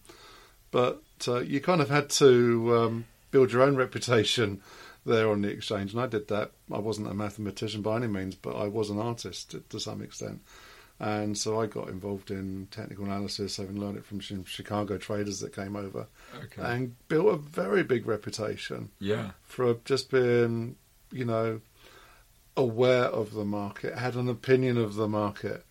But 0.71 1.03
uh, 1.29 1.41
you 1.41 1.61
kind 1.61 1.81
of 1.81 1.91
had 1.91 2.11
to 2.11 2.77
um, 2.77 3.05
build 3.37 3.53
your 3.53 3.61
own 3.61 3.77
reputation 3.77 4.63
there 5.05 5.29
on 5.29 5.43
the 5.43 5.49
exchange, 5.49 5.93
and 5.93 6.01
I 6.01 6.07
did 6.07 6.29
that. 6.29 6.53
I 6.73 6.79
wasn't 6.79 7.09
a 7.09 7.15
mathematician 7.15 7.83
by 7.83 7.97
any 7.97 8.07
means, 8.07 8.35
but 8.35 8.57
I 8.57 8.67
was 8.67 8.89
an 8.89 8.99
artist 8.99 9.51
to, 9.51 9.61
to 9.69 9.79
some 9.79 10.01
extent. 10.01 10.41
And 10.99 11.37
so 11.37 11.61
I 11.61 11.67
got 11.67 11.91
involved 11.91 12.31
in 12.31 12.69
technical 12.71 13.05
analysis, 13.05 13.59
having 13.59 13.79
learned 13.79 13.99
it 13.99 14.07
from 14.07 14.21
Chi- 14.21 14.37
Chicago 14.47 14.97
traders 14.97 15.41
that 15.41 15.55
came 15.55 15.77
over, 15.77 16.07
okay, 16.35 16.63
and 16.63 16.97
built 17.09 17.27
a 17.27 17.37
very 17.37 17.83
big 17.83 18.07
reputation 18.07 18.89
yeah, 18.99 19.33
for 19.45 19.75
just 19.85 20.11
being, 20.11 20.77
you 21.13 21.27
know, 21.27 21.61
aware 22.57 23.05
of 23.05 23.35
the 23.35 23.45
market, 23.45 23.99
had 23.99 24.15
an 24.15 24.31
opinion 24.31 24.79
of 24.79 24.95
the 24.95 25.09
market, 25.09 25.67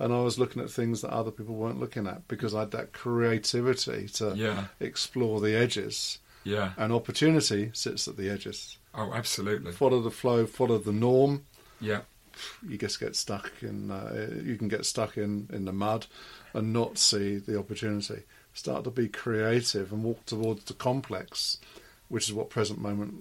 and 0.00 0.12
I 0.12 0.20
was 0.22 0.40
looking 0.40 0.60
at 0.60 0.68
things 0.68 1.02
that 1.02 1.12
other 1.12 1.30
people 1.30 1.54
weren't 1.54 1.78
looking 1.78 2.08
at 2.08 2.26
because 2.26 2.56
I 2.56 2.60
had 2.60 2.72
that 2.72 2.92
creativity 2.92 4.08
to 4.14 4.34
yeah, 4.34 4.64
explore 4.80 5.40
the 5.40 5.54
edges. 5.54 6.18
Yeah. 6.44 6.72
And 6.76 6.92
opportunity 6.92 7.70
sits 7.72 8.06
at 8.08 8.16
the 8.16 8.28
edges. 8.30 8.78
Oh, 8.94 9.12
absolutely. 9.12 9.72
Follow 9.72 10.00
the 10.00 10.10
flow, 10.10 10.46
follow 10.46 10.78
the 10.78 10.92
norm. 10.92 11.44
Yeah, 11.80 12.02
You 12.66 12.78
just 12.78 13.00
get 13.00 13.16
stuck 13.16 13.50
in. 13.62 13.90
Uh, 13.90 14.28
you 14.42 14.56
can 14.56 14.68
get 14.68 14.86
stuck 14.86 15.16
in 15.18 15.48
in 15.52 15.64
the 15.64 15.72
mud 15.72 16.06
and 16.52 16.72
not 16.72 16.98
see 16.98 17.36
the 17.38 17.58
opportunity. 17.58 18.22
Start 18.52 18.84
to 18.84 18.90
be 18.90 19.08
creative 19.08 19.92
and 19.92 20.04
walk 20.04 20.24
towards 20.26 20.64
the 20.64 20.74
complex, 20.74 21.58
which 22.08 22.28
is 22.28 22.32
what 22.34 22.50
present 22.50 22.80
moment 22.80 23.14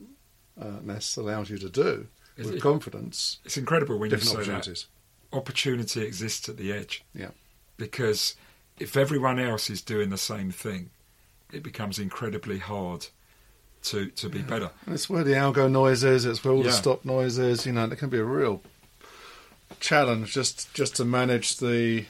uh, 0.62 0.80
ness 0.84 1.18
allows 1.18 1.50
you 1.50 1.58
to 1.58 1.70
do 1.70 2.08
Is 2.38 2.46
with 2.46 2.56
it- 2.58 2.62
confidence. 2.62 3.40
it's 3.44 3.58
incredible 3.58 3.98
when 3.98 4.12
you 4.12 4.18
Different 4.18 4.46
say 4.46 4.52
that. 4.52 4.56
opportunities. 4.58 4.86
opportunity 5.34 6.02
exists 6.04 6.48
at 6.50 6.58
the 6.58 6.72
edge. 6.72 7.04
Yeah. 7.16 7.32
Because 7.78 8.36
if 8.80 8.96
everyone 8.96 9.40
else 9.40 9.70
is 9.72 9.82
doing 9.82 10.10
the 10.12 10.18
same 10.18 10.52
thing, 10.52 10.92
it 11.54 11.64
becomes 11.64 12.00
incredibly 12.00 12.58
hard 12.60 13.08
to 13.84 14.08
to 14.08 14.30
be 14.30 14.42
better. 14.42 14.72
And 14.86 14.96
it's 14.96 15.10
where 15.10 15.24
the 15.24 15.34
algo 15.34 15.70
noise 15.70 16.04
is. 16.04 16.26
It's 16.26 16.44
where 16.44 16.54
all 16.54 16.64
the 16.64 16.72
stop 16.72 17.06
noise 17.06 17.38
is. 17.38 17.66
You 17.66 17.74
know, 17.74 17.86
it 17.86 17.98
can 17.98 18.10
be 18.10 18.18
a 18.20 18.24
real 18.24 18.62
challenge 19.80 20.34
just 20.34 20.74
just 20.74 20.96
to 20.98 21.06
manage 21.06 21.58
the 21.58 22.06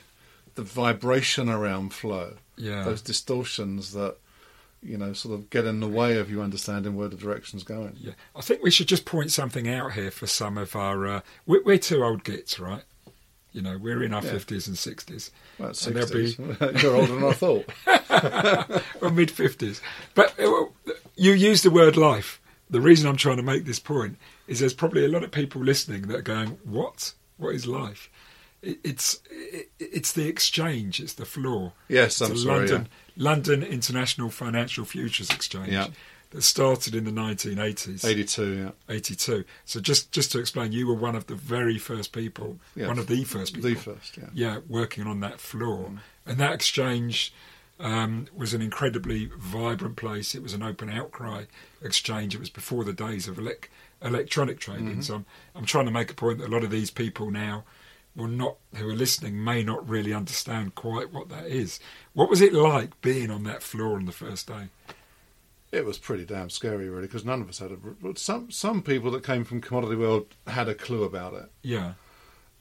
the 0.55 0.63
vibration 0.63 1.49
around 1.49 1.93
flow. 1.93 2.33
Yeah. 2.57 2.83
Those 2.83 3.01
distortions 3.01 3.93
that 3.93 4.15
you 4.81 4.97
know 4.97 5.13
sort 5.13 5.33
of 5.33 5.49
get 5.49 5.65
in 5.65 5.79
the 5.79 5.87
way 5.87 6.17
of 6.17 6.29
you 6.29 6.41
understanding 6.41 6.95
where 6.95 7.07
the 7.07 7.15
direction's 7.15 7.63
going. 7.63 7.95
Yeah, 7.99 8.11
I 8.35 8.41
think 8.41 8.61
we 8.61 8.69
should 8.71 8.87
just 8.87 9.05
point 9.05 9.31
something 9.31 9.67
out 9.67 9.93
here 9.93 10.11
for 10.11 10.27
some 10.27 10.57
of 10.57 10.75
our. 10.75 11.07
Uh, 11.07 11.21
we're, 11.45 11.63
we're 11.63 11.77
two 11.79 12.03
old 12.03 12.23
gits, 12.23 12.59
right? 12.59 12.83
You 13.53 13.61
know, 13.61 13.77
we're 13.77 14.03
in 14.03 14.13
our 14.13 14.23
Yeah. 14.23 14.31
fifties 14.31 14.67
and 14.67 14.77
sixties, 14.77 15.31
Well, 15.59 15.69
And 15.69 15.95
there'll 15.95 16.09
be- 16.09 16.33
60s. 16.33 16.81
You're 16.83 16.95
older 16.95 17.15
than 17.15 17.23
I 17.23 17.33
thought. 17.33 17.65
or 19.01 19.09
mid 19.09 19.31
fifties. 19.31 19.81
But 20.15 20.39
uh, 20.39 20.65
you 21.15 21.33
use 21.33 21.61
the 21.63 21.71
word 21.71 21.97
LIFFE. 21.97 22.39
The 22.69 22.81
reason 22.81 23.07
I'm 23.07 23.17
trying 23.17 23.37
to 23.37 23.43
make 23.43 23.65
this 23.65 23.79
point 23.79 24.17
is 24.47 24.59
there's 24.59 24.73
probably 24.73 25.05
a 25.05 25.09
lot 25.09 25.23
of 25.23 25.31
people 25.31 25.61
listening 25.61 26.03
that 26.03 26.17
are 26.17 26.21
going, 26.21 26.57
"What? 26.63 27.13
What 27.37 27.53
is 27.55 27.65
LIFFE?" 27.67 28.09
It, 28.61 28.79
it's 28.83 29.19
it's 29.79 30.13
the 30.13 30.27
exchange. 30.27 30.99
It's 30.99 31.13
the 31.13 31.25
floor. 31.25 31.73
Yes, 31.89 32.21
I'm 32.21 32.37
sorry. 32.37 32.59
London 32.59 32.87
London 33.15 33.63
International 33.63 34.29
Financial 34.29 34.85
Futures 34.85 35.29
Exchange 35.29 35.69
Yeah. 35.69 35.87
that 36.31 36.41
started 36.41 36.95
in 36.95 37.03
the 37.03 37.11
1980s. 37.11 38.03
82, 38.03 38.53
yeah. 38.55 38.71
82. 38.89 39.43
So 39.65 39.79
just 39.79 40.11
just 40.11 40.31
to 40.31 40.39
explain, 40.39 40.71
you 40.71 40.87
were 40.87 40.95
one 40.95 41.15
of 41.15 41.27
the 41.27 41.35
very 41.35 41.77
first 41.77 42.11
people, 42.13 42.57
Yeah. 42.75 42.87
one 42.87 42.97
of 42.97 43.07
the 43.07 43.23
first 43.25 43.53
people, 43.53 43.69
The 43.69 43.75
first, 43.75 44.17
yeah. 44.17 44.29
yeah, 44.33 44.57
working 44.67 45.05
on 45.05 45.19
that 45.19 45.39
floor. 45.39 45.89
Mm. 45.89 45.97
And 46.25 46.37
that 46.39 46.53
exchange 46.53 47.33
um, 47.83 48.27
was 48.33 48.53
an 48.53 48.61
incredibly 48.61 49.29
vibrant 49.37 49.97
place. 49.97 50.33
It 50.33 50.41
was 50.41 50.53
an 50.53 50.63
open 50.63 50.89
outcry 50.89 51.43
exchange. 51.81 52.33
It 52.33 52.39
was 52.39 52.49
before 52.49 52.85
the 52.85 52.93
days 52.93 53.27
of 53.27 53.35
elec- 53.35 53.67
electronic 54.01 54.59
trading. 54.59 54.87
Mm-hmm. 54.87 55.01
So 55.01 55.15
I'm, 55.15 55.25
I'm 55.53 55.65
trying 55.65 55.85
to 55.85 55.91
make 55.91 56.09
a 56.09 56.15
point 56.15 56.39
that 56.39 56.47
a 56.47 56.51
lot 56.51 56.63
of 56.63 56.71
these 56.71 56.89
people 56.89 57.29
now 57.29 57.65
will 58.15 58.27
not, 58.27 58.55
who 58.75 58.89
are 58.89 58.95
listening, 58.95 59.43
may 59.43 59.63
not 59.63 59.87
really 59.87 60.13
understand 60.13 60.75
quite 60.75 61.11
what 61.11 61.27
that 61.27 61.47
is. 61.47 61.81
What 62.13 62.29
was 62.29 62.41
it 62.41 62.53
like 62.53 62.99
being 63.01 63.29
on 63.29 63.43
that 63.43 63.61
floor 63.61 63.95
on 63.97 64.05
the 64.05 64.11
first 64.13 64.47
day? 64.47 64.69
It 65.73 65.85
was 65.85 65.97
pretty 65.97 66.23
damn 66.23 66.51
scary, 66.51 66.87
really, 66.87 67.07
because 67.07 67.25
none 67.25 67.41
of 67.41 67.49
us 67.49 67.57
had 67.57 67.71
a. 67.71 67.77
Some 68.15 68.51
some 68.51 68.83
people 68.83 69.09
that 69.11 69.23
came 69.23 69.43
from 69.43 69.59
commodity 69.59 69.95
world 69.95 70.27
had 70.45 70.69
a 70.69 70.75
clue 70.75 71.03
about 71.03 71.33
it, 71.33 71.51
Yeah, 71.63 71.93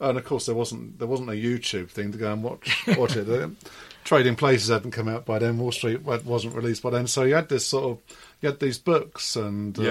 and 0.03 0.17
of 0.17 0.25
course 0.25 0.45
there 0.45 0.55
wasn't 0.55 0.99
there 0.99 1.07
wasn't 1.07 1.29
a 1.29 1.33
YouTube 1.33 1.89
thing 1.89 2.11
to 2.11 2.17
go 2.17 2.31
and 2.33 2.43
watch 2.43 2.87
watch 2.97 3.15
it. 3.15 3.49
Trading 4.03 4.35
Places 4.35 4.69
hadn't 4.69 4.91
come 4.91 5.07
out 5.07 5.25
by 5.25 5.39
then. 5.39 5.57
Wall 5.57 5.71
Street 5.71 6.01
wasn't 6.03 6.55
released 6.55 6.83
by 6.83 6.89
then, 6.89 7.07
so 7.07 7.23
you 7.23 7.35
had 7.35 7.47
this 7.49 7.65
sort 7.65 7.85
of 7.85 8.15
you 8.41 8.49
had 8.49 8.59
these 8.59 8.77
books 8.77 9.35
and 9.37 9.77
uh, 9.79 9.81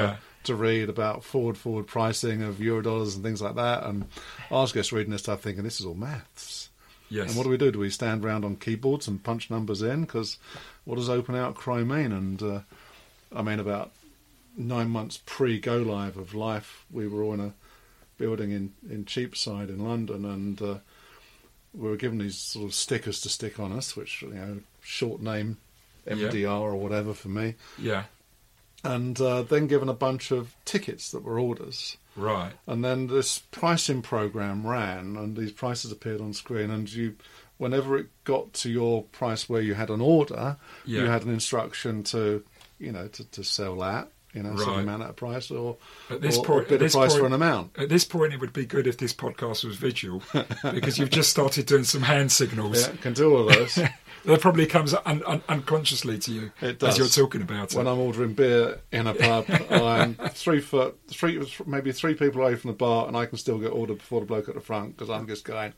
to 0.45 0.55
read 0.55 0.89
about 0.91 1.25
forward 1.25 1.57
forward 1.57 1.87
pricing 1.87 2.43
of 2.43 2.61
euro 2.61 2.83
dollars 2.83 3.15
and 3.15 3.25
things 3.25 3.41
like 3.41 3.55
that. 3.55 3.85
And 3.85 4.05
I 4.51 4.55
was 4.55 4.73
just 4.73 4.93
reading 4.93 5.13
this 5.13 5.23
stuff, 5.23 5.41
thinking 5.41 5.65
this 5.65 5.81
is 5.81 5.87
all 5.87 5.95
maths. 5.95 6.69
yes. 7.09 7.29
And 7.29 7.37
what 7.39 7.45
do 7.45 7.51
we 7.51 7.57
do? 7.57 7.71
Do 7.73 7.79
we 7.79 7.89
stand 7.91 8.25
around 8.25 8.45
on 8.45 8.57
keyboards 8.57 9.09
and 9.09 9.23
punch 9.23 9.51
numbers 9.51 9.81
in? 9.81 10.03
Because 10.03 10.37
what 10.85 10.97
does 10.97 11.09
open 11.09 11.35
outcry 11.35 11.83
mean? 11.83 12.13
And 12.13 12.43
uh, 12.43 12.61
I 13.35 13.41
mean, 13.41 13.61
about 13.61 13.93
nine 14.59 14.91
months 14.91 15.23
pre 15.25 15.59
go 15.59 15.79
live 15.79 16.19
of 16.19 16.35
LIFFE, 16.35 16.85
we 16.91 17.09
were 17.09 17.23
all 17.23 17.33
in 17.33 17.41
a 17.41 17.55
building 18.23 18.53
in, 18.53 18.73
in 18.89 19.05
Cheapside 19.05 19.69
in 19.69 19.85
London, 19.85 20.25
and 20.25 20.63
uh, 20.63 20.75
we 21.75 21.89
were 21.91 21.97
given 21.97 22.19
these 22.19 22.39
sort 22.39 22.67
of 22.67 22.73
stickers 22.75 23.21
to 23.23 23.29
stick 23.29 23.59
on 23.59 23.73
us, 23.73 23.97
which, 23.97 24.23
you 24.23 24.29
know, 24.29 24.59
short 24.81 25.21
name 25.21 25.57
Yeah. 26.07 26.15
MDR 26.29 26.61
or 26.61 26.77
whatever 26.77 27.15
for 27.15 27.29
me. 27.29 27.55
yeah, 27.79 28.05
and 28.85 29.21
uh, 29.21 29.43
then 29.43 29.67
given 29.67 29.89
a 29.89 29.95
bunch 29.95 30.31
of 30.33 30.55
tickets 30.65 31.11
that 31.13 31.23
were 31.25 31.39
orders. 31.39 31.97
Right. 32.17 32.53
And 32.67 32.85
then 32.85 33.07
this 33.07 33.39
pricing 33.51 34.03
program 34.03 34.67
ran, 34.67 35.17
and 35.17 35.37
these 35.37 35.53
prices 35.53 35.91
appeared 35.93 36.21
on 36.21 36.33
screen. 36.35 36.71
And 36.71 36.93
you, 36.93 37.15
whenever 37.59 37.97
it 37.97 38.09
got 38.25 38.53
to 38.55 38.71
your 38.71 39.05
price 39.05 39.49
where 39.49 39.63
you 39.63 39.75
had 39.75 39.89
an 39.91 40.01
order, 40.01 40.57
you 40.85 41.07
had 41.07 41.25
an 41.25 41.33
instruction 41.33 42.03
to, 42.05 42.45
you 42.79 42.93
know, 42.93 43.07
to, 43.09 43.25
to 43.31 43.43
sell 43.45 43.77
that, 43.79 44.09
you 44.35 44.43
know, 44.43 44.57
some 44.57 44.69
Right. 44.75 44.81
amount 44.81 45.03
at 45.03 45.11
a 45.11 45.13
price, 45.13 45.51
or 45.51 45.77
At 46.11 46.21
this 46.21 46.39
or, 46.39 46.45
point- 46.45 46.61
or 46.61 46.63
bid 46.65 46.73
at 46.73 46.81
a 46.81 46.85
this 46.85 46.95
price 46.95 47.15
for 47.15 47.27
an 47.27 47.33
amount. 47.33 47.79
At 47.79 47.89
this 47.89 48.05
point, 48.05 48.33
it 48.33 48.41
would 48.41 48.53
be 48.53 48.65
good 48.67 48.87
if 48.87 48.97
this 48.99 49.13
podcast 49.13 49.65
was 49.65 49.77
visual 49.77 50.23
because 50.73 50.99
you've 50.99 51.11
just 51.11 51.31
started 51.31 51.67
doing 51.67 51.85
some 51.85 52.03
hand 52.03 52.33
signals. 52.33 52.87
Yeah, 52.89 52.97
can 52.97 53.13
do 53.13 53.37
all 53.37 53.45
those. 53.47 53.79
That 54.25 54.41
probably 54.41 54.67
comes 54.67 54.95
un- 55.05 55.25
un- 55.27 55.43
unconsciously 55.49 56.17
to 56.17 56.31
you 56.33 56.53
It 56.61 56.81
as 56.81 56.97
does. 56.97 56.99
you're 56.99 57.09
talking 57.27 57.43
about 57.43 57.73
it. 57.73 57.77
when 57.77 57.89
I'm 57.89 57.99
ordering 57.99 58.35
beer 58.35 58.79
in 58.93 59.09
a 59.09 59.15
pub, 59.15 59.47
I'm 59.71 60.15
three 60.15 60.61
foot, 60.61 60.97
three 61.11 61.45
maybe 61.67 61.91
three 61.91 62.15
people 62.15 62.41
away 62.41 62.55
from 62.55 62.69
the 62.71 62.77
bar, 62.77 63.09
and 63.09 63.17
I 63.17 63.27
can 63.27 63.37
still 63.37 63.59
get 63.59 63.73
ordered 63.73 63.99
before 63.99 64.21
the 64.21 64.27
bloke 64.27 64.49
at 64.49 64.55
the 64.55 64.61
front 64.61 64.97
because 64.97 65.11
I'm 65.11 65.27
just 65.27 65.45
going. 65.45 65.73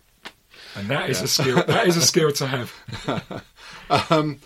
and 0.77 0.89
that 0.89 1.09
is 1.09 1.23
a 1.23 1.27
skill. 1.27 1.65
That 1.65 1.87
is 1.87 1.97
a 1.97 2.03
skill 2.03 2.33
to 2.33 2.47
have. 2.47 3.43
Um, 4.11 4.41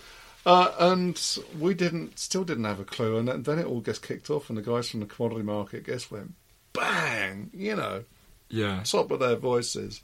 uh, 0.49 0.72
and 0.80 1.20
we 1.61 1.74
didn't, 1.74 2.18
still 2.18 2.42
didn't 2.42 2.64
have 2.64 2.80
a 2.80 2.84
clue, 2.84 3.18
and 3.18 3.28
then, 3.44 3.59
it 3.59 3.66
all 3.66 3.80
gets 3.80 3.99
kicked 3.99 4.30
off, 4.30 4.49
and 4.49 4.57
the 4.57 4.62
guys 4.62 4.88
from 4.88 5.01
the 5.01 5.07
commodity 5.07 5.42
market 5.42 5.84
guess 5.84 6.11
went 6.11 6.32
bang, 6.72 7.51
you 7.53 7.76
know, 7.76 8.05
Yeah. 8.49 8.82
top 8.84 9.11
of 9.11 9.20
their 9.20 9.36
voices, 9.36 10.01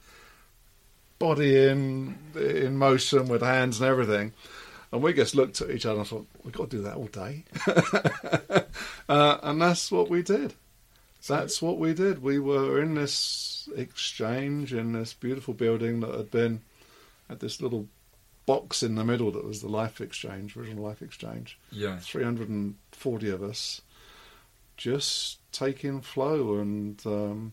body 1.18 1.56
in 1.68 2.18
in 2.34 2.76
motion 2.76 3.28
with 3.28 3.40
hands 3.40 3.80
and 3.80 3.88
everything. 3.88 4.32
And 4.92 5.02
we 5.02 5.12
just 5.14 5.34
looked 5.34 5.60
at 5.60 5.70
each 5.70 5.86
other 5.86 6.00
and 6.00 6.06
thought, 6.08 6.26
we've 6.44 6.52
got 6.54 6.70
to 6.70 6.76
do 6.76 6.82
that 6.82 6.96
all 6.96 7.06
day. 7.06 7.44
uh, 9.08 9.38
and 9.42 9.60
that's 9.60 9.90
what 9.90 10.08
we 10.08 10.22
did. 10.22 10.54
That's 11.26 11.60
what 11.62 11.78
we 11.78 11.94
did. 11.94 12.22
We 12.22 12.38
were 12.38 12.80
in 12.80 12.94
this 12.94 13.68
exchange 13.76 14.72
in 14.74 14.92
this 14.92 15.14
beautiful 15.14 15.54
building 15.54 16.00
that 16.00 16.14
had 16.14 16.30
been 16.30 16.60
at 17.30 17.40
this 17.40 17.60
little 17.62 17.88
box 18.46 18.82
in 18.82 18.94
the 18.94 19.04
middle 19.04 19.30
that 19.32 19.44
was 19.44 19.60
the 19.60 19.68
LIFFE 19.68 20.00
Exchange, 20.00 20.56
original 20.56 20.84
LIFFE 20.84 21.02
Exchange. 21.02 21.58
Yeah. 21.70 21.98
340 21.98 23.30
of 23.30 23.42
us 23.42 23.80
just 24.76 25.38
taking 25.52 26.00
flow 26.00 26.58
and 26.58 27.00
um, 27.06 27.52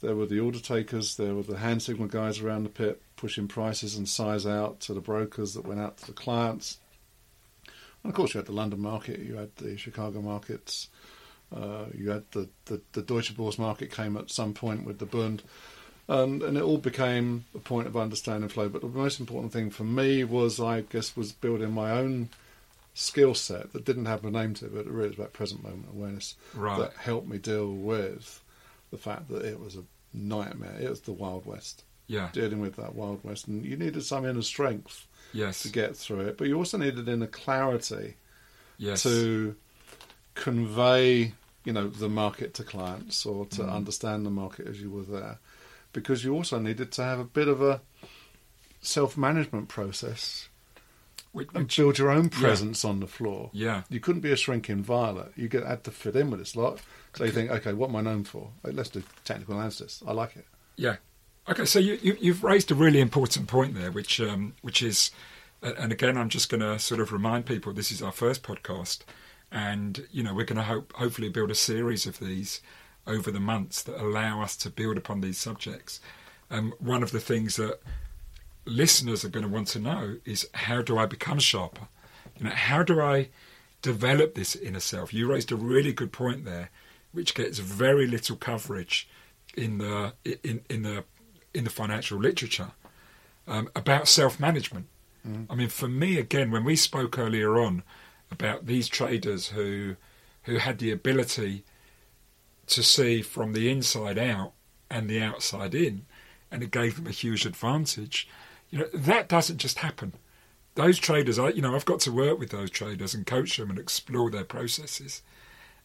there 0.00 0.14
were 0.14 0.26
the 0.26 0.38
order 0.38 0.60
takers 0.60 1.16
there 1.16 1.34
were 1.34 1.42
the 1.42 1.56
hand 1.56 1.82
signal 1.82 2.06
guys 2.06 2.40
around 2.40 2.64
the 2.64 2.68
pit 2.68 3.00
pushing 3.16 3.48
prices 3.48 3.96
and 3.96 4.06
size 4.06 4.46
out 4.46 4.78
to 4.78 4.92
the 4.92 5.00
brokers 5.00 5.54
that 5.54 5.66
went 5.66 5.80
out 5.80 5.96
to 5.96 6.06
the 6.06 6.12
clients 6.12 6.78
and 8.04 8.10
of 8.10 8.14
course 8.14 8.34
you 8.34 8.38
had 8.38 8.46
the 8.46 8.52
london 8.52 8.78
market 8.78 9.20
you 9.20 9.36
had 9.36 9.56
the 9.56 9.78
chicago 9.78 10.20
markets 10.20 10.88
uh, 11.54 11.86
you 11.96 12.10
had 12.10 12.24
the, 12.32 12.48
the, 12.66 12.80
the 12.92 13.02
Deutsche 13.02 13.34
Börse 13.36 13.58
market 13.58 13.90
came 13.90 14.16
at 14.16 14.30
some 14.30 14.52
point 14.52 14.84
with 14.84 14.98
the 14.98 15.06
Bund, 15.06 15.42
and, 16.08 16.42
and 16.42 16.56
it 16.56 16.62
all 16.62 16.78
became 16.78 17.44
a 17.54 17.58
point 17.58 17.86
of 17.86 17.96
understanding 17.96 18.48
flow. 18.48 18.68
But 18.68 18.80
the 18.80 18.88
most 18.88 19.20
important 19.20 19.52
thing 19.52 19.70
for 19.70 19.84
me 19.84 20.24
was, 20.24 20.58
I 20.58 20.80
guess, 20.80 21.16
was 21.16 21.32
building 21.32 21.70
my 21.72 21.90
own 21.90 22.30
skill 22.94 23.34
set 23.34 23.72
that 23.72 23.84
didn't 23.84 24.06
have 24.06 24.24
a 24.24 24.30
name 24.30 24.54
to 24.54 24.66
it, 24.66 24.74
but 24.74 24.80
it 24.86 24.88
really 24.90 25.10
was 25.10 25.18
about 25.18 25.32
present 25.32 25.62
moment 25.62 25.86
awareness 25.92 26.34
Right. 26.54 26.78
that 26.78 26.94
helped 26.94 27.28
me 27.28 27.38
deal 27.38 27.72
with 27.72 28.42
the 28.90 28.96
fact 28.98 29.28
that 29.28 29.44
it 29.44 29.60
was 29.60 29.76
a 29.76 29.84
nightmare. 30.14 30.76
It 30.80 30.88
was 30.88 31.02
the 31.02 31.12
Wild 31.12 31.44
West, 31.46 31.84
Yeah. 32.06 32.30
dealing 32.32 32.60
with 32.60 32.76
that 32.76 32.94
Wild 32.94 33.22
West, 33.22 33.46
and 33.46 33.64
you 33.64 33.76
needed 33.76 34.02
some 34.04 34.24
inner 34.24 34.42
strength 34.42 35.06
Yes. 35.32 35.62
to 35.62 35.68
get 35.68 35.94
through 35.96 36.20
it, 36.20 36.38
but 36.38 36.48
you 36.48 36.56
also 36.56 36.78
needed 36.78 37.06
inner 37.08 37.26
clarity 37.26 38.14
Yes. 38.78 39.02
to 39.02 39.54
convey, 40.34 41.34
you 41.64 41.72
know, 41.72 41.88
the 41.88 42.08
market 42.08 42.54
to 42.54 42.64
clients 42.64 43.26
or 43.26 43.46
to 43.46 43.62
Mm. 43.62 43.72
understand 43.72 44.24
the 44.26 44.30
market 44.30 44.66
as 44.66 44.80
you 44.80 44.90
were 44.90 45.02
there, 45.02 45.38
because 45.92 46.24
you 46.24 46.34
also 46.34 46.58
needed 46.58 46.92
to 46.92 47.02
have 47.02 47.18
a 47.18 47.24
bit 47.24 47.48
of 47.48 47.62
a 47.62 47.80
self-management 48.80 49.68
process 49.68 50.48
Which, 51.32 51.48
and 51.54 51.74
build 51.74 51.98
your 51.98 52.10
own 52.10 52.28
presence 52.28 52.84
on 52.84 53.00
the 53.00 53.06
floor. 53.06 53.50
yeah. 53.52 53.82
You 53.88 54.00
couldn't 54.00 54.20
be 54.20 54.32
a 54.32 54.36
shrinking 54.36 54.82
violet. 54.82 55.32
You 55.36 55.48
get, 55.48 55.64
had 55.66 55.84
to 55.84 55.90
fit 55.90 56.16
in 56.16 56.30
with 56.30 56.40
this 56.40 56.56
lot. 56.56 56.80
So 57.14 57.24
you 57.24 57.32
think, 57.32 57.50
okay, 57.50 57.72
what 57.72 57.90
am 57.90 57.96
I 57.96 58.02
known 58.02 58.24
for? 58.24 58.50
Let's 58.62 58.90
do 58.90 59.02
technical 59.24 59.54
analysis. 59.54 60.02
I 60.06 60.12
like 60.12 60.36
it. 60.36 60.46
Yeah. 60.76 60.96
Okay, 61.48 61.64
so 61.64 61.78
you, 61.78 61.98
you, 62.02 62.16
you've 62.20 62.44
raised 62.44 62.70
a 62.70 62.74
really 62.74 63.00
important 63.00 63.48
point 63.48 63.74
there, 63.74 63.90
which 63.90 64.20
um, 64.20 64.54
which 64.60 64.82
is, 64.82 65.10
and 65.62 65.90
again, 65.90 66.18
I'm 66.18 66.28
just 66.28 66.50
going 66.50 66.60
to 66.60 66.78
sort 66.78 67.00
of 67.00 67.10
remind 67.10 67.46
people 67.46 67.72
this 67.72 67.90
is 67.90 68.02
our 68.02 68.12
first 68.12 68.42
podcast, 68.42 69.00
and 69.50 70.06
you 70.12 70.22
know 70.22 70.34
we're 70.34 70.44
going 70.44 70.58
to 70.58 70.62
hope 70.62 70.92
hopefully 70.92 71.30
build 71.30 71.50
a 71.50 71.54
series 71.54 72.06
of 72.06 72.18
these 72.18 72.60
over 73.08 73.30
the 73.30 73.40
months 73.40 73.82
that 73.82 74.00
allow 74.00 74.42
us 74.42 74.56
to 74.58 74.70
build 74.70 74.96
upon 74.96 75.20
these 75.20 75.38
subjects. 75.38 76.00
Um, 76.50 76.74
one 76.78 77.02
of 77.02 77.10
the 77.10 77.20
things 77.20 77.56
that 77.56 77.80
listeners 78.64 79.24
are 79.24 79.28
going 79.28 79.44
to 79.44 79.52
want 79.52 79.68
to 79.68 79.78
know 79.78 80.16
is 80.24 80.48
how 80.54 80.82
do 80.82 80.98
I 80.98 81.06
become 81.06 81.38
sharper? 81.38 81.88
You 82.38 82.44
know, 82.44 82.54
how 82.54 82.82
do 82.82 83.00
I 83.00 83.28
develop 83.82 84.34
this 84.34 84.54
inner 84.54 84.80
self? 84.80 85.12
You 85.12 85.30
raised 85.30 85.50
a 85.50 85.56
really 85.56 85.92
good 85.92 86.12
point 86.12 86.44
there, 86.44 86.70
which 87.12 87.34
gets 87.34 87.58
very 87.58 88.06
little 88.06 88.36
coverage 88.36 89.08
in 89.56 89.78
the 89.78 90.12
in 90.44 90.60
in 90.68 90.82
the 90.82 91.04
in 91.54 91.64
the 91.64 91.70
financial 91.70 92.18
literature 92.18 92.72
um, 93.46 93.70
about 93.74 94.06
self 94.06 94.38
management. 94.38 94.86
I 95.50 95.54
mean, 95.54 95.68
for 95.68 95.88
me, 95.88 96.18
again, 96.18 96.50
when 96.50 96.64
we 96.64 96.76
spoke 96.76 97.18
earlier 97.18 97.58
on 97.58 97.82
about 98.30 98.66
these 98.66 98.88
traders 98.88 99.48
who 99.48 99.96
who 100.44 100.56
had 100.56 100.78
the 100.78 100.90
ability 100.90 101.64
to 102.68 102.82
see 102.82 103.22
from 103.22 103.52
the 103.52 103.70
inside 103.70 104.18
out 104.18 104.52
and 104.90 105.08
the 105.08 105.20
outside 105.20 105.74
in, 105.74 106.06
and 106.50 106.62
it 106.62 106.70
gave 106.70 106.96
them 106.96 107.06
a 107.06 107.10
huge 107.10 107.46
advantage. 107.46 108.28
You 108.70 108.80
know, 108.80 108.88
that 108.92 109.28
doesn't 109.28 109.58
just 109.58 109.78
happen. 109.78 110.14
Those 110.74 110.98
traders, 110.98 111.38
I, 111.38 111.48
you 111.50 111.62
know, 111.62 111.74
I've 111.74 111.84
got 111.84 112.00
to 112.00 112.12
work 112.12 112.38
with 112.38 112.50
those 112.50 112.70
traders 112.70 113.14
and 113.14 113.26
coach 113.26 113.56
them 113.56 113.70
and 113.70 113.78
explore 113.78 114.30
their 114.30 114.44
processes, 114.44 115.22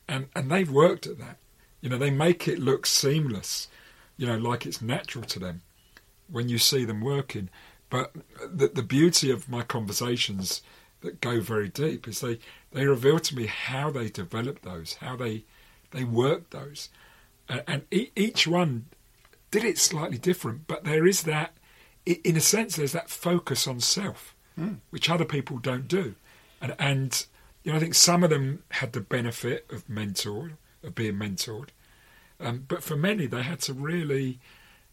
and 0.07 0.27
and 0.36 0.51
they've 0.51 0.69
worked 0.69 1.07
at 1.07 1.19
that. 1.19 1.38
You 1.81 1.89
know, 1.89 1.97
they 1.97 2.11
make 2.11 2.47
it 2.47 2.59
look 2.59 2.86
seamless, 2.86 3.67
you 4.15 4.25
know, 4.25 4.38
like 4.38 4.65
it's 4.65 4.81
natural 4.81 5.25
to 5.25 5.39
them 5.39 5.61
when 6.29 6.47
you 6.47 6.57
see 6.57 6.86
them 6.86 7.01
working. 7.01 7.49
But 7.89 8.13
the, 8.51 8.69
the 8.69 8.84
beauty 8.84 9.29
of 9.29 9.49
my 9.49 9.63
conversations 9.63 10.61
that 11.01 11.21
go 11.21 11.41
very 11.41 11.69
deep 11.69 12.07
is 12.07 12.21
they, 12.21 12.39
they 12.71 12.86
reveal 12.86 13.19
to 13.19 13.36
me 13.36 13.45
how 13.45 13.91
they 13.91 14.09
develop 14.09 14.61
those, 14.61 14.95
how 14.95 15.15
they 15.15 15.43
they 15.94 16.04
worked 16.04 16.52
those, 16.52 16.89
and, 17.48 17.64
and 17.68 17.82
e- 17.91 18.12
each 18.16 18.48
one 18.48 18.86
did 19.52 19.64
it 19.64 19.78
slightly 19.78 20.18
different. 20.18 20.68
But 20.68 20.84
there 20.84 21.08
is 21.08 21.24
that, 21.24 21.54
in 22.06 22.36
a 22.36 22.41
sense, 22.41 22.76
there's 22.76 22.91
that 22.91 23.10
focus 23.10 23.68
on 23.68 23.80
self, 23.80 24.36
which 24.89 25.10
other 25.10 25.26
people 25.26 25.58
don't 25.58 25.88
do, 25.88 26.16
and 26.62 26.76
and 26.78 27.26
you 27.64 27.72
know 27.72 27.78
I 27.78 27.80
think 27.80 27.96
some 27.96 28.24
of 28.24 28.30
them 28.30 28.64
had 28.72 28.94
the 28.94 29.02
benefit 29.02 29.66
of 29.72 29.88
mentor 29.89 30.54
of 30.84 30.96
being 30.96 31.16
mentored, 31.16 31.70
um, 32.39 32.66
but 32.68 32.84
for 32.84 32.98
many 32.98 33.26
they 33.26 33.41
had 33.41 33.62
to 33.62 33.74
really, 33.74 34.39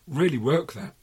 really 0.07 0.39
work 0.39 0.73
that. 0.75 0.95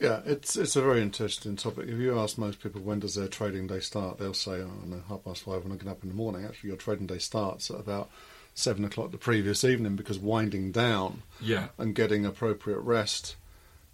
Yeah, 0.00 0.20
it's 0.26 0.56
it's 0.56 0.76
a 0.76 0.82
very 0.82 1.00
interesting 1.00 1.56
topic. 1.56 1.88
If 1.88 1.98
you 1.98 2.18
ask 2.18 2.36
most 2.36 2.60
people 2.60 2.80
when 2.82 3.00
does 3.00 3.14
their 3.14 3.28
trading 3.28 3.68
day 3.68 3.80
start, 3.80 4.18
they'll 4.18 4.34
say, 4.34 4.60
"Oh, 4.60 4.70
I 4.82 4.86
know, 4.86 5.02
half 5.08 5.24
past 5.24 5.42
five 5.42 5.62
when 5.62 5.72
I 5.72 5.76
get 5.76 5.88
up 5.88 6.02
in 6.02 6.08
the 6.08 6.14
morning." 6.14 6.44
Actually, 6.44 6.70
your 6.70 6.76
trading 6.76 7.06
day 7.06 7.18
starts 7.18 7.70
at 7.70 7.78
about 7.80 8.10
seven 8.54 8.84
o'clock 8.84 9.10
the 9.10 9.18
previous 9.18 9.64
evening 9.64 9.96
because 9.96 10.18
winding 10.18 10.70
down 10.72 11.22
Yeah, 11.40 11.68
and 11.78 11.94
getting 11.94 12.24
appropriate 12.24 12.78
rest 12.80 13.36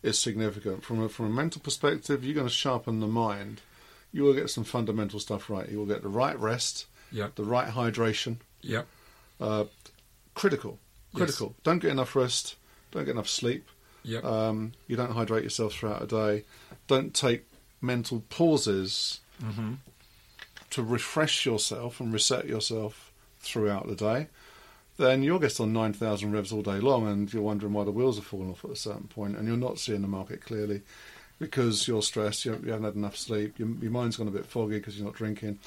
is 0.02 0.18
significant. 0.18 0.84
From 0.84 1.02
a, 1.02 1.08
from 1.08 1.26
a 1.26 1.30
mental 1.30 1.60
perspective, 1.62 2.24
you're 2.24 2.34
going 2.34 2.46
to 2.46 2.52
sharpen 2.52 3.00
the 3.00 3.06
mind. 3.06 3.60
You 4.12 4.22
will 4.24 4.34
get 4.34 4.50
some 4.50 4.64
fundamental 4.64 5.20
stuff 5.20 5.48
right. 5.50 5.68
You 5.68 5.78
will 5.78 5.86
get 5.86 6.02
the 6.02 6.08
right 6.08 6.38
rest, 6.38 6.86
yeah, 7.12 7.28
the 7.36 7.44
right 7.44 7.68
hydration. 7.68 8.36
yeah, 8.62 8.82
Uh, 9.40 9.64
critical, 10.34 10.78
Yes. 11.12 11.16
critical. 11.16 11.54
Don't 11.64 11.78
get 11.80 11.90
enough 11.90 12.14
rest. 12.16 12.56
Don't 12.92 13.04
get 13.04 13.12
enough 13.12 13.28
sleep. 13.28 13.68
yeah, 14.02 14.20
Um, 14.20 14.72
you 14.86 14.96
don't 14.96 15.12
hydrate 15.12 15.44
yourself 15.44 15.74
throughout 15.74 16.02
a 16.02 16.06
day. 16.06 16.44
Don't 16.86 17.14
take 17.14 17.44
mental 17.80 18.22
pauses 18.28 19.20
hmm 19.40 19.74
to 20.70 20.82
refresh 20.84 21.44
yourself 21.46 21.98
and 22.00 22.12
reset 22.12 22.46
yourself 22.46 23.10
throughout 23.40 23.88
the 23.88 23.96
day. 23.96 24.28
Then 25.00 25.22
you'll 25.22 25.38
get 25.38 25.58
on 25.58 25.72
9,000 25.72 26.30
revs 26.30 26.52
all 26.52 26.60
day 26.60 26.78
long 26.78 27.08
and 27.08 27.32
you're 27.32 27.42
wondering 27.42 27.72
why 27.72 27.84
the 27.84 27.90
wheels 27.90 28.18
are 28.18 28.22
falling 28.22 28.50
off 28.50 28.66
at 28.66 28.70
a 28.70 28.76
certain 28.76 29.08
point 29.08 29.34
and 29.34 29.48
you're 29.48 29.56
not 29.56 29.78
seeing 29.78 30.02
the 30.02 30.08
market 30.08 30.42
clearly 30.42 30.82
because 31.38 31.88
you're 31.88 32.02
stressed, 32.02 32.44
you 32.44 32.52
haven't 32.52 32.84
had 32.84 32.96
enough 32.96 33.16
sleep, 33.16 33.58
your, 33.58 33.68
your 33.80 33.90
mind's 33.90 34.18
gone 34.18 34.28
a 34.28 34.30
bit 34.30 34.44
foggy 34.44 34.76
because 34.76 34.98
you're 34.98 35.06
not 35.06 35.14
drinking 35.14 35.58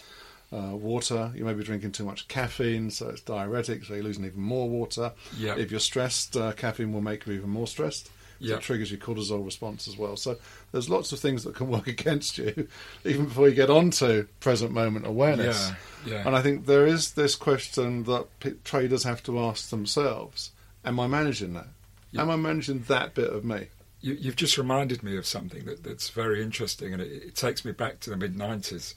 uh, 0.52 0.76
water, 0.76 1.32
you 1.36 1.44
may 1.44 1.54
be 1.54 1.64
drinking 1.64 1.92
too 1.94 2.06
much 2.06 2.28
caffeine, 2.28 2.92
so 2.92 3.10
it's 3.10 3.22
diuretic, 3.22 3.84
so 3.84 3.96
you're 3.96 4.04
losing 4.04 4.24
even 4.24 4.40
more 4.40 4.70
water. 4.70 5.12
yeah, 5.36 5.56
If 5.58 5.72
you're 5.72 5.80
stressed, 5.80 6.38
uh, 6.38 6.52
caffeine 6.52 6.94
will 6.94 7.02
make 7.02 7.26
you 7.26 7.34
even 7.34 7.50
more 7.50 7.66
stressed, 7.66 8.12
Yeah. 8.44 8.56
It 8.56 8.62
triggers 8.62 8.92
your 8.92 9.00
cortisol 9.00 9.44
response 9.44 9.88
as 9.88 9.98
well. 9.98 10.18
So 10.18 10.38
there's 10.72 10.90
lots 10.90 11.12
of 11.12 11.20
things 11.20 11.44
that 11.44 11.56
can 11.56 11.68
work 11.70 11.88
against 11.88 12.38
you 12.38 12.68
even 13.06 13.26
before 13.26 13.48
you 13.48 13.56
get 13.56 13.70
onto 13.70 14.28
present 14.40 14.72
moment 14.72 15.08
awareness. 15.08 15.72
Yeah, 16.06 16.14
yeah. 16.14 16.28
And 16.28 16.36
I 16.36 16.42
think 16.42 16.66
there 16.66 16.86
is 16.86 17.12
this 17.12 17.36
question 17.36 18.04
that 18.04 18.28
p- 18.40 18.56
traders 18.64 19.04
have 19.04 19.24
to 19.24 19.40
ask 19.40 19.70
themselves: 19.70 20.52
Am 20.84 21.00
I 21.00 21.08
managing 21.08 21.54
that? 21.54 21.68
Yeah. 22.12 22.22
Am 22.22 22.30
I 22.30 22.36
managing 22.36 22.84
that 22.88 23.14
bit 23.14 23.30
of 23.30 23.46
me? 23.46 23.68
You, 24.02 24.14
you've 24.16 24.36
just 24.36 24.58
reminded 24.58 25.02
me 25.02 25.16
of 25.16 25.26
something 25.26 25.64
that, 25.66 25.84
that's 25.84 26.10
very 26.10 26.44
interesting, 26.44 26.92
and 26.92 27.02
it, 27.02 27.12
it 27.12 27.36
takes 27.36 27.64
me 27.64 27.72
back 27.72 28.02
to 28.02 28.10
the 28.10 28.18
mid 28.18 28.36
'90s 28.36 28.96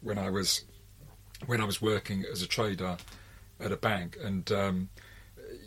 when 0.00 0.18
I 0.18 0.30
was 0.30 0.64
when 1.46 1.60
I 1.60 1.64
was 1.64 1.80
working 1.80 2.24
as 2.30 2.42
a 2.42 2.46
trader 2.46 2.96
at 3.60 3.72
a 3.72 3.76
bank, 3.76 4.16
and 4.22 4.50
um, 4.50 4.88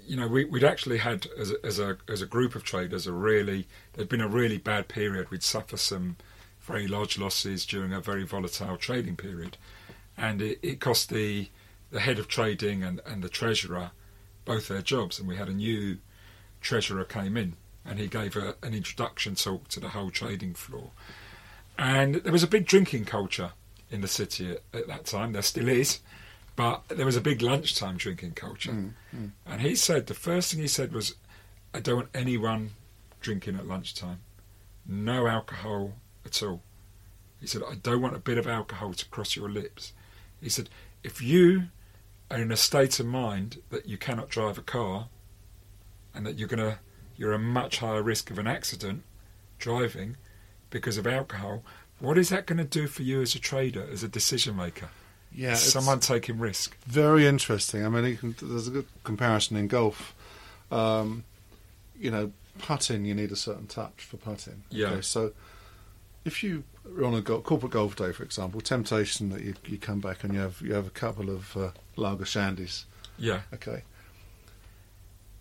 you 0.06 0.18
know 0.18 0.28
we, 0.28 0.46
we'd 0.46 0.64
actually 0.64 0.98
had 0.98 1.28
as 1.38 1.52
a, 1.52 1.66
as 1.66 1.80
a 1.80 1.98
as 2.08 2.22
a 2.22 2.26
group 2.26 2.56
of 2.56 2.64
traders 2.64 3.08
a 3.08 3.14
really 3.14 3.68
there'd 3.94 4.10
been 4.10 4.22
a 4.22 4.28
really 4.28 4.58
bad 4.58 4.88
period. 4.88 5.30
We'd 5.30 5.44
suffer 5.44 5.78
some 5.78 6.18
very 6.62 6.88
large 6.88 7.18
losses 7.18 7.66
during 7.66 7.94
a 7.94 8.00
very 8.02 8.24
volatile 8.24 8.78
trading 8.78 9.16
period, 9.16 9.58
and 10.18 10.42
it, 10.42 10.60
it 10.62 10.80
cost 10.80 11.10
the 11.10 11.50
the 11.92 12.00
head 12.00 12.20
of 12.20 12.28
trading 12.28 12.84
and, 12.84 13.02
and 13.06 13.22
the 13.22 13.30
treasurer 13.30 13.92
both 14.46 14.68
their 14.68 14.82
jobs, 14.82 15.20
and 15.20 15.28
we 15.28 15.36
had 15.36 15.50
a 15.50 15.54
new 15.54 15.98
treasurer 16.62 17.04
came 17.04 17.36
in 17.36 17.56
and 17.86 18.00
he 18.00 18.08
gave 18.08 18.36
a, 18.36 18.56
an 18.64 18.74
introduction 18.74 19.36
talk 19.36 19.68
to 19.70 19.80
the 19.80 19.90
whole 19.90 20.12
trading 20.12 20.54
floor. 20.54 20.92
And 21.78 22.16
there 22.16 22.32
was 22.32 22.44
a 22.44 22.48
big 22.48 22.66
drinking 22.66 23.06
culture 23.06 23.52
in 23.90 24.02
the 24.02 24.08
city 24.08 24.52
at, 24.52 24.62
at 24.74 24.88
that 24.88 25.06
time. 25.06 25.34
There 25.34 25.42
still 25.42 25.68
is, 25.68 26.00
but 26.56 26.88
there 26.90 27.06
was 27.06 27.16
a 27.16 27.22
big 27.22 27.42
lunchtime 27.42 27.98
drinking 27.98 28.34
culture. 28.34 28.72
Mm, 28.72 28.94
mm. 29.16 29.32
And 29.46 29.62
he 29.62 29.76
said 29.76 30.08
the 30.08 30.14
first 30.14 30.52
thing 30.52 30.62
he 30.62 30.68
said 30.68 30.94
was, 30.94 31.16
"I 31.74 31.80
don't 31.80 31.96
want 31.96 32.10
anyone 32.14 32.72
drinking 33.22 33.56
at 33.56 33.68
lunchtime. 33.68 34.20
No 34.86 35.28
alcohol 35.28 35.94
at 36.26 36.42
all." 36.44 36.62
He 37.40 37.48
said, 37.48 37.64
"I 37.68 37.76
don't 37.76 38.02
want 38.02 38.16
a 38.16 38.20
bit 38.20 38.38
of 38.38 38.48
alcohol 38.48 38.94
to 38.94 39.06
cross 39.06 39.36
your 39.36 39.50
lips." 39.50 39.94
He 40.42 40.50
said, 40.50 40.70
"If 41.04 41.22
you 41.22 41.70
are 42.30 42.42
in 42.42 42.52
a 42.52 42.58
state 42.58 43.00
of 43.00 43.06
mind 43.06 43.62
that 43.70 43.88
you 43.88 43.98
cannot 43.98 44.30
drive 44.30 44.58
a 44.58 44.62
car, 44.62 45.10
and 46.14 46.26
that 46.26 46.38
you're 46.38 46.48
gonna 46.48 46.80
you're 47.18 47.34
a 47.34 47.40
much 47.40 47.78
higher 47.78 48.02
risk 48.02 48.32
of 48.32 48.40
an 48.40 48.48
accident 48.48 49.04
driving 49.60 50.18
because 50.72 50.98
of 50.98 51.06
alcohol. 51.06 51.64
What 52.00 52.18
is 52.18 52.30
that 52.30 52.48
going 52.48 52.58
to 52.58 52.64
do 52.64 52.88
for 52.88 53.04
you 53.04 53.22
as 53.22 53.36
a 53.36 53.40
trader, 53.40 53.88
as 53.92 54.02
a 54.02 54.08
decision 54.08 54.56
maker? 54.56 54.90
Yeah, 55.34 55.54
Someone 55.54 56.00
taking 56.02 56.40
risk. 56.40 56.76
very 56.86 57.26
interesting. 57.26 57.86
I 57.86 57.90
mean, 57.90 58.04
you 58.06 58.18
can, 58.18 58.36
there's 58.42 58.68
a 58.68 58.72
good 58.72 58.88
comparison 59.04 59.56
in 59.58 59.68
golf. 59.68 60.14
Um, 60.72 61.24
you 62.00 62.12
know, 62.12 62.32
putting 62.60 63.06
you 63.06 63.14
need 63.16 63.32
a 63.32 63.36
certain 63.36 63.68
touch 63.68 64.04
for 64.04 64.18
putting. 64.18 64.64
Yeah. 64.70 65.00
so 65.02 65.32
if 66.26 66.44
you 66.44 66.64
are 66.98 67.06
on 67.06 67.14
a 67.14 67.22
go- 67.22 67.40
corporate 67.42 67.72
golf 67.72 67.96
day, 67.96 68.12
for 68.12 68.24
example, 68.24 68.60
temptation 68.62 69.30
that 69.30 69.42
you, 69.42 69.54
you 69.66 69.78
come 69.78 70.00
back 70.02 70.24
and 70.24 70.34
you 70.34 70.40
have 70.40 70.62
you 70.62 70.74
have 70.74 70.88
a 70.88 70.92
couple 70.92 71.30
of 71.30 71.56
uh, 71.56 71.72
lager 71.96 72.26
shandies. 72.26 72.84
Yeah, 73.18 73.42
Okay. 73.54 73.84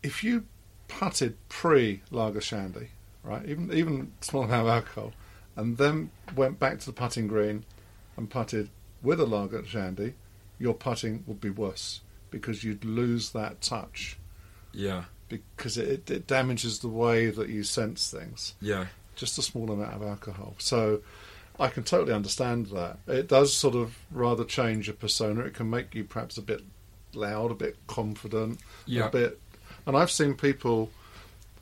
If 0.03 0.25
you 0.25 0.45
putted 0.89 1.37
pre 1.49 2.01
lager 2.11 2.41
shandy, 2.41 2.89
right, 3.23 3.45
even 3.47 3.73
even 3.73 4.13
small 4.21 4.45
amount 4.45 4.63
of 4.63 4.69
alcohol, 4.69 5.13
and 5.57 5.77
then 5.79 6.11
went 6.35 6.59
back 6.59 6.79
to 6.81 6.87
the 6.87 6.93
putting 6.93 7.27
green 7.27 7.65
and 8.17 8.29
putted 8.31 8.71
with 9.03 9.21
a 9.21 9.27
lager 9.27 9.65
shandy, 9.65 10.15
your 10.59 10.75
putting 10.75 11.25
would 11.27 11.41
be 11.41 11.51
worse 11.51 12.01
because 12.31 12.63
you'd 12.65 12.85
lose 12.85 13.31
that 13.31 13.61
touch 13.61 14.17
yeah, 14.73 15.05
because 15.29 15.77
it, 15.77 16.09
it 16.11 16.27
damages 16.27 16.79
the 16.79 16.89
way 16.89 17.29
that 17.31 17.49
you 17.49 17.65
sense 17.65 18.11
things. 18.11 18.55
yeah, 18.61 18.87
Just 19.17 19.37
a 19.39 19.43
small 19.43 19.71
amount 19.71 19.95
of 19.95 20.03
alcohol. 20.03 20.55
So 20.59 21.01
I 21.59 21.69
can 21.69 21.83
totally 21.83 22.13
understand 22.13 22.67
that. 22.67 22.99
It 23.09 23.27
does 23.29 23.53
sort 23.53 23.75
of 23.75 23.97
rather 24.13 24.45
change 24.45 24.87
your 24.87 24.95
persona. 24.97 25.41
It 25.43 25.55
can 25.55 25.69
make 25.71 25.95
you 25.95 26.05
perhaps 26.05 26.39
a 26.39 26.43
bit 26.43 26.63
loud, 27.15 27.51
a 27.51 27.55
bit 27.55 27.77
confident, 27.89 28.61
Yeah. 28.87 29.07
a 29.07 29.11
bit. 29.11 29.41
And 29.87 29.97
I've 29.97 30.11
seen 30.11 30.35
people 30.35 30.91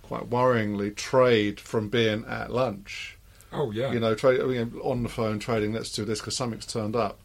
quite 0.03 0.29
worryingly 0.29 0.95
trade 0.95 1.61
from 1.61 1.89
being 1.89 2.25
at 2.27 2.51
lunch. 2.51 3.17
Oh 3.53 3.71
yeah, 3.71 3.93
You 3.93 4.01
know, 4.01 4.15
trade 4.15 4.41
I 4.41 4.45
mean, 4.45 4.79
on 4.83 5.03
the 5.03 5.09
phone 5.09 5.39
trading. 5.39 5.73
Let's 5.73 5.93
do 5.93 6.05
this 6.05 6.21
because 6.21 6.37
something's 6.37 6.67
turned 6.67 6.95
up. 6.97 7.19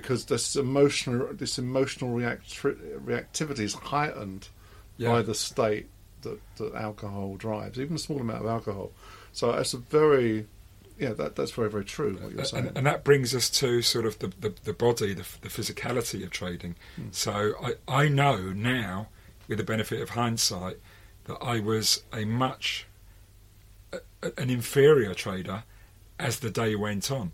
Because 0.00 0.26
this 0.26 0.56
emotional, 0.56 1.28
this 1.32 1.58
emotional 1.58 2.10
react- 2.10 2.54
reactivity 2.54 3.60
is 3.60 3.74
heightened 3.74 4.48
yeah. 4.96 5.10
by 5.10 5.22
the 5.22 5.34
state 5.34 5.88
that, 6.22 6.38
that 6.56 6.74
alcohol 6.74 7.36
drives, 7.36 7.78
even 7.78 7.96
a 7.96 7.98
small 7.98 8.20
amount 8.20 8.42
of 8.42 8.46
alcohol. 8.46 8.92
So 9.32 9.52
it's 9.52 9.74
a 9.74 9.78
very, 9.78 10.46
yeah, 10.98 11.12
that 11.12 11.36
that's 11.36 11.50
very 11.50 11.70
very 11.70 11.84
true. 11.84 12.18
What 12.20 12.32
you're 12.32 12.44
saying. 12.44 12.68
and, 12.68 12.78
and 12.78 12.86
that 12.86 13.04
brings 13.04 13.34
us 13.34 13.50
to 13.50 13.82
sort 13.82 14.06
of 14.06 14.18
the, 14.18 14.32
the, 14.40 14.54
the 14.64 14.72
body, 14.72 15.14
the, 15.14 15.26
the 15.42 15.48
physicality 15.48 16.24
of 16.24 16.30
trading. 16.30 16.74
Hmm. 16.96 17.08
So 17.10 17.52
I, 17.62 17.74
I 17.86 18.08
know 18.08 18.52
now, 18.52 19.08
with 19.46 19.58
the 19.58 19.64
benefit 19.64 20.00
of 20.00 20.10
hindsight, 20.10 20.78
that 21.24 21.36
I 21.42 21.60
was 21.60 22.04
a 22.12 22.24
much 22.24 22.86
a, 23.92 23.98
an 24.38 24.50
inferior 24.50 25.14
trader 25.14 25.64
as 26.18 26.40
the 26.40 26.50
day 26.50 26.74
went 26.74 27.10
on, 27.10 27.32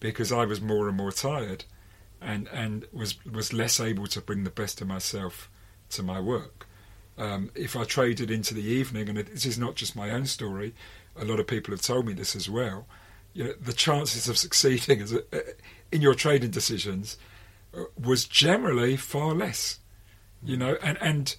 because 0.00 0.32
I 0.32 0.44
was 0.44 0.60
more 0.60 0.88
and 0.88 0.96
more 0.96 1.12
tired, 1.12 1.64
and 2.20 2.48
and 2.48 2.86
was 2.92 3.24
was 3.24 3.52
less 3.52 3.80
able 3.80 4.06
to 4.08 4.20
bring 4.20 4.44
the 4.44 4.50
best 4.50 4.80
of 4.80 4.88
myself 4.88 5.50
to 5.90 6.02
my 6.02 6.20
work. 6.20 6.66
Um, 7.18 7.50
if 7.54 7.76
I 7.76 7.84
traded 7.84 8.30
into 8.30 8.54
the 8.54 8.64
evening, 8.64 9.08
and 9.08 9.18
it, 9.18 9.32
this 9.32 9.46
is 9.46 9.58
not 9.58 9.74
just 9.74 9.96
my 9.96 10.10
own 10.10 10.26
story, 10.26 10.74
a 11.16 11.24
lot 11.24 11.40
of 11.40 11.46
people 11.46 11.72
have 11.72 11.80
told 11.80 12.06
me 12.06 12.12
this 12.12 12.36
as 12.36 12.48
well. 12.48 12.86
You 13.32 13.44
know, 13.44 13.52
the 13.60 13.72
chances 13.72 14.28
of 14.28 14.36
succeeding 14.36 15.00
as 15.00 15.12
a, 15.12 15.22
in 15.90 16.02
your 16.02 16.14
trading 16.14 16.50
decisions 16.50 17.16
uh, 17.74 17.84
was 17.98 18.24
generally 18.24 18.96
far 18.96 19.34
less. 19.34 19.80
You 20.42 20.56
know, 20.56 20.76
and 20.82 20.98
and 21.00 21.36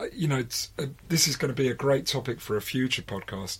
uh, 0.00 0.06
you 0.12 0.26
know, 0.26 0.38
it's, 0.38 0.70
uh, 0.78 0.86
this 1.08 1.28
is 1.28 1.36
going 1.36 1.54
to 1.54 1.62
be 1.62 1.68
a 1.68 1.74
great 1.74 2.06
topic 2.06 2.40
for 2.40 2.56
a 2.56 2.62
future 2.62 3.02
podcast. 3.02 3.58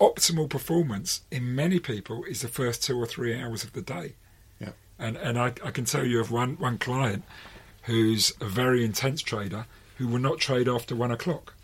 Optimal 0.00 0.48
performance 0.48 1.22
in 1.30 1.54
many 1.54 1.78
people 1.78 2.24
is 2.24 2.42
the 2.42 2.48
first 2.48 2.82
two 2.82 2.98
or 2.98 3.06
three 3.06 3.38
hours 3.38 3.64
of 3.64 3.72
the 3.72 3.82
day. 3.82 4.14
And 5.00 5.16
and 5.16 5.38
I, 5.38 5.46
I 5.64 5.70
can 5.70 5.84
tell 5.86 6.04
you 6.06 6.20
of 6.20 6.30
one 6.30 6.56
one 6.58 6.78
client 6.78 7.24
who's 7.84 8.32
a 8.40 8.44
very 8.44 8.84
intense 8.84 9.22
trader 9.22 9.66
who 9.96 10.06
will 10.06 10.18
not 10.20 10.38
trade 10.38 10.68
after 10.68 10.94
one 10.94 11.10
o'clock. 11.10 11.54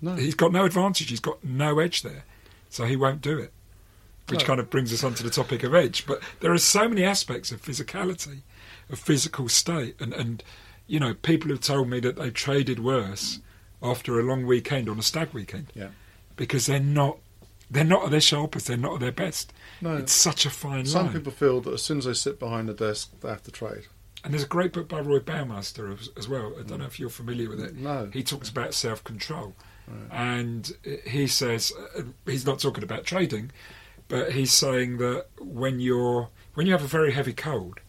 no, 0.00 0.14
He's 0.16 0.34
got 0.34 0.52
no 0.52 0.64
advantage. 0.64 1.08
He's 1.08 1.20
got 1.20 1.42
no 1.44 1.78
edge 1.78 2.02
there, 2.02 2.24
so 2.68 2.84
he 2.84 2.96
won't 2.96 3.20
do 3.22 3.38
it. 3.38 3.52
Which 4.28 4.40
No. 4.40 4.46
kind 4.46 4.60
of 4.60 4.70
brings 4.70 4.92
us 4.92 5.04
onto 5.04 5.22
the 5.22 5.30
topic 5.30 5.62
of 5.62 5.72
edge. 5.74 6.04
But 6.06 6.20
there 6.40 6.52
are 6.52 6.58
so 6.58 6.88
many 6.88 7.04
aspects 7.04 7.52
of 7.52 7.62
physicality, 7.62 8.40
of 8.90 8.98
physical 8.98 9.48
state, 9.48 9.94
and 10.00 10.12
and 10.12 10.42
you 10.88 10.98
know 10.98 11.14
people 11.14 11.50
have 11.50 11.60
told 11.60 11.88
me 11.88 12.00
that 12.00 12.16
they 12.16 12.30
traded 12.30 12.80
worse 12.80 13.38
after 13.82 14.18
a 14.18 14.24
long 14.24 14.44
weekend 14.46 14.88
on 14.88 14.98
a 14.98 15.02
stag 15.02 15.32
weekend 15.32 15.66
yeah, 15.74 15.88
because 16.34 16.66
they're 16.66 16.80
not 16.80 17.18
they're 17.70 17.84
not 17.84 18.04
at 18.04 18.10
their 18.10 18.20
sharpest. 18.20 18.66
They're 18.68 18.76
not 18.76 18.94
at 18.94 19.00
their 19.00 19.12
best. 19.12 19.52
no. 19.80 19.96
It's 19.96 20.12
such 20.12 20.46
a 20.46 20.50
fine 20.50 20.86
Some 20.86 21.06
line. 21.06 21.12
Some 21.12 21.20
people 21.20 21.32
feel 21.32 21.60
that 21.62 21.74
as 21.74 21.82
soon 21.82 21.98
as 21.98 22.04
they 22.04 22.14
sit 22.14 22.38
behind 22.38 22.68
the 22.68 22.74
desk, 22.74 23.12
they 23.20 23.28
have 23.28 23.42
to 23.44 23.50
trade. 23.50 23.86
And 24.24 24.32
there's 24.32 24.44
a 24.44 24.48
great 24.48 24.72
book 24.72 24.88
by 24.88 25.00
Roy 25.00 25.20
Baumeister 25.20 25.92
as, 25.98 26.10
as 26.16 26.28
well. 26.28 26.52
I 26.58 26.62
don't 26.62 26.80
know 26.80 26.86
if 26.86 26.98
you're 26.98 27.08
familiar 27.10 27.48
with 27.48 27.60
it. 27.60 27.76
No. 27.76 28.10
He 28.12 28.22
talks 28.22 28.48
about 28.48 28.74
self 28.74 29.04
control. 29.04 29.54
Right. 29.86 30.08
And 30.10 30.72
he 31.06 31.26
says, 31.28 31.72
uh, 31.96 32.02
he's 32.24 32.44
not 32.44 32.58
talking 32.58 32.82
about 32.82 33.04
trading, 33.04 33.52
but 34.08 34.32
he's 34.32 34.52
saying 34.52 34.98
that 34.98 35.26
when 35.38 35.78
you're 35.78 36.28
when 36.54 36.66
you 36.66 36.72
have 36.72 36.82
a 36.82 36.88
very 36.88 37.12
heavy 37.12 37.32
cold, 37.32 37.80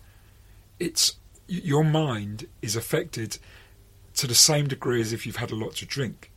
it's 0.79 1.15
your 1.47 1.83
mind 1.83 2.47
is 2.61 2.75
affected 2.75 3.39
to 4.15 4.27
the 4.27 4.35
same 4.35 4.67
degree 4.67 5.01
as 5.01 5.13
if 5.13 5.25
you've 5.25 5.37
had 5.37 5.51
a 5.51 5.55
lot 5.55 5.75
to 5.75 5.85
drink. 5.85 6.31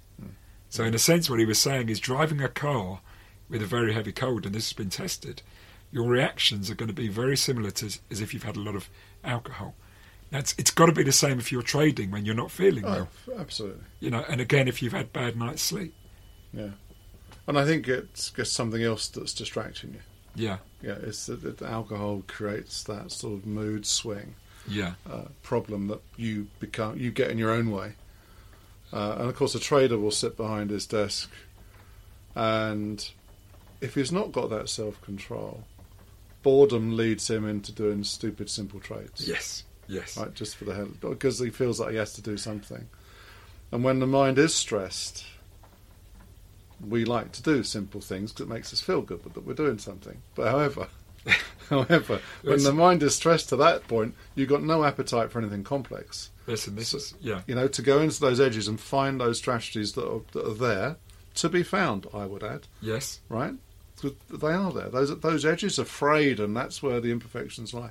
So 0.69 0.85
in 0.85 0.95
a 0.95 0.99
sense, 0.99 1.29
what 1.29 1.41
he 1.41 1.45
was 1.45 1.59
saying 1.59 1.89
is 1.89 1.99
driving 1.99 2.41
a 2.41 2.49
car 2.49 3.01
with 3.51 3.63
a 3.63 3.67
very 3.67 3.93
heavy 3.93 4.13
cold, 4.13 4.47
and 4.47 4.55
this 4.55 4.69
has 4.69 4.73
been 4.73 4.89
tested, 4.91 5.43
your 5.93 6.09
reactions 6.09 6.71
are 6.71 6.75
going 6.77 6.89
to 6.89 6.95
be 6.95 7.09
very 7.09 7.37
similar 7.37 7.71
to 7.73 7.87
as 8.11 8.21
if 8.21 8.33
you've 8.33 8.45
had 8.45 8.57
a 8.57 8.61
lot 8.61 8.77
of 8.77 8.89
alcohol. 9.25 9.75
Now, 10.31 10.39
it's, 10.39 10.55
it's 10.57 10.71
got 10.71 10.87
to 10.87 10.93
be 10.93 11.03
the 11.03 11.11
same 11.13 11.41
if 11.41 11.51
you're 11.51 11.63
trading 11.63 12.13
when 12.13 12.25
you're 12.25 12.37
not 12.37 12.53
feeling 12.53 12.85
Oh, 12.87 13.09
well, 13.27 13.41
absolutely. 13.41 13.83
you 13.99 14.11
know. 14.11 14.25
And 14.29 14.41
again, 14.41 14.69
if 14.69 14.81
you've 14.81 14.93
had 14.93 15.13
bad 15.13 15.37
night's 15.37 15.63
sleep, 15.63 15.93
Yeah, 16.53 16.71
and 17.49 17.59
I 17.59 17.65
think 17.65 17.89
it's 17.89 18.31
just 18.31 18.53
something 18.53 18.81
else 18.83 19.09
that's 19.09 19.35
distracting 19.35 19.95
you. 19.95 20.01
yeah, 20.37 20.59
Yeah, 20.81 20.99
it's 21.03 21.27
that 21.27 21.61
alcohol 21.63 22.23
creates 22.29 22.85
that 22.85 23.11
sort 23.11 23.35
of 23.41 23.47
mood 23.47 23.85
swing 23.87 24.37
yeah, 24.69 24.93
uh, 25.11 25.25
problem 25.43 25.89
that 25.89 26.01
you 26.17 26.47
become 26.61 26.97
you 26.97 27.11
get 27.11 27.31
in 27.33 27.39
your 27.39 27.51
own 27.51 27.73
way. 27.73 27.95
Uh, 28.93 29.17
and 29.19 29.29
of 29.29 29.35
course, 29.35 29.57
a 29.57 29.61
trader 29.61 29.99
will 29.99 30.11
sit 30.13 30.37
behind 30.37 30.71
his 30.71 30.87
desk, 30.87 31.29
and 32.37 33.11
if 33.81 33.95
he's 33.95 34.13
not 34.13 34.33
got 34.33 34.51
that 34.51 34.69
self 34.69 35.01
control, 35.03 35.65
boredom 36.43 36.97
leads 36.97 37.29
him 37.31 37.49
into 37.49 37.73
doing 37.73 38.05
stupid, 38.05 38.51
simple 38.51 38.81
trades. 38.81 39.27
yes, 39.27 39.65
yes, 39.89 40.17
right? 40.17 40.35
Just 40.35 40.57
for 40.57 40.65
the 40.65 40.75
hell, 40.75 40.89
because 41.01 41.39
he 41.39 41.51
feels 41.51 41.81
like 41.81 41.91
he 41.91 41.97
has 41.97 42.13
to 42.15 42.23
do 42.23 42.37
something. 42.37 42.89
And 43.73 43.85
when 43.85 44.01
the 44.01 44.07
mind 44.07 44.39
is 44.39 44.55
stressed, 44.55 45.25
we 46.87 47.05
like 47.05 47.33
to 47.33 47.43
do 47.43 47.63
simple 47.63 48.01
things 48.01 48.33
because 48.33 48.47
it 48.47 48.53
makes 48.53 48.73
us 48.73 48.81
feel 48.81 49.03
good, 49.03 49.23
but 49.23 49.35
that 49.35 49.47
we're 49.47 49.55
doing 49.55 49.79
something. 49.79 50.23
But 50.35 50.51
however, 50.51 50.89
however, 51.69 52.21
when 52.43 52.63
the 52.65 52.73
mind 52.73 53.03
is 53.03 53.15
stressed 53.15 53.49
to 53.51 53.57
that 53.57 53.87
point, 53.87 54.15
you've 54.35 54.49
got 54.49 54.63
no 54.63 54.85
appetite 54.85 55.31
for 55.31 55.39
anything 55.39 55.63
complex. 55.63 56.31
Listen, 56.47 56.75
this 56.75 56.95
is 56.95 57.15
yeah, 57.21 57.43
You 57.47 57.55
know, 57.55 57.69
to 57.69 57.83
go 57.83 58.01
into 58.01 58.21
those 58.21 58.41
edges 58.41 58.67
and 58.67 58.81
find 58.81 59.21
those 59.21 59.39
strategies 59.39 59.93
that 59.93 60.09
are, 60.11 60.23
that 60.33 60.47
are 60.47 60.55
there 60.55 60.97
to 61.35 61.49
be 61.49 61.63
found. 61.63 62.07
I 62.13 62.27
would 62.27 62.43
add, 62.43 62.67
yes, 62.81 63.21
right? 63.29 63.55
They 64.31 64.53
are 64.53 64.73
there. 64.73 64.89
Those 64.89 65.19
those 65.21 65.45
edges 65.45 65.79
are 65.79 65.85
frayed, 65.85 66.41
and 66.41 66.57
that's 66.57 66.83
where 66.83 67.01
the 67.01 67.11
imperfections 67.11 67.75
lie. 67.75 67.91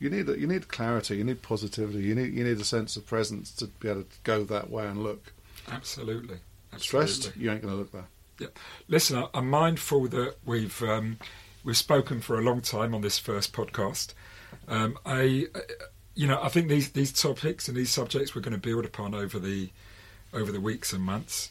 You 0.00 0.10
need 0.10 0.28
you 0.28 0.46
need 0.46 0.68
clarity. 0.68 1.16
You 1.16 1.24
need 1.24 1.42
positivity. 1.42 2.00
You 2.00 2.14
need 2.14 2.34
you 2.34 2.44
need 2.44 2.60
a 2.60 2.64
sense 2.64 2.96
of 2.96 3.06
presence 3.06 3.50
to 3.56 3.66
be 3.66 3.88
able 3.88 4.02
to 4.02 4.08
go 4.24 4.44
that 4.44 4.70
way 4.70 4.86
and 4.86 5.02
look. 5.02 5.32
absolutely. 5.70 6.38
Stressed, 6.76 7.32
you 7.36 7.50
ain't 7.50 7.62
going 7.62 7.72
to 7.74 7.78
look 7.78 7.92
there. 7.92 8.50
Listen, 8.88 9.18
I- 9.18 9.28
I'm 9.34 9.48
mindful 9.50 10.06
that 10.08 10.36
we've 10.44 10.80
um, 10.82 11.18
we've 11.64 11.76
spoken 11.76 12.20
for 12.20 12.38
a 12.38 12.42
long 12.42 12.60
time 12.60 12.94
on 12.94 13.00
this 13.00 13.18
first 13.18 13.52
podcast. 13.52 14.14
Um, 14.68 14.98
I, 15.04 15.46
you 16.14 16.26
know, 16.26 16.40
I 16.40 16.48
think 16.48 16.68
these 16.68 16.90
these 16.92 17.12
topics 17.12 17.68
and 17.68 17.76
these 17.76 17.90
subjects 17.90 18.34
we're 18.34 18.42
going 18.42 18.52
to 18.54 18.60
build 18.60 18.84
upon 18.84 19.14
over 19.14 19.38
the 19.38 19.70
over 20.32 20.52
the 20.52 20.60
weeks 20.60 20.92
and 20.92 21.02
months 21.02 21.50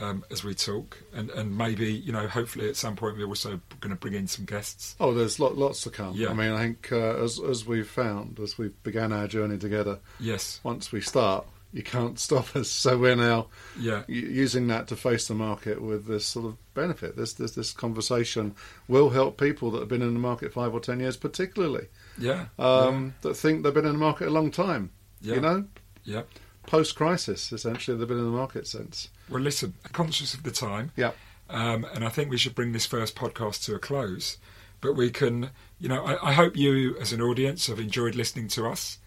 um, 0.00 0.24
as 0.30 0.44
we 0.44 0.54
talk, 0.54 0.98
and 1.12 1.30
and 1.30 1.56
maybe 1.56 1.92
you 1.92 2.12
know, 2.12 2.26
hopefully 2.28 2.68
at 2.68 2.76
some 2.76 2.96
point 2.96 3.16
we're 3.16 3.26
also 3.26 3.60
going 3.80 3.90
to 3.94 3.96
bring 4.00 4.14
in 4.14 4.26
some 4.26 4.44
guests. 4.44 4.96
Oh, 5.00 5.12
there's 5.12 5.38
lot, 5.40 5.56
lots 5.56 5.82
to 5.82 5.90
come. 5.90 6.14
Yeah. 6.14 6.30
I 6.30 6.34
mean, 6.34 6.52
I 6.52 6.58
think 6.58 6.92
uh, 6.92 7.22
as 7.22 7.40
as 7.40 7.66
we've 7.66 7.88
found, 7.88 8.38
as 8.40 8.58
we 8.58 8.68
began 8.82 9.12
our 9.12 9.26
journey 9.26 9.58
together, 9.58 9.98
Yes, 10.20 10.60
once 10.62 10.92
we 10.92 11.00
start, 11.00 11.46
you 11.72 11.82
can't 11.82 12.18
stop 12.28 12.54
us. 12.56 12.68
So 12.68 12.96
we're 12.98 13.16
now 13.16 13.48
yeah, 13.78 14.02
using 14.08 14.68
that 14.68 14.88
to 14.88 14.96
face 14.96 15.28
the 15.28 15.34
market 15.34 15.82
with 15.82 16.06
this 16.06 16.26
sort 16.26 16.46
of 16.46 16.56
benefit. 16.74 17.16
This 17.16 17.32
this 17.34 17.52
this 17.52 17.72
conversation 17.72 18.54
will 18.88 19.10
help 19.10 19.38
people 19.38 19.70
that 19.72 19.80
have 19.80 19.88
been 19.88 20.02
in 20.02 20.14
the 20.14 20.20
market 20.20 20.52
five 20.52 20.72
or 20.74 20.80
ten 20.80 21.00
years, 21.00 21.16
particularly 21.16 21.88
yeah, 22.18 22.46
um, 22.58 23.14
that 23.22 23.34
think 23.34 23.62
they've 23.62 23.74
been 23.74 23.86
in 23.86 23.92
the 23.92 23.98
market 23.98 24.28
a 24.28 24.30
long 24.30 24.50
time. 24.50 24.90
yeah, 25.20 25.34
You 25.34 25.40
know, 25.40 25.64
yeah. 26.04 26.22
post 26.66 26.96
crisis, 26.96 27.52
essentially, 27.52 27.96
they've 27.96 28.08
been 28.08 28.18
in 28.18 28.24
the 28.24 28.30
market 28.30 28.66
since. 28.66 29.10
Well, 29.28 29.40
listen, 29.42 29.74
conscious 29.92 30.34
of 30.34 30.42
the 30.42 30.50
time, 30.50 30.92
Yeah. 30.96 31.12
um, 31.50 31.84
and 31.94 32.04
I 32.04 32.08
think 32.08 32.30
we 32.30 32.38
should 32.38 32.54
bring 32.54 32.72
this 32.72 32.86
first 32.86 33.14
podcast 33.14 33.64
to 33.64 33.74
a 33.74 33.78
close. 33.78 34.38
But 34.80 34.94
we 34.94 35.10
can, 35.10 35.50
you 35.80 35.88
know, 35.88 36.04
I, 36.04 36.30
I 36.30 36.32
hope 36.32 36.56
you, 36.56 36.96
as 37.00 37.12
an 37.12 37.20
audience, 37.20 37.66
have 37.66 37.80
enjoyed 37.80 38.14
listening 38.14 38.46
to 38.48 38.66
us. 38.68 38.98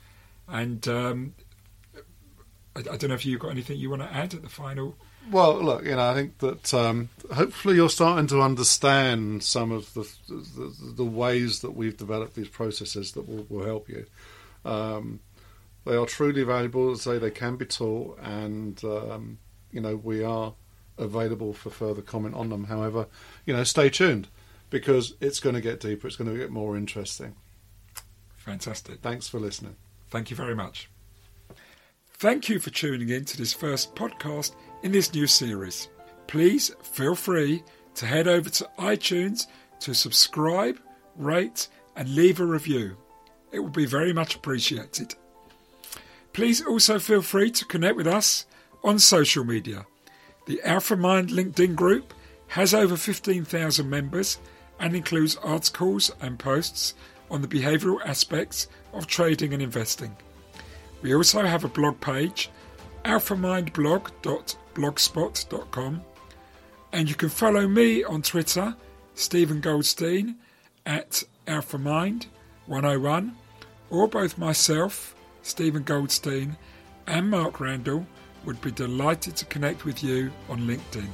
And 0.47 0.86
um, 0.88 1.34
I, 2.76 2.80
I 2.80 2.97
don't 2.97 3.07
know 3.07 3.13
if 3.15 3.26
you've 3.26 3.39
got 3.39 3.51
anything 3.51 3.78
you 3.80 3.89
want 3.89 4.01
to 4.01 4.13
add 4.13 4.34
at 4.34 4.41
the 4.41 4.49
final. 4.49 4.95
Well, 5.32 5.63
look, 5.63 5.86
you 5.86 5.91
know, 5.95 6.09
I 6.09 6.13
think 6.13 6.39
that 6.39 6.74
um, 6.74 7.09
hopefully 7.34 7.76
you're 7.76 7.89
starting 7.89 8.28
to 8.28 8.41
understand 8.41 9.43
some 9.43 9.72
of 9.72 9.93
the, 9.93 10.01
the 10.28 10.74
the 10.97 11.05
ways 11.05 11.59
that 11.59 11.72
we've 11.72 11.95
developed 11.95 12.34
these 12.36 12.47
processes 12.49 13.11
that 13.13 13.30
will, 13.30 13.45
will 13.47 13.65
help 13.65 13.88
you. 13.88 14.05
Um, 14.65 15.19
they 15.86 15.95
are 15.95 16.05
truly 16.07 16.43
valuable. 16.43 16.91
As 16.91 17.07
I 17.07 17.13
say, 17.13 17.17
they 17.19 17.32
can 17.32 17.55
be 17.55 17.65
taught, 17.65 18.19
and 18.22 18.84
um, 18.84 19.38
you 19.72 19.82
know 19.82 19.95
we 19.95 20.24
are 20.24 20.53
available 20.97 21.53
for 21.53 21.69
further 21.69 22.01
comment 22.01 22.36
on 22.36 22.49
them. 22.49 22.65
However, 22.65 23.07
you 23.45 23.53
know, 23.53 23.63
stay 23.63 23.89
tuned 23.89 24.28
because 24.69 25.15
it's 25.19 25.39
going 25.39 25.55
to 25.55 25.61
get 25.61 25.80
deeper. 25.80 26.07
It's 26.07 26.15
going 26.15 26.32
to 26.32 26.38
get 26.38 26.51
more 26.51 26.78
interesting. 26.78 27.36
Fantastic. 28.38 29.01
Thanks 29.01 29.28
for 29.28 29.39
listening. 29.39 29.76
Thank 30.09 30.30
you 30.30 30.36
very 30.36 30.55
much. 30.55 30.89
Thank 32.13 32.49
you 32.49 32.59
for 32.59 32.69
tuning 32.69 33.09
in 33.09 33.26
to 33.26 33.38
this 33.38 33.53
first 33.53 33.95
podcast 33.95 34.55
in 34.84 34.91
this 34.91 35.13
new 35.13 35.28
series. 35.28 35.89
Please 36.28 36.74
feel 36.84 37.15
free 37.15 37.63
to 37.95 38.05
head 38.05 38.28
over 38.28 38.49
to 38.49 38.69
iTunes 38.80 39.47
to 39.80 39.93
subscribe, 39.93 40.80
rate, 41.15 41.67
and 41.95 42.15
leave 42.15 42.39
a 42.39 42.45
review. 42.45 42.95
It 43.51 43.59
will 43.59 43.69
be 43.69 43.86
very 43.86 44.13
much 44.13 44.36
appreciated. 44.36 45.15
Please 46.34 46.65
also 46.65 46.99
feel 46.99 47.22
free 47.22 47.51
to 47.51 47.65
connect 47.65 47.97
with 47.97 48.07
us 48.07 48.45
on 48.84 48.99
social 48.99 49.43
media. 49.43 49.88
The 50.45 50.61
AlphaMind 50.65 51.29
LinkedIn 51.29 51.75
group 51.75 52.13
has 52.47 52.73
over 52.73 52.97
15,000 52.97 53.88
members 53.89 54.39
and 54.79 54.95
includes 54.95 55.36
articles 55.38 56.11
and 56.19 56.39
posts 56.39 56.95
on 57.29 57.41
the 57.41 57.47
behavioural 57.47 58.05
aspects 58.05 58.67
of 58.93 59.07
trading 59.07 59.53
and 59.53 59.61
investing. 59.61 60.17
We 61.01 61.15
also 61.15 61.43
have 61.43 61.63
a 61.63 61.69
blog 61.69 62.01
page, 62.01 62.49
alphamindblog.blogspot.com, 63.05 66.01
and 66.91 67.09
you 67.09 67.15
can 67.15 67.29
follow 67.29 67.67
me 67.67 68.03
on 68.03 68.21
Twitter, 68.21 68.75
Steven 69.15 69.61
Goldstein, 69.61 70.36
at 70.86 71.23
alphamind101, 71.47 73.32
or 73.89 74.07
both 74.07 74.38
myself, 74.38 75.15
Steven 75.41 75.82
Goldstein, 75.84 76.57
and 77.07 77.29
Mark 77.29 77.59
Randall 77.59 78.05
would 78.45 78.59
be 78.61 78.71
delighted 78.71 79.35
to 79.35 79.45
connect 79.45 79.85
with 79.85 80.03
you 80.03 80.31
on 80.49 80.61
LinkedIn. 80.61 81.09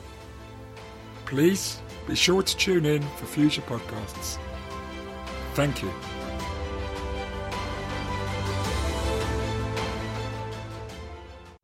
Please 1.25 1.81
be 2.07 2.15
sure 2.15 2.41
to 2.41 2.57
tune 2.57 2.85
in 2.85 3.01
for 3.01 3.25
future 3.25 3.61
podcasts. 3.63 4.37
Thank 5.53 5.83
you. 5.83 5.91